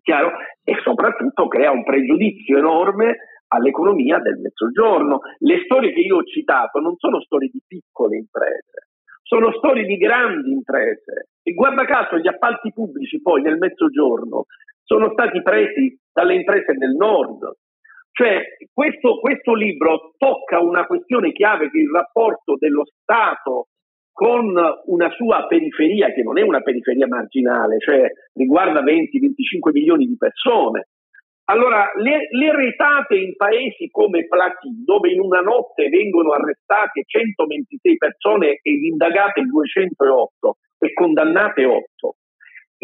chiaro? 0.02 0.32
E 0.64 0.80
soprattutto 0.84 1.50
crea 1.50 1.72
un 1.72 1.84
pregiudizio 1.84 2.58
enorme 2.58 3.18
all'economia 3.50 4.20
del 4.20 4.38
mezzogiorno. 4.38 5.20
Le 5.40 5.60
storie 5.66 5.92
che 5.92 6.00
io 6.00 6.16
ho 6.16 6.24
citato 6.24 6.80
non 6.80 6.96
sono 6.96 7.20
storie 7.20 7.50
di 7.52 7.60
piccole 7.68 8.16
imprese, 8.16 8.88
sono 9.22 9.52
storie 9.52 9.84
di 9.84 9.98
grandi 9.98 10.50
imprese. 10.50 11.32
E 11.44 11.52
guarda 11.52 11.84
caso 11.84 12.18
gli 12.18 12.30
appalti 12.30 12.72
pubblici 12.72 13.22
poi 13.22 13.42
nel 13.42 13.58
mezzogiorno 13.58 14.46
sono 14.86 15.12
stati 15.12 15.42
presi 15.42 15.94
dalle 16.14 16.36
imprese 16.36 16.72
del 16.72 16.96
nord. 16.96 17.52
Cioè, 18.14 18.42
questo, 18.72 19.20
questo 19.20 19.54
libro 19.54 20.14
tocca 20.18 20.62
una 20.62 20.86
questione 20.86 21.34
chiave 21.34 21.70
che 21.70 21.80
è 21.80 21.82
il 21.82 21.92
rapporto 21.92 22.56
dello 22.58 22.86
Stato 22.86 23.68
con 24.16 24.56
una 24.86 25.10
sua 25.12 25.46
periferia 25.46 26.14
che 26.14 26.24
non 26.24 26.38
è 26.38 26.42
una 26.42 26.62
periferia 26.62 27.06
marginale, 27.06 27.80
cioè 27.80 28.08
riguarda 28.34 28.82
20-25 28.82 29.72
milioni 29.74 30.06
di 30.06 30.16
persone. 30.16 30.88
Allora, 31.52 31.92
le, 31.98 32.30
le 32.32 32.56
retate 32.56 33.18
in 33.18 33.36
paesi 33.36 33.90
come 33.92 34.26
Platì, 34.26 34.72
dove 34.86 35.12
in 35.12 35.20
una 35.20 35.42
notte 35.42 35.90
vengono 35.90 36.32
arrestate 36.32 37.04
126 37.06 37.98
persone 37.98 38.60
ed 38.62 38.84
indagate 38.84 39.42
208 39.42 40.58
e 40.80 40.94
condannate 40.94 41.66
8, 41.66 42.16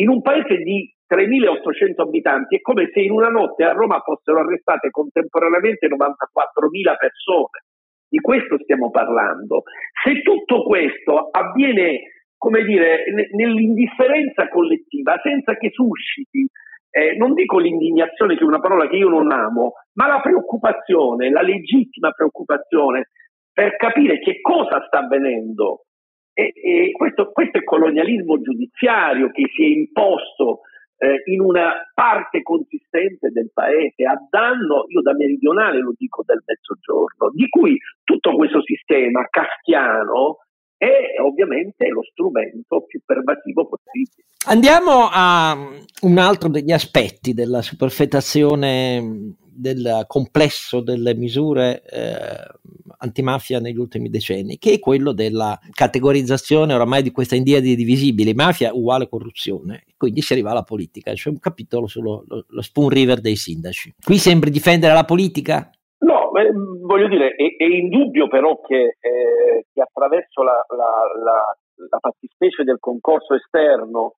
in 0.02 0.10
un 0.10 0.22
paese 0.22 0.58
di 0.58 0.94
3.800 1.08 2.02
abitanti 2.02 2.58
è 2.58 2.62
come 2.62 2.90
se 2.92 3.00
in 3.00 3.12
una 3.12 3.30
notte 3.30 3.64
a 3.64 3.72
Roma 3.72 4.02
fossero 4.02 4.42
arrestate 4.42 4.90
contemporaneamente 4.92 5.88
94.000 5.88 6.98
persone. 6.98 7.71
Di 8.12 8.20
questo 8.20 8.60
stiamo 8.64 8.92
parlando. 8.92 9.64
Se 10.04 10.22
tutto 10.22 10.64
questo 10.64 11.30
avviene, 11.32 12.28
come 12.38 12.66
dire, 12.66 13.06
nell'indifferenza 13.32 14.50
collettiva, 14.50 15.18
senza 15.24 15.56
che 15.56 15.70
susciti, 15.72 16.46
eh, 16.90 17.16
non 17.16 17.34
dico 17.34 17.58
l'indignazione, 17.58 18.36
che 18.36 18.42
è 18.42 18.46
una 18.46 18.60
parola 18.60 18.90
che 18.90 18.98
io 18.98 19.08
non 19.08 19.32
amo, 19.32 19.76
ma 19.94 20.08
la 20.08 20.20
preoccupazione, 20.20 21.30
la 21.30 21.42
legittima 21.42 22.12
preoccupazione 22.12 23.12
per 23.54 23.78
capire 23.78 24.20
che 24.20 24.42
cosa 24.42 24.84
sta 24.88 25.00
avvenendo. 25.00 25.86
E, 26.34 26.52
e 26.54 26.92
questo, 26.92 27.32
questo 27.32 27.60
è 27.60 27.64
colonialismo 27.64 28.42
giudiziario 28.42 29.32
che 29.32 29.46
si 29.56 29.64
è 29.64 29.68
imposto 29.68 30.64
eh, 31.02 31.24
in 31.34 31.42
una 31.42 31.74
parte 31.96 32.44
consistente 32.44 33.30
del 33.32 33.50
paese, 33.52 34.06
a 34.06 34.16
danno, 34.30 34.86
io 34.88 35.02
da 35.02 35.14
meridionale 35.14 35.80
lo 35.80 35.94
dico, 35.98 36.22
del 36.24 36.44
mezzogiorno, 36.46 37.32
di 37.34 37.50
cui 37.50 37.76
tutto 38.04 38.36
questo 38.36 38.62
sistema 38.62 39.26
kafkiano 39.28 40.38
è 40.82 41.22
ovviamente 41.22 41.88
lo 41.90 42.02
strumento 42.02 42.82
più 42.88 43.02
pervasivo 43.06 43.68
possibile. 43.68 44.26
Andiamo 44.48 45.10
a 45.12 45.56
un 46.02 46.18
altro 46.18 46.50
degli 46.50 46.72
aspetti 46.72 47.36
della 47.36 47.62
superfetazione 47.62 49.36
del 49.54 50.06
complesso 50.08 50.82
delle 50.82 51.14
misure 51.14 51.84
eh, 51.84 52.58
antimafia 52.98 53.60
negli 53.60 53.78
ultimi 53.78 54.10
decenni, 54.10 54.58
che 54.58 54.74
è 54.74 54.80
quello 54.80 55.12
della 55.12 55.60
categorizzazione 55.72 56.74
oramai 56.74 57.04
di 57.04 57.12
questa 57.12 57.36
indiade 57.36 57.76
divisibili, 57.76 58.34
mafia 58.34 58.74
uguale 58.74 59.08
corruzione, 59.08 59.84
quindi 59.98 60.24
si 60.24 60.34
arriva 60.34 60.50
alla 60.50 60.64
politica, 60.64 61.14
c'è 61.14 61.30
un 61.30 61.38
capitolo 61.38 61.86
sullo 61.86 62.26
lo 62.28 62.62
Spoon 62.62 62.90
River 62.90 63.22
dei 63.22 63.36
sindaci. 63.36 63.94
Qui 64.04 64.18
sembri 64.18 64.50
difendere 64.50 64.96
la 64.96 65.06
politica? 65.06 65.70
No, 66.02 66.34
eh, 66.34 66.52
voglio 66.52 67.08
dire, 67.08 67.36
è, 67.36 67.56
è, 67.58 67.64
indubbio 67.64 68.28
però 68.28 68.60
che, 68.62 68.98
eh, 69.00 69.66
che 69.72 69.82
attraverso 69.82 70.42
la, 70.42 70.66
la, 70.76 71.24
la, 71.24 71.58
la, 71.90 71.98
fattispecie 72.00 72.64
del 72.64 72.80
concorso 72.80 73.36
esterno 73.36 74.16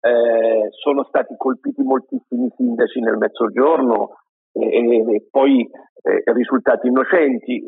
eh, 0.00 0.68
sono 0.70 1.04
stati 1.04 1.34
colpiti 1.36 1.82
moltissimi 1.82 2.50
sindaci 2.56 3.00
nel 3.00 3.18
mezzogiorno 3.18 4.20
e, 4.52 5.26
poi 5.30 5.68
eh, 6.02 6.22
risultati 6.32 6.86
innocenti. 6.86 7.62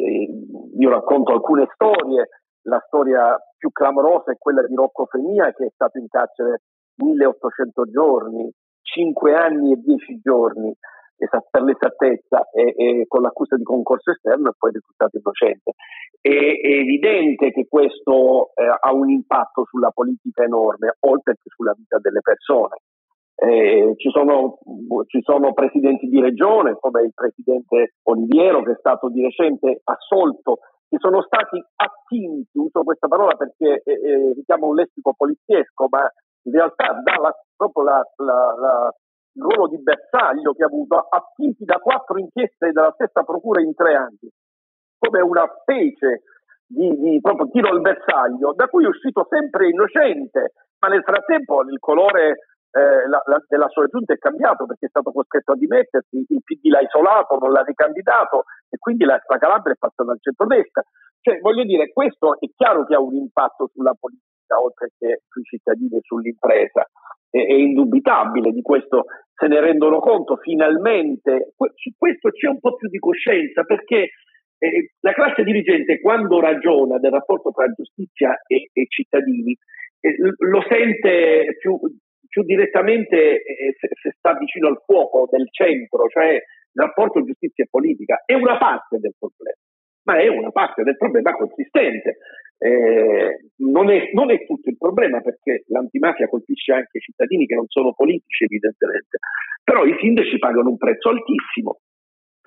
io 0.79 0.89
racconto 0.89 1.33
alcune 1.33 1.69
storie, 1.75 2.29
la 2.63 2.83
storia 2.87 3.37
più 3.59 3.71
clamorosa 3.73 4.33
è 4.33 4.39
quella 4.39 4.67
di 4.67 4.75
Rocco 4.75 5.05
Fenia 5.05 5.53
che 5.53 5.67
è 5.67 5.71
stato 5.75 5.99
in 5.99 6.09
carcere 6.09 6.63
1800 6.97 7.85
giorni, 7.91 8.51
5 8.81 9.35
anni 9.35 9.73
e 9.73 9.77
10 9.77 10.21
giorni 10.23 10.75
per 11.29 11.63
l'esattezza 11.63 12.49
e, 12.51 12.75
e, 12.77 13.05
con 13.07 13.23
l'accusa 13.23 13.57
di 13.57 13.63
concorso 13.63 14.11
esterno 14.11 14.51
e 14.51 14.55
poi 14.57 14.73
risultato 14.73 15.17
innocente. 15.17 15.73
è, 16.21 16.29
è 16.29 16.73
evidente 16.81 17.51
che 17.51 17.67
questo 17.69 18.53
eh, 18.55 18.65
ha 18.65 18.93
un 18.93 19.11
impatto 19.11 19.65
sulla 19.65 19.91
politica 19.91 20.45
enorme, 20.45 20.97
oltre 21.01 21.35
che 21.35 21.51
sulla 21.51 21.75
vita 21.77 21.99
delle 21.99 22.21
persone. 22.21 22.79
Eh, 23.43 23.95
ci, 23.97 24.11
sono, 24.11 24.59
ci, 25.07 25.23
sono, 25.23 25.55
presidenti 25.55 26.09
di 26.09 26.21
regione, 26.21 26.77
come 26.79 27.03
il 27.05 27.13
presidente 27.15 27.95
Oliviero, 28.03 28.63
che 28.63 28.73
è 28.73 28.77
stato 28.79 29.09
di 29.09 29.23
recente 29.23 29.81
assolto, 29.85 30.59
che 30.91 30.99
sono 30.99 31.23
stati 31.23 31.63
attinti, 31.77 32.59
uso 32.59 32.83
questa 32.83 33.09
parola 33.09 33.37
perché 33.37 33.81
eh, 33.83 33.93
eh, 33.93 34.33
richiama 34.35 34.67
un 34.67 34.75
lessico 34.75 35.15
poliziesco, 35.17 35.87
ma 35.89 36.03
in 36.43 36.53
realtà 36.53 37.01
dà 37.03 37.15
la, 37.21 37.35
proprio 37.57 37.85
la, 37.85 38.03
la, 38.17 38.55
il 38.59 39.10
ruolo 39.35 39.69
di 39.69 39.81
bersaglio 39.83 40.53
che 40.53 40.65
ha 40.65 40.67
avuto, 40.67 40.97
attinti 40.97 41.65
da 41.65 41.77
quattro 41.77 42.19
inchieste 42.19 42.71
della 42.73 42.93
stessa 42.93 43.23
procura 43.23 43.61
in 43.61 43.75
tre 43.75 43.95
anni 43.95 44.29
come 44.99 45.21
una 45.23 45.49
specie 45.61 46.23
di, 46.67 46.95
di 47.01 47.21
proprio 47.21 47.49
tiro 47.49 47.71
al 47.71 47.81
bersaglio, 47.81 48.53
da 48.55 48.69
cui 48.69 48.85
è 48.85 48.89
uscito 48.89 49.27
sempre 49.29 49.69
innocente, 49.69 50.53
ma 50.79 50.89
nel 50.89 51.03
frattempo 51.03 51.63
il 51.63 51.79
colore 51.81 52.47
eh, 52.71 53.09
la, 53.09 53.21
la, 53.25 53.43
della 53.49 53.69
sua 53.69 53.87
giunta 53.87 54.13
è 54.13 54.19
cambiato 54.19 54.67
perché 54.67 54.87
è 54.87 54.89
stato 54.91 55.11
costretto 55.11 55.53
a 55.53 55.57
dimettersi, 55.57 56.25
il 56.29 56.43
PD 56.45 56.71
l'ha 56.71 56.81
isolato, 56.81 57.37
non 57.39 57.51
l'ha 57.51 57.63
ricandidato 57.63 58.45
e 58.69 58.79
quindi 58.79 59.05
la, 59.05 59.21
la 59.27 59.39
Calabria 59.39 59.75
è 59.75 59.79
passata 59.79 60.13
al 60.13 60.21
centrodestra. 60.21 60.83
Cioè, 61.21 61.41
voglio 61.41 61.65
dire, 61.65 61.93
questo 61.93 62.39
è 62.39 62.47
chiaro 62.55 62.85
che 62.85 62.95
ha 62.95 63.01
un 63.01 63.17
impatto 63.17 63.69
sulla 63.75 63.95
politica, 63.99 64.30
oltre 64.59 64.91
che 64.99 65.23
sui 65.29 65.43
cittadini 65.45 65.97
e 65.97 66.01
sull'impresa. 66.03 66.89
È, 67.29 67.39
è 67.39 67.53
indubitabile, 67.53 68.51
di 68.51 68.63
questo 68.63 69.05
se 69.35 69.47
ne 69.47 69.61
rendono 69.61 70.01
conto 70.01 70.37
finalmente. 70.37 71.53
Su 71.75 71.91
questo 71.97 72.31
c'è 72.31 72.49
un 72.49 72.59
po' 72.59 72.77
più 72.77 72.89
di 72.89 72.99
coscienza 72.99 73.63
perché 73.65 74.11
eh, 74.59 74.91
la 75.01 75.13
classe 75.13 75.43
dirigente 75.43 76.01
quando 76.01 76.41
ragiona 76.41 76.99
del 76.99 77.13
rapporto 77.13 77.51
tra 77.51 77.67
giustizia 77.73 78.39
e, 78.47 78.69
e 78.73 78.87
cittadini 78.89 79.57
eh, 80.01 80.17
lo 80.39 80.63
sente 80.69 81.57
più, 81.59 81.79
più 82.29 82.43
direttamente 82.43 83.43
eh, 83.43 83.75
se, 83.79 83.89
se, 84.01 84.15
sta 84.19 84.37
vicino 84.37 84.69
al 84.69 84.83
fuoco 84.85 85.29
del 85.31 85.49
centro, 85.51 86.07
cioè 86.09 86.33
il 86.33 86.43
rapporto 86.73 87.25
giustizia 87.25 87.65
e 87.65 87.69
politica, 87.71 88.23
è 88.25 88.35
una 88.35 88.59
parte 88.59 88.99
del 88.99 89.15
problema, 89.19 89.57
ma 90.05 90.19
è 90.19 90.29
una 90.29 90.51
parte 90.51 90.83
del 90.83 90.97
problema 90.97 91.33
consistente. 91.33 92.19
Eh, 92.59 93.51
non, 93.57 93.91
è, 93.91 94.11
non, 94.13 94.31
è, 94.31 94.45
tutto 94.45 94.69
il 94.69 94.77
problema 94.77 95.21
perché 95.23 95.65
l'antimafia 95.69 96.29
colpisce 96.29 96.73
anche 96.73 96.99
i 96.99 97.01
cittadini 97.01 97.47
che 97.47 97.55
non 97.55 97.65
sono 97.69 97.95
politici 97.95 98.45
evidentemente, 98.45 99.19
però 99.65 99.87
i 99.87 99.97
sindaci 99.99 100.39
pagano 100.39 100.69
un 100.69 100.77
prezzo 100.77 101.09
altissimo 101.09 101.81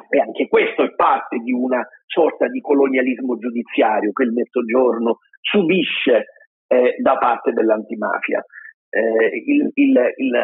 e 0.10 0.20
anche 0.20 0.48
questo 0.48 0.84
è 0.84 0.94
parte 0.94 1.38
di 1.38 1.52
una 1.52 1.84
sorta 2.06 2.48
di 2.48 2.62
colonialismo 2.62 3.38
giudiziario 3.38 4.12
che 4.12 4.24
il 4.24 4.34
Mezzogiorno 4.34 5.18
subisce 5.42 6.26
eh, 6.68 6.96
da 7.00 7.18
parte 7.18 7.52
dell'antimafia. 7.52 8.44
Eh, 8.90 9.44
il, 9.46 9.72
il, 9.74 10.14
il, 10.18 10.36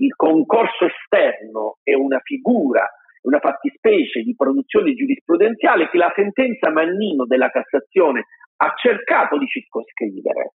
il, 0.00 0.14
concorso 0.14 0.84
esterno 0.84 1.78
è 1.82 1.94
una 1.94 2.20
figura, 2.22 2.86
una 3.26 3.40
fattispecie 3.40 4.22
di 4.22 4.34
produzione 4.34 4.94
giurisprudenziale 4.94 5.90
che 5.90 5.98
la 5.98 6.12
sentenza 6.14 6.70
Mannino 6.70 7.26
della 7.26 7.50
Cassazione 7.50 8.26
ha 8.56 8.72
cercato 8.76 9.36
di 9.36 9.46
circoscrivere, 9.46 10.54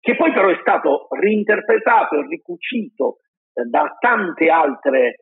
che 0.00 0.16
poi 0.16 0.32
però 0.32 0.48
è 0.48 0.58
stato 0.60 1.08
reinterpretato 1.10 2.16
e 2.16 2.26
ricucito 2.28 3.18
eh, 3.52 3.64
da 3.64 3.94
tante 3.98 4.48
altre 4.48 5.16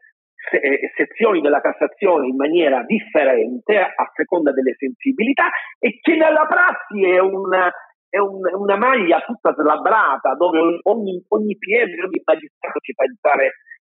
eh, 0.53 0.93
sezioni 0.95 1.41
della 1.41 1.61
Cassazione 1.61 2.29
in 2.29 2.37
maniera 2.37 2.85
differente 2.85 3.79
a 3.79 4.11
seconda 4.15 4.53
delle 4.53 4.75
sensibilità 4.77 5.49
e 5.79 5.99
che 6.01 6.17
nella 6.17 6.47
prassi 6.47 7.03
è 7.03 7.19
una, 7.19 7.73
è 8.11 8.19
un, 8.19 8.41
una 8.53 8.77
maglia 8.77 9.21
tutta 9.21 9.55
slabbrata 9.55 10.35
dove 10.35 10.81
ogni, 10.83 11.25
ogni 11.29 11.57
PM, 11.57 12.05
ogni 12.05 12.23
magistrato 12.23 12.79
ci 12.81 12.93
fa 12.93 13.05
pensare 13.05 13.53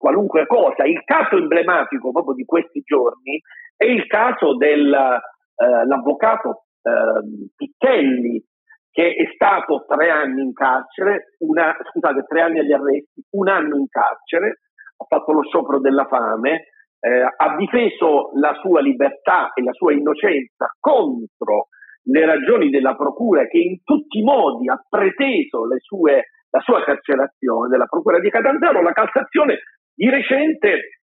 qualunque 0.05 0.47
cosa. 0.47 0.85
Il 0.85 1.03
caso 1.05 1.39
emblematico 1.39 2.13
proprio 2.13 2.35
di 2.35 2.45
questi 2.45 2.83
giorni 2.83 3.41
è 3.75 3.87
il 3.87 4.07
caso 4.07 4.55
dell'avvocato 4.55 6.65
eh, 6.83 6.91
eh, 6.91 7.49
Pittelli 7.57 8.45
che 8.91 9.15
è 9.15 9.25
stato 9.35 9.87
tre 9.89 10.11
anni 10.11 10.43
in 10.43 10.53
carcere, 10.53 11.37
una, 11.39 11.75
scusate, 11.91 12.27
tre 12.29 12.43
anni 12.43 12.59
agli 12.61 12.73
arresti, 12.73 13.25
un 13.31 13.49
anno 13.49 13.79
in 13.79 13.89
carcere, 13.89 14.61
ha 14.97 15.05
fatto 15.09 15.33
lo 15.33 15.43
sciopero 15.43 15.81
della 15.81 16.07
fame, 16.07 16.67
eh, 17.01 17.23
ha 17.23 17.57
difeso 17.57 18.31
la 18.35 18.53
sua 18.61 18.83
libertà 18.83 19.55
e 19.55 19.63
la 19.63 19.73
sua 19.73 19.95
innocenza 19.95 20.67
contro 20.79 21.69
le 22.05 22.27
ragioni 22.27 22.69
della 22.71 22.95
procura 22.95 23.47
che 23.47 23.59
in 23.59 23.83
tutti 23.83 24.19
i 24.19 24.23
modi 24.23 24.69
ha 24.69 24.81
preteso 24.87 25.67
sue, 25.79 26.29
la 26.51 26.61
sua 26.61 26.85
carcerazione 26.85 27.69
della 27.69 27.87
procura 27.87 28.21
di 28.21 28.29
Catanzaro, 28.31 28.83
la 28.83 28.93
Cassazione 28.93 29.61
di 29.95 30.11
recente 30.11 31.01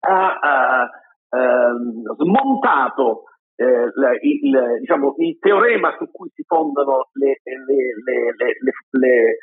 ha, 0.00 0.38
ha 0.38 0.90
ehm, 1.30 2.14
smontato 2.16 3.24
eh, 3.56 3.92
il, 4.22 4.78
diciamo, 4.80 5.14
il, 5.18 5.38
teorema 5.38 5.94
su 5.98 6.10
cui 6.10 6.30
si 6.34 6.42
fondano 6.46 7.10
le, 7.12 7.40
le, 7.44 8.34
le, 8.90 9.36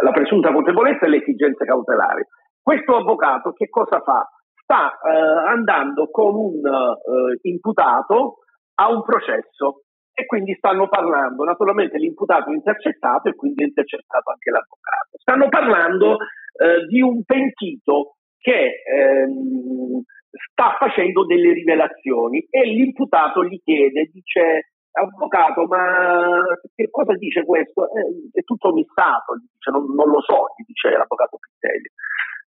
la 0.00 0.12
presunta 0.12 0.52
colpevolezza 0.52 1.06
e 1.06 1.08
le 1.08 1.16
esigenze 1.22 1.64
cautelari. 1.64 2.22
Questo 2.62 2.96
avvocato 2.96 3.52
che 3.52 3.68
cosa 3.68 4.00
fa? 4.00 4.26
Sta 4.54 4.92
eh, 4.92 5.48
andando 5.50 6.08
con 6.10 6.34
un 6.34 6.64
eh, 6.64 7.38
imputato 7.42 8.38
a 8.76 8.90
un 8.90 9.02
processo 9.02 9.82
e 10.14 10.26
quindi 10.26 10.54
stanno 10.54 10.88
parlando, 10.88 11.42
naturalmente 11.42 11.98
l'imputato 11.98 12.50
è 12.50 12.54
intercettato 12.54 13.28
e 13.28 13.34
quindi 13.34 13.64
è 13.64 13.66
intercettato 13.66 14.30
anche 14.30 14.50
l'avvocato. 14.50 15.18
Stanno 15.18 15.48
parlando 15.48 16.16
eh, 16.56 16.86
di 16.86 17.02
un 17.02 17.24
pentito 17.24 18.16
che 18.44 18.82
ehm, 18.84 20.04
sta 20.52 20.76
facendo 20.78 21.24
delle 21.24 21.54
rivelazioni 21.54 22.46
e 22.50 22.66
l'imputato 22.66 23.42
gli 23.42 23.58
chiede, 23.64 24.10
dice 24.12 24.74
avvocato, 24.92 25.64
ma 25.64 26.44
che 26.74 26.90
cosa 26.90 27.14
dice 27.14 27.42
questo? 27.42 27.88
Eh, 27.88 28.38
è 28.38 28.42
tutto 28.42 28.72
missato, 28.72 29.40
dice, 29.40 29.70
non, 29.72 29.86
non, 29.94 30.10
lo 30.10 30.20
so, 30.20 30.52
gli 30.56 30.64
dice 30.66 30.90
l'avvocato 30.90 31.38
Pittelli. 31.40 31.88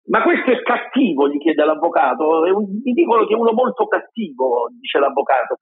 Ma 0.09 0.21
questo 0.21 0.51
è 0.51 0.61
cattivo, 0.61 1.27
gli 1.29 1.39
chiede 1.39 1.65
l'avvocato. 1.65 2.41
Un, 2.45 2.79
mi 2.83 2.93
dicono 2.93 3.25
che 3.25 3.33
è 3.33 3.37
uno 3.37 3.51
molto 3.51 3.87
cattivo, 3.87 4.69
dice 4.79 4.99
l'avvocato. 4.99 5.57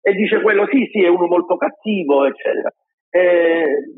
E 0.00 0.12
dice 0.12 0.40
quello, 0.40 0.66
sì, 0.70 0.88
sì, 0.92 1.02
è 1.02 1.08
uno 1.08 1.26
molto 1.26 1.56
cattivo, 1.56 2.24
eccetera. 2.26 2.72
Eh, 3.10 3.90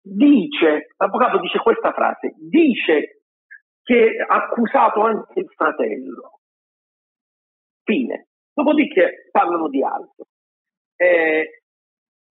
dice, 0.00 0.94
l'avvocato 0.96 1.40
dice 1.40 1.58
questa 1.58 1.92
frase, 1.92 2.34
dice 2.38 3.17
che 3.88 4.18
ha 4.18 4.34
accusato 4.34 5.00
anche 5.00 5.40
il 5.40 5.48
fratello. 5.56 6.40
Fine. 7.84 8.26
Dopodiché 8.52 9.30
parlano 9.30 9.70
di 9.70 9.82
altro. 9.82 10.26
Eh, 10.94 11.62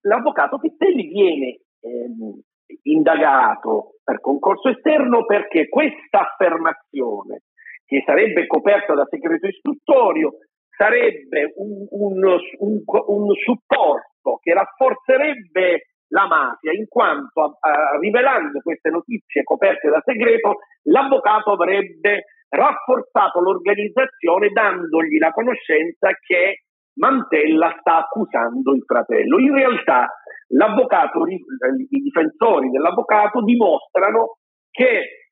l'avvocato 0.02 0.60
Pittelli 0.60 1.08
viene 1.08 1.62
ehm, 1.82 2.42
indagato 2.84 3.96
per 4.04 4.22
concorso 4.22 4.70
esterno 4.70 5.26
perché 5.26 5.68
questa 5.68 6.30
affermazione, 6.30 7.42
che 7.86 8.04
sarebbe 8.06 8.46
coperta 8.46 8.94
da 8.94 9.08
segreto 9.10 9.48
istruttorio, 9.48 10.34
sarebbe 10.70 11.54
un, 11.56 11.88
un, 11.90 12.38
un, 12.60 12.84
un 12.86 13.34
supporto 13.34 14.38
che 14.44 14.54
rafforzerebbe 14.54 15.88
la 16.10 16.28
mafia, 16.28 16.72
in 16.72 16.88
quanto 16.88 17.58
a, 17.60 17.98
rivelando 18.00 18.60
queste 18.62 18.90
notizie 18.90 19.44
coperte 19.44 19.90
da 19.90 20.02
segreto, 20.04 20.60
l'avvocato 20.84 21.52
avrebbe 21.52 22.26
rafforzato 22.50 23.42
l'organizzazione 23.42 24.50
dandogli 24.50 25.18
la 25.18 25.32
conoscenza 25.32 26.12
che 26.26 26.64
Mantella 26.98 27.76
sta 27.80 27.98
accusando 27.98 28.74
il 28.74 28.84
fratello. 28.84 29.40
In 29.40 29.54
realtà 29.54 30.08
i 30.48 32.02
difensori 32.02 32.70
dell'avvocato 32.70 33.44
dimostrano 33.44 34.38
che 34.72 35.28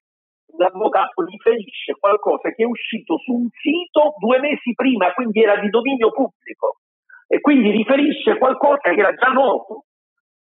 l'avvocato 0.57 1.23
riferisce 1.23 1.95
qualcosa 1.99 2.51
che 2.51 2.63
è 2.63 2.65
uscito 2.65 3.17
su 3.17 3.33
un 3.33 3.47
sito 3.49 4.13
due 4.19 4.39
mesi 4.39 4.73
prima, 4.73 5.13
quindi 5.13 5.41
era 5.41 5.57
di 5.57 5.69
dominio 5.69 6.11
pubblico, 6.11 6.79
e 7.27 7.39
quindi 7.39 7.71
riferisce 7.71 8.37
qualcosa 8.37 8.93
che 8.93 8.99
era 8.99 9.13
già 9.13 9.31
noto. 9.31 9.84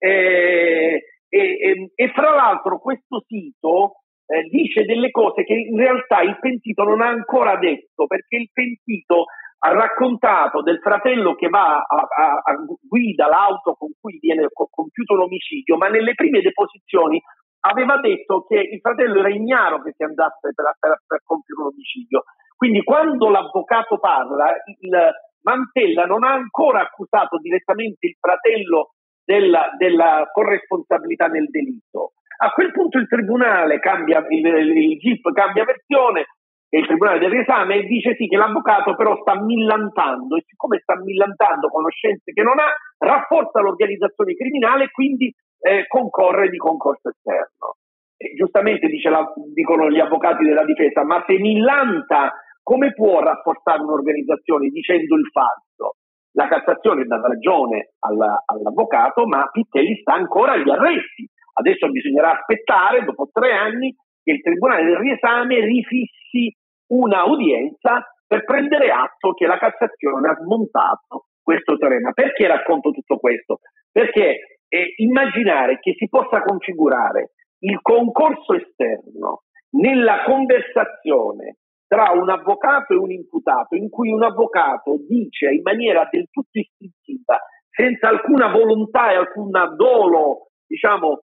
E, 0.06 1.02
e, 1.30 1.92
e 1.96 2.08
fra 2.10 2.36
l'altro 2.36 2.78
questo 2.80 3.24
sito 3.26 4.04
eh, 4.26 4.44
dice 4.50 4.84
delle 4.84 5.12
cose 5.12 5.44
che 5.44 5.54
in 5.54 5.78
realtà 5.78 6.22
il 6.22 6.38
pentito 6.40 6.84
non 6.84 7.02
ha 7.02 7.08
ancora 7.08 7.56
detto, 7.58 8.06
perché 8.06 8.36
il 8.36 8.50
pentito 8.52 9.26
ha 9.60 9.72
raccontato 9.72 10.62
del 10.62 10.80
fratello 10.80 11.36
che 11.36 11.48
va 11.48 11.78
a, 11.78 11.96
a, 11.96 12.42
a 12.44 12.66
guida 12.82 13.28
l'auto 13.28 13.76
con 13.76 13.92
cui 14.00 14.18
viene 14.20 14.48
compiuto 14.52 15.14
un 15.14 15.22
omicidio, 15.22 15.78
ma 15.78 15.88
nelle 15.88 16.16
prime 16.16 16.42
deposizioni 16.42 17.22
aveva 17.62 17.98
detto 18.02 18.44
che 18.44 18.56
il 18.56 18.80
fratello 18.82 19.20
era 19.20 19.30
ignaro 19.30 19.82
che 19.82 19.94
si 19.96 20.04
andasse 20.04 20.52
per, 20.54 20.76
per, 20.78 21.02
per 21.08 21.22
compiere 21.24 21.62
un 21.62 21.68
omicidio. 21.68 22.24
Quindi 22.58 22.84
quando 22.84 23.30
l'avvocato 23.30 24.00
parla, 24.00 24.52
il 24.82 25.12
Mantella 25.44 26.04
non 26.06 26.26
ha 26.26 26.34
ancora 26.34 26.82
accusato 26.82 27.38
direttamente 27.38 28.08
il 28.08 28.18
fratello 28.20 28.93
della, 29.24 29.72
della 29.78 30.30
corresponsabilità 30.32 31.28
nel 31.28 31.48
delitto. 31.50 32.14
A 32.38 32.50
quel 32.52 32.72
punto 32.72 32.98
il 32.98 33.08
tribunale 33.08 33.80
cambia, 33.80 34.26
il, 34.30 34.46
il 34.46 34.98
GIP 34.98 35.32
cambia 35.32 35.64
versione 35.64 36.26
e 36.70 36.80
il 36.80 36.88
tribunale 36.88 37.20
del 37.20 37.30
riesame 37.30 37.84
dice 37.84 38.16
sì 38.16 38.28
che 38.28 38.36
l'avvocato 38.36 38.96
però 38.96 39.16
sta 39.22 39.40
millantando 39.40 40.36
e 40.36 40.44
siccome 40.48 40.80
sta 40.80 40.96
millantando 40.98 41.70
conoscenze 41.70 42.34
che 42.34 42.42
non 42.42 42.58
ha, 42.58 42.74
rafforza 42.98 43.62
l'organizzazione 43.62 44.34
criminale 44.34 44.86
e 44.86 44.92
quindi 44.92 45.32
eh, 45.60 45.86
concorre 45.88 46.50
di 46.50 46.58
concorso 46.58 47.10
esterno. 47.10 47.78
E 48.18 48.34
giustamente 48.34 48.88
la, 49.10 49.32
dicono 49.54 49.90
gli 49.90 50.00
avvocati 50.00 50.44
della 50.44 50.66
difesa, 50.66 51.04
ma 51.04 51.24
se 51.28 51.38
millanta 51.38 52.34
come 52.64 52.94
può 52.94 53.20
rafforzare 53.20 53.82
un'organizzazione 53.82 54.70
dicendo 54.70 55.16
il 55.16 55.28
falso? 55.32 55.98
La 56.36 56.48
Cassazione 56.48 57.06
dà 57.06 57.20
ragione 57.22 57.94
alla, 58.00 58.44
all'avvocato, 58.46 59.26
ma 59.26 59.50
Pittelli 59.52 59.98
sta 60.02 60.14
ancora 60.14 60.54
agli 60.54 60.70
arresti. 60.70 61.30
Adesso 61.54 61.90
bisognerà 61.90 62.32
aspettare, 62.32 63.04
dopo 63.04 63.30
tre 63.32 63.54
anni, 63.54 63.96
che 64.24 64.32
il 64.32 64.42
Tribunale 64.42 64.86
del 64.86 64.98
riesame 64.98 65.60
rifissi 65.60 66.56
un'udienza 66.88 68.04
per 68.26 68.46
prendere 68.46 68.90
atto 68.90 69.34
che 69.34 69.46
la 69.46 69.58
Cassazione 69.58 70.30
ha 70.30 70.38
smontato 70.42 71.28
questo 71.42 71.78
teorema. 71.78 72.12
Perché 72.12 72.48
racconto 72.48 72.90
tutto 72.90 73.18
questo? 73.18 73.60
Perché 73.92 74.60
eh, 74.68 74.94
immaginare 74.98 75.78
che 75.80 75.94
si 75.96 76.08
possa 76.10 76.42
configurare 76.42 77.34
il 77.60 77.80
concorso 77.82 78.54
esterno 78.56 79.44
nella 79.78 80.24
conversazione 80.24 81.58
tra 81.88 82.12
un 82.12 82.30
avvocato 82.30 82.94
e 82.94 82.98
un 82.98 83.12
imputato, 83.12 83.76
in 83.76 83.90
cui 83.90 84.12
un 84.12 84.24
avvocato 84.24 84.98
dice 85.08 85.50
in 85.50 85.62
maniera 85.62 86.08
del 86.10 86.28
tutto 86.30 86.60
istintiva, 86.60 87.40
senza 87.70 88.08
alcuna 88.08 88.52
volontà 88.52 89.12
e 89.12 89.16
alcun 89.16 89.52
dolo, 89.76 90.50
diciamo, 90.66 91.22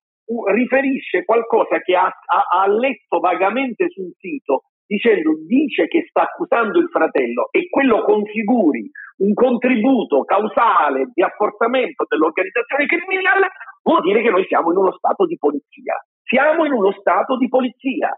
riferisce 0.53 1.25
qualcosa 1.25 1.79
che 1.81 1.97
ha, 1.97 2.07
ha, 2.07 2.63
ha 2.63 2.69
letto 2.69 3.19
vagamente 3.19 3.89
sul 3.89 4.13
sito 4.17 4.63
dicendo 4.91 5.39
dice 5.47 5.87
che 5.87 6.07
sta 6.09 6.23
accusando 6.23 6.81
il 6.81 6.89
fratello 6.91 7.49
e 7.53 7.69
quello 7.69 8.03
configuri 8.03 8.91
un 9.19 9.35
contributo 9.35 10.25
causale 10.25 11.11
di 11.15 11.23
affossamento 11.23 12.05
dell'organizzazione 12.09 12.87
criminale, 12.87 13.49
vuol 13.83 14.01
dire 14.01 14.23
che 14.23 14.31
noi 14.31 14.45
siamo 14.47 14.73
in 14.73 14.79
uno 14.79 14.93
stato 14.93 15.27
di 15.27 15.37
polizia. 15.39 15.95
Siamo 16.25 16.65
in 16.65 16.73
uno 16.73 16.91
stato 16.99 17.37
di 17.37 17.49
polizia. 17.49 18.11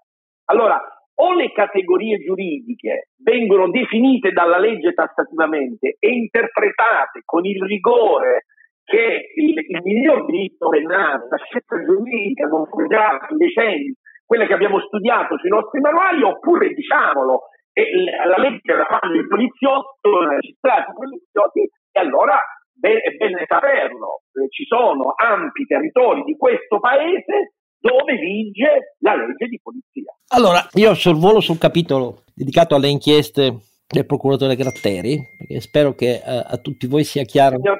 Allora, 0.46 0.80
o 1.14 1.34
le 1.34 1.52
categorie 1.52 2.18
giuridiche 2.18 3.08
vengono 3.22 3.70
definite 3.70 4.32
dalla 4.32 4.58
legge 4.58 4.92
tassativamente 4.92 5.96
e 5.98 6.08
interpretate 6.08 7.22
con 7.24 7.44
il 7.44 7.62
rigore 7.64 8.46
che 8.84 9.32
il, 9.36 9.54
il 9.58 9.80
miglior 9.82 10.24
diritto 10.26 10.68
penale, 10.68 11.26
la 11.28 11.36
scienza 11.36 11.84
giuridica 11.84 12.46
non 12.46 12.66
forgiata 12.66 13.28
in 13.30 13.36
decenni 13.36 13.94
quelle 14.26 14.46
che 14.46 14.54
abbiamo 14.54 14.80
studiato 14.80 15.36
sui 15.36 15.50
nostri 15.50 15.80
manuali, 15.80 16.22
oppure 16.22 16.72
diciamolo, 16.72 17.52
la 17.72 18.38
legge 18.38 18.72
la 18.72 18.86
fanno 18.88 19.20
i 19.20 19.26
poliziotti, 19.26 20.08
i 20.08 20.26
magistrati, 20.26 20.90
i 20.90 20.94
poliziotti, 20.94 21.60
e 21.92 22.00
allora 22.00 22.40
è 22.80 23.10
bene 23.16 23.44
saperlo. 23.46 24.22
Eh, 24.32 24.48
ci 24.48 24.64
sono 24.64 25.12
ampi 25.14 25.66
territori 25.66 26.22
di 26.22 26.36
questo 26.36 26.80
paese 26.80 27.60
dove 27.82 28.14
vige 28.16 28.94
la 29.00 29.16
legge 29.16 29.46
di 29.48 29.60
polizia. 29.60 30.14
Allora, 30.28 30.64
io 30.74 30.94
sorvolo 30.94 31.40
sul 31.40 31.58
capitolo 31.58 32.22
dedicato 32.32 32.76
alle 32.76 32.88
inchieste 32.88 33.58
del 33.86 34.06
procuratore 34.06 34.56
Gratteri, 34.56 35.20
perché 35.36 35.60
spero 35.60 35.94
che 35.94 36.14
eh, 36.14 36.22
a 36.24 36.56
tutti 36.58 36.86
voi 36.86 37.04
sia 37.04 37.24
chiaro. 37.24 37.58
Ne 37.58 37.76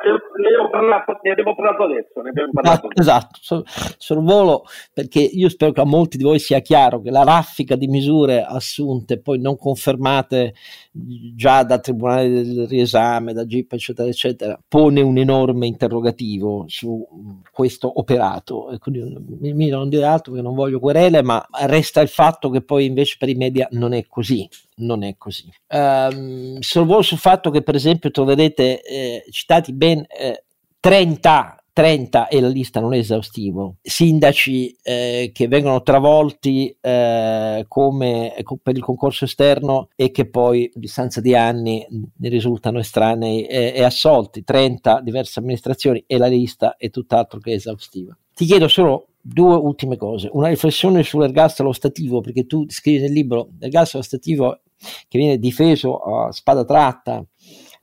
abbiamo 0.53 0.71
parlato, 0.71 1.19
ne 1.23 1.31
abbiamo 1.31 1.55
parlato 1.55 1.83
adesso. 1.85 2.21
Ne 2.21 2.29
abbiamo 2.29 2.53
parlato 2.53 2.89
esatto, 2.95 3.39
sul, 3.41 3.63
sul 3.99 4.23
volo, 4.23 4.65
perché 4.93 5.21
io 5.21 5.49
spero 5.49 5.73
che 5.73 5.81
a 5.81 5.85
molti 5.85 6.17
di 6.17 6.25
voi 6.25 6.39
sia 6.39 6.61
chiaro 6.61 7.01
che 7.01 7.11
la 7.11 7.25
raffica 7.25 7.77
di 7.77 7.87
misure 7.87 8.43
assunte, 8.43 9.21
poi 9.21 9.39
non 9.41 9.57
confermate 9.57 10.55
già 10.93 11.63
dal 11.63 11.81
Tribunale 11.81 12.29
del 12.29 12.67
riesame, 12.69 13.33
da 13.33 13.47
GIP, 13.47 13.73
eccetera, 13.73 14.09
eccetera, 14.09 14.61
pone 14.67 15.01
un 15.01 15.17
enorme 15.19 15.67
interrogativo 15.67 16.65
su 16.67 17.07
questo 17.53 17.99
operato. 17.99 18.71
E 18.71 18.79
quindi 18.79 19.17
mi, 19.41 19.53
mi 19.55 19.69
non 19.69 19.89
dire 19.89 20.05
altro 20.05 20.33
perché 20.33 20.47
non 20.47 20.57
voglio 20.57 20.81
querele, 20.81 21.23
ma 21.23 21.45
resta 21.67 22.01
il 22.01 22.09
fatto 22.09 22.51
che 22.51 22.63
poi 22.63 22.87
invece 22.87 23.17
per 23.19 23.29
i 23.29 23.35
media 23.35 23.67
non 23.73 23.93
è 23.93 24.05
così 24.07 24.49
non 24.83 25.03
è 25.03 25.17
così. 25.17 25.53
Um, 25.69 26.59
sorvolo 26.61 27.03
sul 27.03 27.19
fatto 27.19 27.51
che, 27.51 27.63
per 27.63 27.75
esempio, 27.75 28.11
troverete 28.11 28.83
eh, 28.83 29.25
citati 29.31 29.73
ben 29.73 30.05
eh, 30.09 30.45
30 30.81 31.63
30 31.73 32.29
e 32.29 32.41
la 32.41 32.49
lista 32.49 32.81
non 32.81 32.93
è 32.93 32.99
esaustivo, 32.99 33.77
sindaci 33.81 34.77
eh, 34.83 35.31
che 35.33 35.49
vengono 35.49 35.83
travolti 35.83 36.77
eh, 36.81 37.65
come 37.67 38.35
per 38.63 38.77
il 38.77 38.83
concorso 38.83 39.25
esterno 39.25 39.89
e 39.97 40.11
che 40.11 40.29
poi 40.29 40.71
a 40.75 40.79
distanza 40.79 41.21
di 41.21 41.35
anni 41.35 41.85
ne 41.89 42.29
risultano 42.29 42.79
estranei 42.79 43.47
e, 43.47 43.73
e 43.75 43.83
assolti, 43.83 44.45
30 44.45 45.01
diverse 45.01 45.39
amministrazioni 45.39 46.05
e 46.07 46.19
la 46.19 46.27
lista 46.27 46.77
è 46.77 46.91
tutt'altro 46.91 47.39
che 47.39 47.53
esaustiva. 47.53 48.17
Ti 48.35 48.45
chiedo 48.45 48.69
solo 48.69 49.07
due 49.23 49.55
ultime 49.55 49.97
cose, 49.97 50.29
una 50.33 50.49
riflessione 50.49 51.03
sull'ergastolo 51.03 51.73
stativo, 51.73 52.21
perché 52.21 52.45
tu 52.45 52.65
scrivi 52.69 53.01
nel 53.03 53.13
libro 53.13 53.51
l'ergastolo 53.59 54.03
stativo 54.03 54.62
che 55.09 55.19
viene 55.19 55.39
difeso 55.39 55.99
a 55.99 56.33
spada 56.33 56.65
tratta 56.65 57.25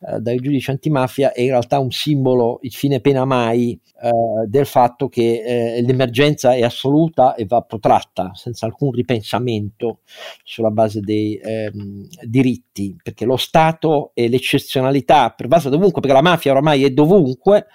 eh, 0.01 0.19
dai 0.19 0.37
giudici 0.37 0.69
antimafia 0.69 1.33
è 1.33 1.41
in 1.41 1.49
realtà 1.49 1.79
un 1.79 1.91
simbolo, 1.91 2.59
il 2.61 2.71
fine 2.71 3.01
pena 3.01 3.25
mai, 3.25 3.79
eh, 4.01 4.47
del 4.47 4.65
fatto 4.65 5.09
che 5.09 5.43
eh, 5.45 5.81
l'emergenza 5.81 6.53
è 6.53 6.63
assoluta 6.63 7.35
e 7.35 7.45
va 7.45 7.61
protratta 7.61 8.31
senza 8.33 8.65
alcun 8.65 8.91
ripensamento 8.91 9.99
sulla 10.43 10.71
base 10.71 11.01
dei 11.01 11.35
ehm, 11.35 12.07
diritti, 12.23 12.95
perché 13.01 13.25
lo 13.25 13.35
Stato 13.35 14.11
e 14.13 14.29
l'eccezionalità 14.29 15.31
pervasa 15.31 15.67
dovunque, 15.67 15.99
perché 15.99 16.15
la 16.15 16.23
mafia 16.23 16.51
oramai 16.51 16.85
è 16.85 16.91
dovunque, 16.91 17.67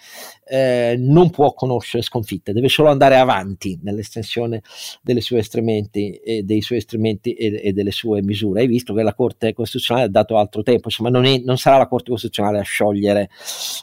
eh, 0.47 0.97
non 0.99 1.29
può 1.31 1.53
conoscere 1.53 2.03
sconfitte, 2.03 2.53
deve 2.53 2.69
solo 2.69 2.89
andare 2.89 3.17
avanti 3.17 3.79
nell'estensione 3.83 4.63
delle 5.03 5.21
sue 5.21 5.39
estrementi 5.39 6.21
dei 6.43 6.61
suoi 6.61 6.79
estrementi 6.79 7.33
e, 7.33 7.61
e, 7.65 7.73
delle 7.73 7.91
sue 7.91 8.23
misure. 8.23 8.61
Hai 8.61 8.67
visto 8.67 8.95
che 8.95 9.03
la 9.03 9.15
Corte 9.15 9.53
Costituzionale 9.53 10.07
ha 10.07 10.11
dato 10.11 10.37
altro 10.37 10.63
tempo, 10.63 10.85
insomma 10.87 11.11
non, 11.11 11.25
è, 11.25 11.39
non 11.39 11.59
sarà 11.59 11.77
la 11.79 11.87
Corte 11.87 12.11
Costituzionale 12.15 12.59
a 12.59 12.63
sciogliere 12.63 13.29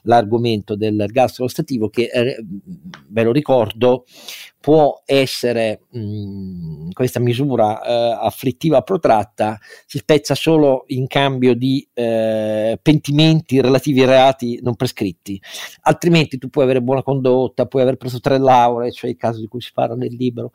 l'argomento 0.03 0.75
del 0.75 1.05
gas 1.11 1.43
stativo 1.45 1.89
che, 1.89 2.09
eh, 2.11 2.43
ve 3.07 3.23
lo 3.23 3.32
ricordo, 3.32 4.05
può 4.61 5.01
essere 5.05 5.82
mh, 5.89 6.91
questa 6.91 7.19
misura 7.19 7.82
eh, 7.82 8.17
afflittiva 8.21 8.82
protratta 8.84 9.57
si 9.86 9.97
spezza 9.97 10.36
solo 10.36 10.84
in 10.88 11.07
cambio 11.07 11.55
di 11.55 11.86
eh, 11.93 12.79
pentimenti 12.82 13.59
relativi 13.59 14.01
ai 14.01 14.07
reati 14.07 14.59
non 14.61 14.75
prescritti. 14.75 15.41
Altrimenti 15.82 16.38
tu 16.38 16.49
puoi 16.49 16.63
avere 16.63 16.82
buona 16.82 17.01
condotta 17.01 17.65
puoi 17.65 17.82
aver 17.82 17.97
preso 17.97 18.19
tre 18.19 18.38
lauree 18.38 18.91
cioè 18.91 19.09
il 19.09 19.17
caso 19.17 19.39
di 19.39 19.47
cui 19.47 19.61
si 19.61 19.71
parla 19.73 19.95
nel 19.95 20.13
libro 20.13 20.51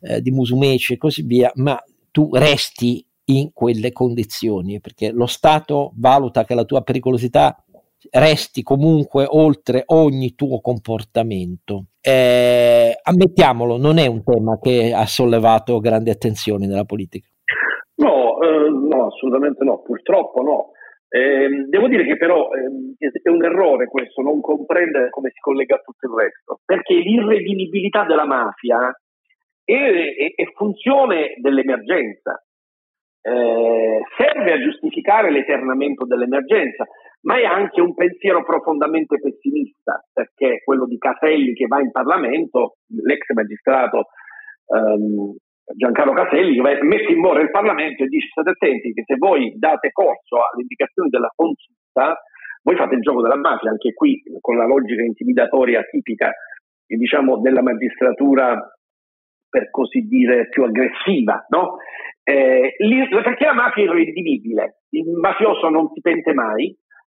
eh, 0.00 0.22
di 0.22 0.30
Musumeci 0.30 0.94
e 0.94 0.96
così 0.96 1.22
via 1.22 1.52
ma 1.56 1.78
tu 2.10 2.30
resti 2.32 3.04
in 3.26 3.52
quelle 3.52 3.92
condizioni 3.92 4.80
perché 4.80 5.10
lo 5.12 5.26
Stato 5.26 5.92
valuta 5.96 6.44
che 6.44 6.54
la 6.54 6.64
tua 6.64 6.82
pericolosità 6.82 7.62
resti 8.10 8.62
comunque 8.62 9.26
oltre 9.28 9.82
ogni 9.86 10.34
tuo 10.34 10.60
comportamento. 10.60 11.86
Eh, 12.00 12.98
ammettiamolo, 13.00 13.76
non 13.76 13.98
è 13.98 14.06
un 14.06 14.24
tema 14.24 14.58
che 14.60 14.92
ha 14.92 15.06
sollevato 15.06 15.78
grandi 15.78 16.10
attenzioni 16.10 16.66
nella 16.66 16.84
politica. 16.84 17.28
No, 17.96 18.40
eh, 18.40 18.68
no, 18.70 19.06
assolutamente 19.06 19.64
no, 19.64 19.82
purtroppo 19.82 20.42
no. 20.42 20.70
Eh, 21.08 21.66
devo 21.68 21.88
dire 21.88 22.04
che 22.06 22.16
però 22.16 22.48
eh, 22.52 23.10
è 23.22 23.28
un 23.28 23.44
errore 23.44 23.86
questo, 23.86 24.22
non 24.22 24.40
comprendere 24.40 25.10
come 25.10 25.28
si 25.28 25.40
collega 25.40 25.76
a 25.76 25.82
tutto 25.84 26.06
il 26.06 26.24
resto, 26.24 26.60
perché 26.64 26.94
l'irredimibilità 26.94 28.04
della 28.04 28.24
mafia 28.24 28.90
è, 29.62 29.74
è, 29.74 30.32
è 30.34 30.44
funzione 30.54 31.34
dell'emergenza, 31.40 32.42
eh, 33.22 34.00
serve 34.16 34.52
a 34.52 34.58
giustificare 34.58 35.30
l'eternamento 35.30 36.04
dell'emergenza, 36.04 36.84
ma 37.22 37.38
è 37.38 37.44
anche 37.44 37.80
un 37.80 37.94
pensiero 37.94 38.42
profondamente 38.44 39.18
pessimista, 39.20 40.04
perché 40.12 40.60
quello 40.64 40.86
di 40.86 40.98
Caselli 40.98 41.54
che 41.54 41.66
va 41.66 41.80
in 41.80 41.92
Parlamento, 41.92 42.78
l'ex 42.88 43.22
magistrato 43.32 44.06
um, 44.66 45.36
Giancarlo 45.64 46.12
Caselli, 46.12 46.60
che 46.60 46.82
mette 46.82 47.12
in 47.12 47.20
mora 47.20 47.40
il 47.40 47.50
Parlamento 47.50 48.02
e 48.02 48.08
dice 48.08 48.28
state 48.28 48.50
attenti 48.50 48.92
che 48.92 49.04
se 49.06 49.14
voi 49.16 49.54
date 49.56 49.90
corso 49.92 50.36
alle 50.36 50.62
indicazioni 50.62 51.08
della 51.08 51.30
consulta, 51.34 52.20
voi 52.62 52.76
fate 52.76 52.94
il 52.96 53.00
gioco 53.00 53.22
della 53.22 53.36
mafia, 53.36 53.70
anche 53.70 53.92
qui 53.92 54.20
con 54.40 54.56
la 54.56 54.66
logica 54.66 55.02
intimidatoria 55.02 55.82
tipica 55.82 56.32
diciamo, 56.86 57.40
della 57.40 57.62
magistratura 57.62 58.58
per 59.48 59.70
così 59.70 60.00
dire 60.00 60.48
più 60.48 60.64
aggressiva, 60.64 61.44
no? 61.50 61.76
Eh, 62.24 62.74
perché 63.22 63.44
la 63.44 63.54
mafia 63.54 63.82
è 63.82 63.86
irredimibile, 63.86 64.82
il 64.90 65.10
mafioso 65.10 65.68
non 65.68 65.90
si 65.92 66.00
pente 66.00 66.32
mai, 66.32 66.68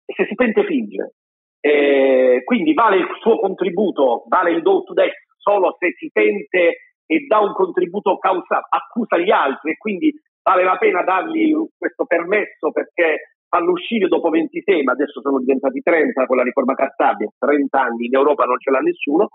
e 0.04 0.14
se 0.14 0.26
si 0.26 0.34
pente 0.34 0.64
finge. 0.64 1.14
Eh, 1.60 2.42
quindi 2.44 2.72
vale 2.72 2.96
il 2.96 3.08
suo 3.20 3.38
contributo, 3.38 4.24
vale 4.28 4.52
il 4.52 4.62
do 4.62 4.82
to 4.84 4.92
death 4.92 5.26
solo 5.36 5.76
se 5.78 5.94
si 5.96 6.10
sente 6.12 6.94
e 7.06 7.26
dà 7.26 7.40
un 7.40 7.52
contributo 7.52 8.18
causa, 8.18 8.66
accusa 8.68 9.16
gli 9.18 9.30
altri 9.30 9.72
e 9.72 9.76
quindi 9.76 10.12
vale 10.42 10.62
la 10.62 10.76
pena 10.76 11.02
dargli 11.02 11.52
questo 11.76 12.04
permesso 12.04 12.70
perché 12.70 13.38
fanno 13.48 13.72
uscire 13.72 14.08
dopo 14.08 14.28
26, 14.28 14.82
ma 14.82 14.92
adesso 14.92 15.20
sono 15.20 15.38
diventati 15.38 15.80
30 15.80 16.26
con 16.26 16.36
la 16.36 16.42
riforma 16.42 16.74
Cartabia, 16.74 17.28
30 17.38 17.80
anni 17.80 18.06
in 18.06 18.14
Europa 18.14 18.44
non 18.44 18.58
ce 18.58 18.70
l'ha 18.70 18.80
nessuno, 18.80 19.30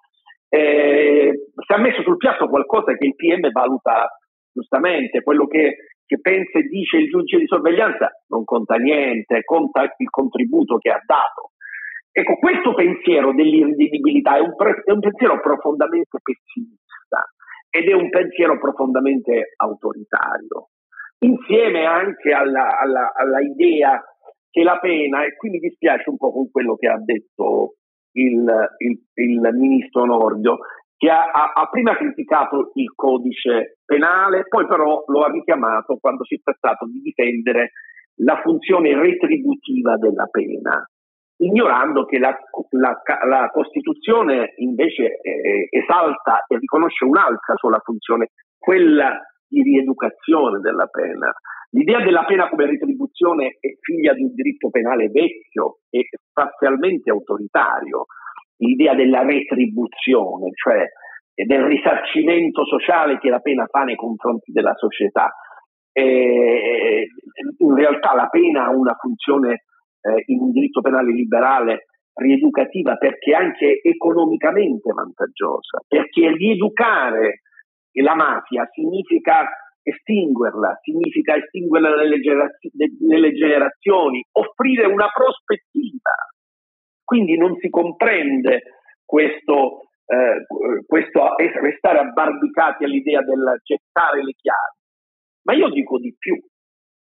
eh, 0.50 1.34
si 1.56 1.74
è 1.74 1.78
messo 1.80 2.04
sul 2.04 2.18
piatto 2.18 2.48
qualcosa 2.48 2.96
che 2.96 3.08
il 3.08 3.16
PM 3.16 3.50
valuta 3.52 4.08
giustamente, 4.54 5.24
quello 5.24 5.48
che, 5.48 5.76
che 6.06 6.20
pensa 6.20 6.60
e 6.60 6.64
dice 6.64 6.98
il 6.98 7.10
giudice 7.10 7.40
di 7.40 7.48
sorveglianza 7.48 8.10
non 8.28 8.44
conta 8.44 8.76
niente, 8.76 9.44
conta 9.44 9.84
il 9.98 10.10
contributo 10.10 10.78
che 10.78 10.90
ha 10.90 11.02
dato. 11.06 11.52
Ecco, 12.12 12.36
questo 12.36 12.76
pensiero 12.76 13.34
dell'irredimibilità 13.34 14.38
è 14.38 14.40
un, 14.40 14.54
è 14.86 14.92
un 14.92 15.00
pensiero 15.00 15.42
profondamente 15.42 16.20
pessimista 16.22 17.26
ed 17.70 17.90
è 17.90 17.94
un 17.94 18.10
pensiero 18.10 18.60
profondamente 18.60 19.54
autoritario 19.58 20.70
insieme 21.24 21.86
anche 21.86 22.32
alla, 22.32 22.78
alla, 22.78 23.14
alla, 23.16 23.40
idea 23.40 24.02
che 24.50 24.62
la 24.62 24.78
pena, 24.80 25.24
e 25.26 25.36
qui 25.36 25.50
mi 25.50 25.60
dispiace 25.60 26.10
un 26.10 26.18
po' 26.18 26.32
con 26.32 26.52
quello 26.52 26.76
che 26.76 26.88
ha 26.88 27.00
detto 27.00 27.76
il, 28.16 28.46
il, 28.78 29.02
il 29.16 29.50
ministro 29.54 30.06
Nordio, 30.06 30.58
che 31.04 31.10
ha, 31.10 31.30
ha, 31.30 31.52
ha, 31.54 31.68
prima 31.68 31.98
criticato 31.98 32.72
il 32.76 32.94
codice 32.96 33.80
penale, 33.84 34.46
poi 34.48 34.66
però 34.66 35.04
lo 35.06 35.20
ha 35.24 35.30
richiamato 35.30 35.98
quando 36.00 36.24
si 36.24 36.36
è 36.36 36.40
trattato 36.42 36.86
di 36.86 37.02
difendere 37.02 37.72
la 38.22 38.40
funzione 38.42 38.96
retributiva 38.96 39.98
della 39.98 40.28
pena, 40.28 40.90
ignorando 41.40 42.06
che 42.06 42.20
la, 42.20 42.34
la, 42.70 43.02
la 43.28 43.50
Costituzione 43.52 44.54
invece 44.60 45.20
eh, 45.20 45.68
esalta 45.72 46.46
e 46.48 46.58
riconosce 46.58 47.04
un'altra 47.04 47.56
sola 47.58 47.82
funzione, 47.84 48.30
quella 48.58 49.20
di 49.46 49.62
rieducazione 49.62 50.62
della 50.62 50.86
pena. 50.86 51.34
L'idea 51.72 52.02
della 52.02 52.24
pena 52.24 52.48
come 52.48 52.66
retribuzione 52.66 53.58
è 53.60 53.76
figlia 53.82 54.14
di 54.14 54.22
un 54.22 54.34
diritto 54.34 54.70
penale 54.70 55.10
vecchio 55.10 55.80
e 55.90 56.08
parzialmente 56.32 57.12
autoritario. 57.12 58.06
L'idea 58.58 58.94
della 58.94 59.24
retribuzione, 59.24 60.50
cioè 60.54 60.86
del 61.34 61.64
risarcimento 61.64 62.64
sociale 62.66 63.18
che 63.18 63.30
la 63.30 63.40
pena 63.40 63.66
fa 63.66 63.84
nei 63.84 63.96
confronti 63.96 64.52
della 64.52 64.76
società. 64.76 65.34
E 65.92 67.08
in 67.58 67.76
realtà 67.76 68.14
la 68.14 68.28
pena 68.28 68.66
ha 68.66 68.70
una 68.70 68.96
funzione 69.00 69.64
eh, 70.02 70.24
in 70.28 70.42
un 70.42 70.52
diritto 70.52 70.82
penale 70.82 71.12
liberale 71.12 71.86
rieducativa 72.14 72.96
perché 72.96 73.32
è 73.32 73.36
anche 73.36 73.80
economicamente 73.82 74.92
vantaggiosa, 74.92 75.80
perché 75.88 76.32
rieducare 76.32 77.42
la 78.02 78.16
mafia 78.16 78.68
significa 78.72 79.48
estinguerla, 79.82 80.80
significa 80.82 81.36
estinguerla 81.36 81.96
nelle, 81.96 82.20
generazio- 82.20 82.72
nelle 83.02 83.34
generazioni, 83.34 84.24
offrire 84.32 84.86
una 84.86 85.10
prospettiva. 85.14 86.12
Quindi 87.14 87.38
non 87.38 87.56
si 87.60 87.70
comprende 87.70 88.64
questo, 89.06 89.82
eh, 90.08 90.48
questo 90.84 91.36
restare 91.62 92.00
abbarbicati 92.00 92.86
all'idea 92.86 93.22
del 93.22 93.62
gettare 93.64 94.24
le 94.24 94.34
chiavi. 94.34 94.78
Ma 95.44 95.54
io 95.54 95.70
dico 95.70 96.00
di 96.00 96.16
più. 96.18 96.34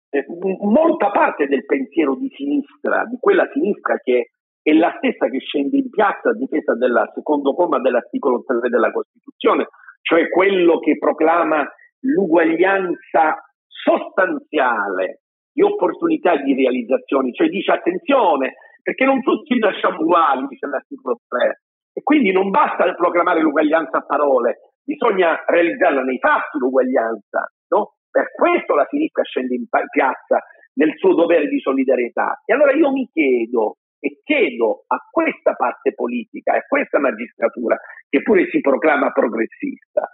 Eh, 0.09 0.24
molta 0.62 1.11
parte 1.11 1.48
del 1.48 1.66
pensiero 1.66 2.14
di 2.16 2.32
sinistra, 2.34 3.05
di 3.05 3.18
quella 3.20 3.46
sinistra 3.53 3.98
che 3.98 4.30
è 4.62 4.72
la 4.72 4.94
stessa 4.96 5.28
che 5.28 5.38
scende 5.40 5.76
in 5.76 5.90
piazza 5.90 6.30
a 6.30 6.34
difesa 6.34 6.74
del 6.76 7.11
secondo 7.14 7.53
comma 7.53 7.78
dell'articolo 7.78 8.42
3 8.42 8.70
della 8.70 8.90
Costituzione, 8.90 9.68
cioè 10.01 10.30
quello 10.30 10.78
che 10.78 10.96
proclama 10.96 11.70
l'uguaglianza 12.05 13.36
sostanziale 13.66 15.20
di 15.53 15.61
opportunità 15.61 16.36
di 16.36 16.55
realizzazione, 16.55 17.32
cioè 17.32 17.48
dice 17.48 17.72
attenzione, 17.72 18.55
perché 18.83 19.05
non 19.05 19.22
tutti 19.22 19.59
nasciamo 19.59 20.01
uguali, 20.01 20.47
dice 20.47 20.66
l'articolo 20.66 21.20
3, 21.28 21.62
e 21.93 22.03
quindi 22.03 22.33
non 22.33 22.51
basta 22.51 22.93
proclamare 22.95 23.41
l'uguaglianza 23.41 23.99
a 23.99 24.05
parole, 24.07 24.74
bisogna 24.83 25.43
realizzarla 25.47 26.03
nei 26.03 26.18
fatti 26.18 26.59
l'uguaglianza, 26.59 27.53
no? 27.68 27.95
Per 28.11 28.33
questo 28.33 28.74
la 28.74 28.87
sinistra 28.89 29.22
scende 29.22 29.55
in 29.55 29.66
piazza 29.91 30.43
nel 30.74 30.95
suo 30.97 31.14
dovere 31.14 31.47
di 31.47 31.61
solidarietà. 31.61 32.43
E 32.45 32.53
allora 32.53 32.72
io 32.72 32.91
mi 32.91 33.09
chiedo, 33.12 33.76
e 34.01 34.20
chiedo 34.24 34.85
a 34.87 34.99
questa 35.11 35.55
parte 35.55 35.95
politica, 35.95 36.55
a 36.55 36.64
questa 36.66 36.99
magistratura, 36.99 37.78
che 38.09 38.22
pure 38.22 38.49
si 38.51 38.61
proclama 38.61 39.12
progressista, 39.12 40.11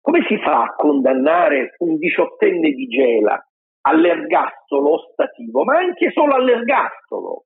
come 0.00 0.24
si 0.26 0.36
fa 0.38 0.62
a 0.64 0.74
condannare 0.74 1.74
un 1.78 1.96
diciottenne 1.96 2.70
di 2.70 2.86
Gela 2.88 3.42
all'ergastolo 3.82 4.94
ostativo, 4.94 5.64
ma 5.64 5.78
anche 5.78 6.10
solo 6.10 6.34
all'ergastolo? 6.34 7.44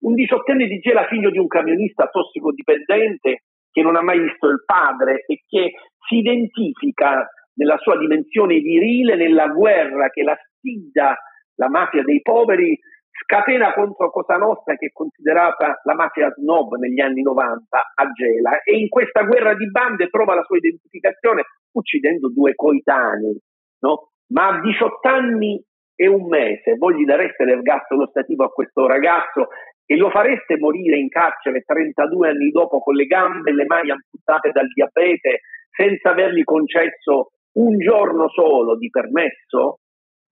Un 0.00 0.14
diciottenne 0.14 0.66
di 0.66 0.78
Gela, 0.78 1.06
figlio 1.06 1.30
di 1.30 1.38
un 1.38 1.48
camionista 1.48 2.06
tossicodipendente 2.06 3.42
che 3.70 3.82
non 3.82 3.96
ha 3.96 4.02
mai 4.02 4.20
visto 4.20 4.48
il 4.48 4.62
padre 4.64 5.24
e 5.26 5.42
che 5.46 5.72
si 6.08 6.16
identifica 6.16 7.28
nella 7.54 7.76
sua 7.78 7.98
dimensione 7.98 8.58
virile 8.58 9.16
nella 9.16 9.48
guerra 9.48 10.08
che 10.10 10.22
la 10.22 10.36
sfida 10.36 11.16
la 11.56 11.68
mafia 11.68 12.02
dei 12.02 12.22
poveri 12.22 12.78
scatena 13.10 13.74
contro 13.74 14.10
Cosa 14.10 14.36
Nostra 14.36 14.76
che 14.76 14.86
è 14.86 14.92
considerata 14.92 15.80
la 15.82 15.94
mafia 15.94 16.32
snob 16.34 16.76
negli 16.76 17.00
anni 17.00 17.22
90 17.22 17.92
a 17.94 18.10
Gela 18.12 18.62
e 18.62 18.78
in 18.78 18.88
questa 18.88 19.22
guerra 19.22 19.54
di 19.54 19.68
bande 19.70 20.08
trova 20.08 20.34
la 20.34 20.44
sua 20.44 20.56
identificazione 20.56 21.42
uccidendo 21.72 22.30
due 22.30 22.54
coetanei, 22.54 23.38
no? 23.80 24.10
ma 24.28 24.48
a 24.48 24.60
18 24.60 25.08
anni 25.08 25.62
e 25.94 26.06
un 26.06 26.28
mese 26.28 26.76
voi 26.76 26.94
gli 26.94 27.04
dareste 27.04 27.44
l'ergastolo 27.44 28.06
stativo 28.06 28.44
a 28.44 28.50
questo 28.50 28.86
ragazzo 28.86 29.48
e 29.90 29.96
lo 29.96 30.10
fareste 30.10 30.58
morire 30.58 30.98
in 30.98 31.08
carcere 31.08 31.62
32 31.64 32.28
anni 32.28 32.50
dopo 32.50 32.78
con 32.80 32.94
le 32.94 33.06
gambe 33.06 33.48
e 33.48 33.54
le 33.54 33.64
mani 33.64 33.90
amputate 33.90 34.50
dal 34.52 34.68
diabete 34.68 35.40
senza 35.70 36.10
avergli 36.10 36.44
concesso 36.44 37.30
un 37.52 37.78
giorno 37.78 38.28
solo 38.28 38.76
di 38.76 38.90
permesso? 38.90 39.78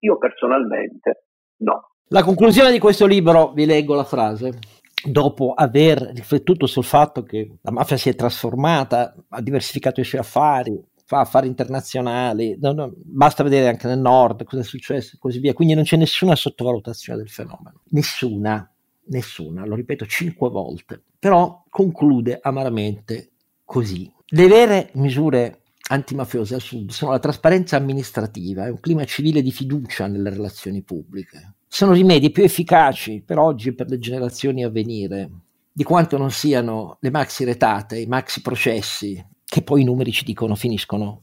Io 0.01 0.19
personalmente 0.19 1.23
no. 1.63 1.89
La 2.09 2.21
conclusione 2.21 2.71
di 2.71 2.77
questo 2.77 3.07
libro, 3.07 3.51
vi 3.53 3.65
leggo 3.65 3.95
la 3.95 4.03
frase, 4.03 4.59
dopo 5.03 5.53
aver 5.55 6.11
riflettuto 6.13 6.67
sul 6.67 6.83
fatto 6.83 7.23
che 7.23 7.57
la 7.63 7.71
mafia 7.71 7.97
si 7.97 8.09
è 8.09 8.15
trasformata, 8.15 9.15
ha 9.27 9.41
diversificato 9.41 10.01
i 10.01 10.03
suoi 10.03 10.21
affari, 10.21 10.79
fa 11.03 11.21
affari 11.21 11.47
internazionali, 11.47 12.59
no, 12.61 12.73
no, 12.73 12.93
basta 12.95 13.41
vedere 13.41 13.69
anche 13.69 13.87
nel 13.87 13.97
nord 13.97 14.43
cosa 14.43 14.61
è 14.61 14.65
successo 14.65 15.15
e 15.15 15.19
così 15.19 15.39
via, 15.39 15.53
quindi 15.53 15.73
non 15.73 15.83
c'è 15.83 15.97
nessuna 15.97 16.35
sottovalutazione 16.35 17.17
del 17.17 17.29
fenomeno, 17.29 17.81
nessuna, 17.89 18.71
nessuna, 19.09 19.65
lo 19.65 19.75
ripeto 19.75 20.05
cinque 20.05 20.49
volte, 20.49 21.01
però 21.17 21.63
conclude 21.69 22.39
amaramente 22.41 23.31
così. 23.65 24.11
Le 24.27 24.47
vere 24.47 24.89
misure 24.93 25.61
antimafiose 25.89 26.55
al 26.55 26.61
sud 26.61 26.91
sono 26.91 27.11
la 27.11 27.19
trasparenza 27.19 27.77
amministrativa 27.77 28.65
e 28.65 28.71
un 28.71 28.79
clima 28.79 29.05
civile 29.05 29.41
di 29.41 29.51
fiducia 29.51 30.07
nelle 30.07 30.29
relazioni 30.29 30.81
pubbliche 30.81 31.55
sono 31.67 31.91
rimedi 31.91 32.31
più 32.31 32.43
efficaci 32.43 33.21
per 33.25 33.37
oggi 33.37 33.69
e 33.69 33.73
per 33.73 33.89
le 33.89 33.99
generazioni 33.99 34.63
a 34.63 34.69
venire 34.69 35.29
di 35.71 35.83
quanto 35.83 36.17
non 36.17 36.31
siano 36.31 36.97
le 37.01 37.11
maxi 37.11 37.43
retate, 37.43 37.99
i 37.99 38.07
maxi 38.07 38.41
processi, 38.41 39.23
che 39.43 39.61
poi 39.61 39.81
i 39.81 39.83
numeri 39.83 40.11
ci 40.11 40.23
dicono 40.23 40.55
finiscono 40.55 41.21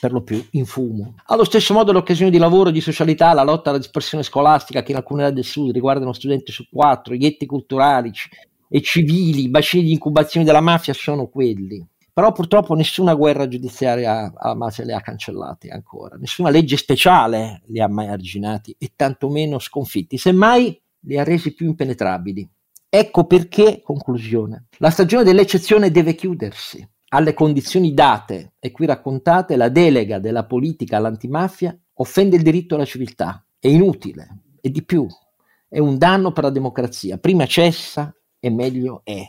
per 0.00 0.12
lo 0.12 0.22
più 0.22 0.44
in 0.52 0.66
fumo. 0.66 1.14
Allo 1.26 1.44
stesso 1.44 1.74
modo 1.74 1.92
le 1.92 1.98
occasioni 1.98 2.30
di 2.30 2.38
lavoro, 2.38 2.70
di 2.70 2.80
socialità, 2.80 3.32
la 3.32 3.42
lotta 3.42 3.70
alla 3.70 3.78
dispersione 3.78 4.22
scolastica 4.22 4.82
che 4.82 4.92
in 4.92 4.96
alcune 4.96 5.22
aree 5.22 5.34
del 5.34 5.44
sud 5.44 5.72
riguardano 5.72 6.12
studenti 6.12 6.52
su 6.52 6.66
quattro, 6.70 7.14
i 7.14 7.18
ghetti 7.18 7.46
culturali 7.46 8.10
e 8.68 8.82
civili, 8.82 9.44
i 9.44 9.48
bacini 9.48 9.84
di 9.84 9.92
incubazione 9.92 10.46
della 10.46 10.60
mafia 10.60 10.94
sono 10.94 11.26
quelli. 11.26 11.84
Però 12.12 12.32
purtroppo 12.32 12.74
nessuna 12.74 13.14
guerra 13.14 13.46
giudiziaria 13.46 14.32
mafia 14.56 14.84
le 14.84 14.94
ha 14.94 15.00
cancellate 15.00 15.68
ancora, 15.68 16.16
nessuna 16.16 16.50
legge 16.50 16.76
speciale 16.76 17.62
li 17.66 17.80
ha 17.80 17.86
mai 17.86 18.08
arginati 18.08 18.74
e 18.76 18.90
tantomeno 18.96 19.60
sconfitti, 19.60 20.18
semmai 20.18 20.76
li 21.02 21.16
ha 21.16 21.22
resi 21.22 21.54
più 21.54 21.66
impenetrabili. 21.66 22.48
Ecco 22.88 23.24
perché, 23.24 23.82
conclusione, 23.84 24.66
la 24.78 24.90
stagione 24.90 25.22
dell'eccezione 25.22 25.92
deve 25.92 26.16
chiudersi. 26.16 26.84
Alle 27.10 27.32
condizioni 27.32 27.94
date 27.94 28.52
e 28.58 28.70
qui 28.70 28.84
raccontate, 28.84 29.56
la 29.56 29.70
delega 29.70 30.18
della 30.18 30.44
politica 30.44 30.98
all'antimafia 30.98 31.74
offende 31.94 32.36
il 32.36 32.42
diritto 32.42 32.74
alla 32.74 32.84
civiltà, 32.84 33.42
è 33.58 33.68
inutile 33.68 34.42
e 34.60 34.70
di 34.70 34.84
più, 34.84 35.06
è 35.68 35.78
un 35.78 35.96
danno 35.96 36.32
per 36.32 36.44
la 36.44 36.50
democrazia. 36.50 37.16
Prima 37.16 37.46
cessa 37.46 38.14
e 38.38 38.50
meglio 38.50 39.00
è. 39.04 39.22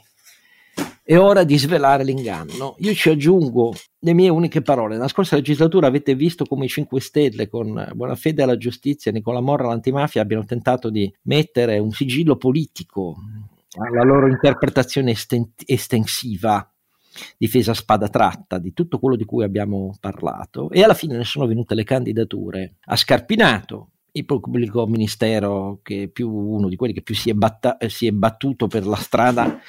È 1.01 1.17
ora 1.17 1.45
di 1.45 1.57
svelare 1.57 2.03
l'inganno. 2.03 2.75
Io 2.79 2.93
ci 2.93 3.09
aggiungo 3.09 3.73
le 3.99 4.13
mie 4.13 4.29
uniche 4.29 4.61
parole. 4.61 4.95
Nella 4.95 5.07
scorsa 5.07 5.37
legislatura 5.37 5.87
avete 5.87 6.15
visto 6.15 6.43
come 6.45 6.65
i 6.65 6.69
5 6.69 6.99
Stelle, 6.99 7.47
con 7.47 7.91
buona 7.95 8.15
fede 8.15 8.43
alla 8.43 8.57
giustizia, 8.57 9.11
Nicola 9.11 9.39
Morra 9.39 9.65
all'antimafia, 9.65 10.21
abbiano 10.21 10.43
tentato 10.43 10.89
di 10.89 11.11
mettere 11.23 11.79
un 11.79 11.91
sigillo 11.91 12.35
politico 12.35 13.15
alla 13.77 14.03
loro 14.03 14.27
interpretazione 14.27 15.11
esten- 15.11 15.53
estensiva 15.65 16.69
difesa 17.37 17.71
a 17.71 17.75
spada 17.75 18.07
tratta 18.09 18.57
di 18.57 18.73
tutto 18.73 18.99
quello 18.99 19.15
di 19.15 19.25
cui 19.25 19.43
abbiamo 19.43 19.95
parlato 19.99 20.69
e 20.69 20.83
alla 20.83 20.93
fine 20.93 21.17
ne 21.17 21.23
sono 21.23 21.45
venute 21.45 21.75
le 21.75 21.83
candidature 21.83 22.75
a 22.85 22.95
Scarpinato, 22.95 23.91
il 24.11 24.25
pubblico 24.25 24.87
ministero 24.87 25.79
che 25.83 26.03
è 26.03 26.07
più 26.07 26.29
uno 26.29 26.67
di 26.67 26.75
quelli 26.75 26.93
che 26.93 27.01
più 27.01 27.15
si 27.15 27.29
è, 27.29 27.33
batta- 27.33 27.77
si 27.87 28.07
è 28.07 28.11
battuto 28.11 28.67
per 28.67 28.85
la 28.85 28.95
strada 28.95 29.59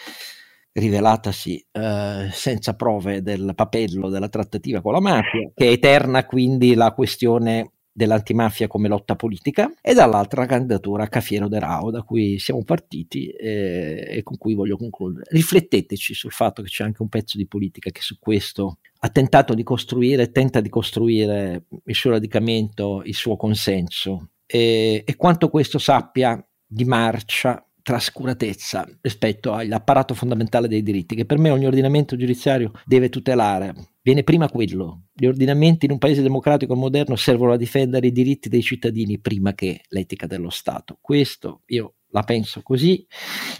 rivelatasi 0.73 1.67
eh, 1.73 2.29
senza 2.31 2.75
prove 2.75 3.23
del 3.23 3.53
papello 3.55 4.09
della 4.09 4.29
trattativa 4.29 4.81
con 4.81 4.93
la 4.93 5.01
mafia, 5.01 5.51
che 5.55 5.69
è 5.69 5.73
eterna 5.73 6.25
quindi 6.27 6.75
la 6.75 6.93
questione 6.93 7.73
dell'antimafia 8.01 8.67
come 8.67 8.89
lotta 8.89 9.15
politica 9.15 9.71
e 9.83 9.93
dall'altra 9.93 10.41
la 10.41 10.47
candidatura 10.47 11.09
Cafiero 11.09 11.49
de 11.49 11.59
Rao 11.59 11.91
da 11.91 12.03
cui 12.03 12.39
siamo 12.39 12.65
partiti 12.65 13.29
eh, 13.29 14.07
e 14.09 14.23
con 14.23 14.39
cui 14.39 14.55
voglio 14.55 14.79
concludere. 14.79 15.27
Rifletteteci 15.29 16.15
sul 16.15 16.33
fatto 16.33 16.63
che 16.63 16.69
c'è 16.69 16.85
anche 16.85 17.03
un 17.03 17.09
pezzo 17.09 17.37
di 17.37 17.47
politica 17.47 17.91
che 17.91 18.01
su 18.01 18.19
questo 18.19 18.79
ha 19.01 19.09
tentato 19.11 19.53
di 19.53 19.63
costruire, 19.63 20.31
tenta 20.31 20.63
di 20.63 20.71
costruire 20.71 21.65
il 21.85 21.95
suo 21.95 22.13
radicamento, 22.13 23.03
il 23.05 23.15
suo 23.15 23.37
consenso 23.37 24.31
e, 24.47 25.03
e 25.05 25.17
quanto 25.17 25.51
questo 25.51 25.79
sappia 25.79 26.43
di 26.67 26.85
marcia 26.85 27.63
trascuratezza 27.83 28.87
rispetto 29.01 29.53
all'apparato 29.53 30.15
fondamentale 30.15 30.69
dei 30.69 30.83
diritti 30.83 31.15
che 31.15 31.25
per 31.25 31.39
me 31.39 31.51
ogni 31.51 31.67
ordinamento 31.67 32.17
giudiziario 32.17 32.73
deve 32.85 33.09
tutelare. 33.09 33.75
Viene 34.03 34.23
prima 34.23 34.49
quello. 34.49 35.09
Gli 35.13 35.27
ordinamenti 35.27 35.85
in 35.85 35.93
un 35.93 35.99
paese 35.99 36.23
democratico 36.23 36.75
moderno 36.75 37.17
servono 37.17 37.53
a 37.53 37.57
difendere 37.57 38.07
i 38.07 38.13
diritti 38.13 38.49
dei 38.49 38.63
cittadini 38.63 39.19
prima 39.19 39.53
che 39.55 39.83
l'etica 39.89 40.27
dello 40.27 40.51
Stato. 40.51 40.99
Questo 41.01 41.63
io 41.67 41.95
la 42.13 42.23
penso 42.23 42.63
così, 42.63 43.07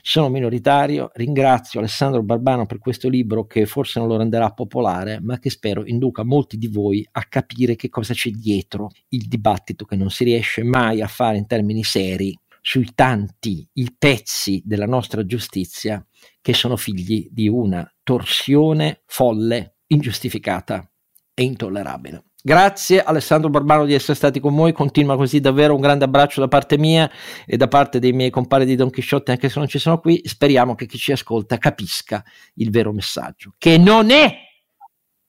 sono 0.03 0.29
minoritario, 0.29 1.11
ringrazio 1.15 1.79
Alessandro 1.79 2.23
Barbano 2.23 2.67
per 2.67 2.79
questo 2.79 3.09
libro 3.09 3.47
che 3.47 3.67
forse 3.67 4.01
non 4.01 4.09
lo 4.09 4.17
renderà 4.17 4.51
popolare, 4.51 5.21
ma 5.21 5.39
che 5.39 5.51
spero 5.51 5.85
induca 5.87 6.25
molti 6.25 6.57
di 6.57 6.67
voi 6.67 7.07
a 7.13 7.25
capire 7.29 7.77
che 7.77 7.89
cosa 7.89 8.13
c'è 8.13 8.31
dietro 8.31 8.91
il 9.09 9.29
dibattito 9.29 9.85
che 9.85 9.97
non 9.97 10.11
si 10.11 10.25
riesce 10.25 10.63
mai 10.63 11.01
a 11.01 11.07
fare 11.07 11.39
in 11.39 11.47
termini 11.47 11.85
seri 11.85 12.37
sui 12.61 12.93
tanti 12.95 13.69
i 13.75 13.95
pezzi 13.97 14.63
della 14.65 14.87
nostra 14.87 15.25
giustizia 15.25 16.05
che 16.41 16.55
sono 16.55 16.77
figli 16.77 17.29
di 17.31 17.49
una 17.49 17.89
torsione 18.03 19.03
folle, 19.07 19.77
ingiustificata 19.87 20.89
e 21.35 21.43
intollerabile. 21.43 22.25
Grazie 22.43 23.03
Alessandro 23.03 23.51
Barbano 23.51 23.85
di 23.85 23.93
essere 23.93 24.15
stati 24.15 24.41
con 24.41 24.55
noi, 24.55 24.73
continua 24.73 25.17
così 25.17 25.41
davvero 25.41 25.75
un 25.75 25.81
grande 25.81 26.07
abbraccio 26.07 26.41
da 26.41 26.49
parte 26.49 26.79
mia 26.79 27.11
e 27.45 27.59
da 27.59 27.69
parte 27.69 27.99
dei 27.99 28.13
miei 28.13 28.31
compari 28.31 28.65
di 28.65 28.77
Don 28.77 28.89
Chisciotte 28.89 29.33
anche 29.33 29.51
se 29.51 29.59
non 29.59 29.69
ci 29.69 29.79
sono 29.79 30.01
qui, 30.01 30.23
speriamo 30.25 30.75
che 30.75 30.87
chi 30.87 30.97
ci 30.97 31.13
ascolta 31.13 31.59
capisca 31.59 32.25
il 32.55 32.71
vero 32.71 32.93
messaggio, 32.93 33.55
che 33.59 33.77
non 33.77 34.11
è 34.11 34.35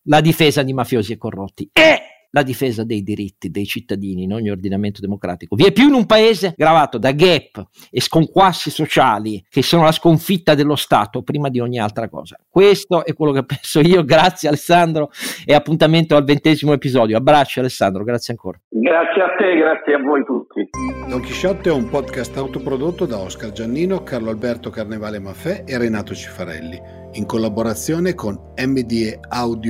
la 0.03 0.21
difesa 0.21 0.63
di 0.63 0.71
mafiosi 0.71 1.11
e 1.11 1.17
corrotti, 1.17 1.69
è 1.73 2.10
la 2.31 2.43
difesa 2.43 2.83
dei 2.83 3.03
diritti 3.03 3.49
dei 3.49 3.65
cittadini 3.65 4.23
in 4.23 4.33
ogni 4.33 4.49
ordinamento 4.49 4.99
democratico. 5.01 5.55
Vi 5.55 5.65
è 5.65 5.71
più 5.71 5.87
in 5.87 5.93
un 5.93 6.05
paese 6.05 6.53
gravato 6.57 6.97
da 6.97 7.11
gap 7.11 7.67
e 7.89 8.01
sconquassi 8.01 8.69
sociali 8.69 9.43
che 9.49 9.61
sono 9.61 9.83
la 9.83 9.91
sconfitta 9.91 10.55
dello 10.55 10.75
Stato 10.75 11.21
prima 11.21 11.49
di 11.49 11.59
ogni 11.59 11.79
altra 11.79 12.09
cosa. 12.09 12.37
Questo 12.49 13.05
è 13.05 13.13
quello 13.13 13.31
che 13.31 13.43
penso 13.51 13.79
io. 13.79 14.03
Grazie 14.03 14.49
Alessandro 14.49 15.11
e 15.45 15.53
appuntamento 15.53 16.15
al 16.15 16.23
ventesimo 16.23 16.73
episodio. 16.73 17.17
Abbraccio 17.17 17.59
Alessandro, 17.59 18.03
grazie 18.03 18.33
ancora. 18.33 18.59
Grazie 18.67 19.21
a 19.21 19.35
te, 19.37 19.55
grazie 19.55 19.93
a 19.93 19.99
voi 19.99 20.23
tutti. 20.25 20.69
Don 21.07 21.21
Chisciotte 21.21 21.69
è 21.69 21.73
un 21.73 21.89
podcast 21.89 22.35
autoprodotto 22.37 23.05
da 23.05 23.19
Oscar 23.19 23.51
Giannino, 23.51 24.03
Carlo 24.03 24.29
Alberto 24.29 24.69
Carnevale 24.69 25.19
Maffè 25.19 25.63
e 25.65 25.77
Renato 25.77 26.15
Cifarelli 26.15 26.79
in 27.13 27.25
collaborazione 27.25 28.13
con 28.13 28.53
mdeaudio.com. 28.55 29.69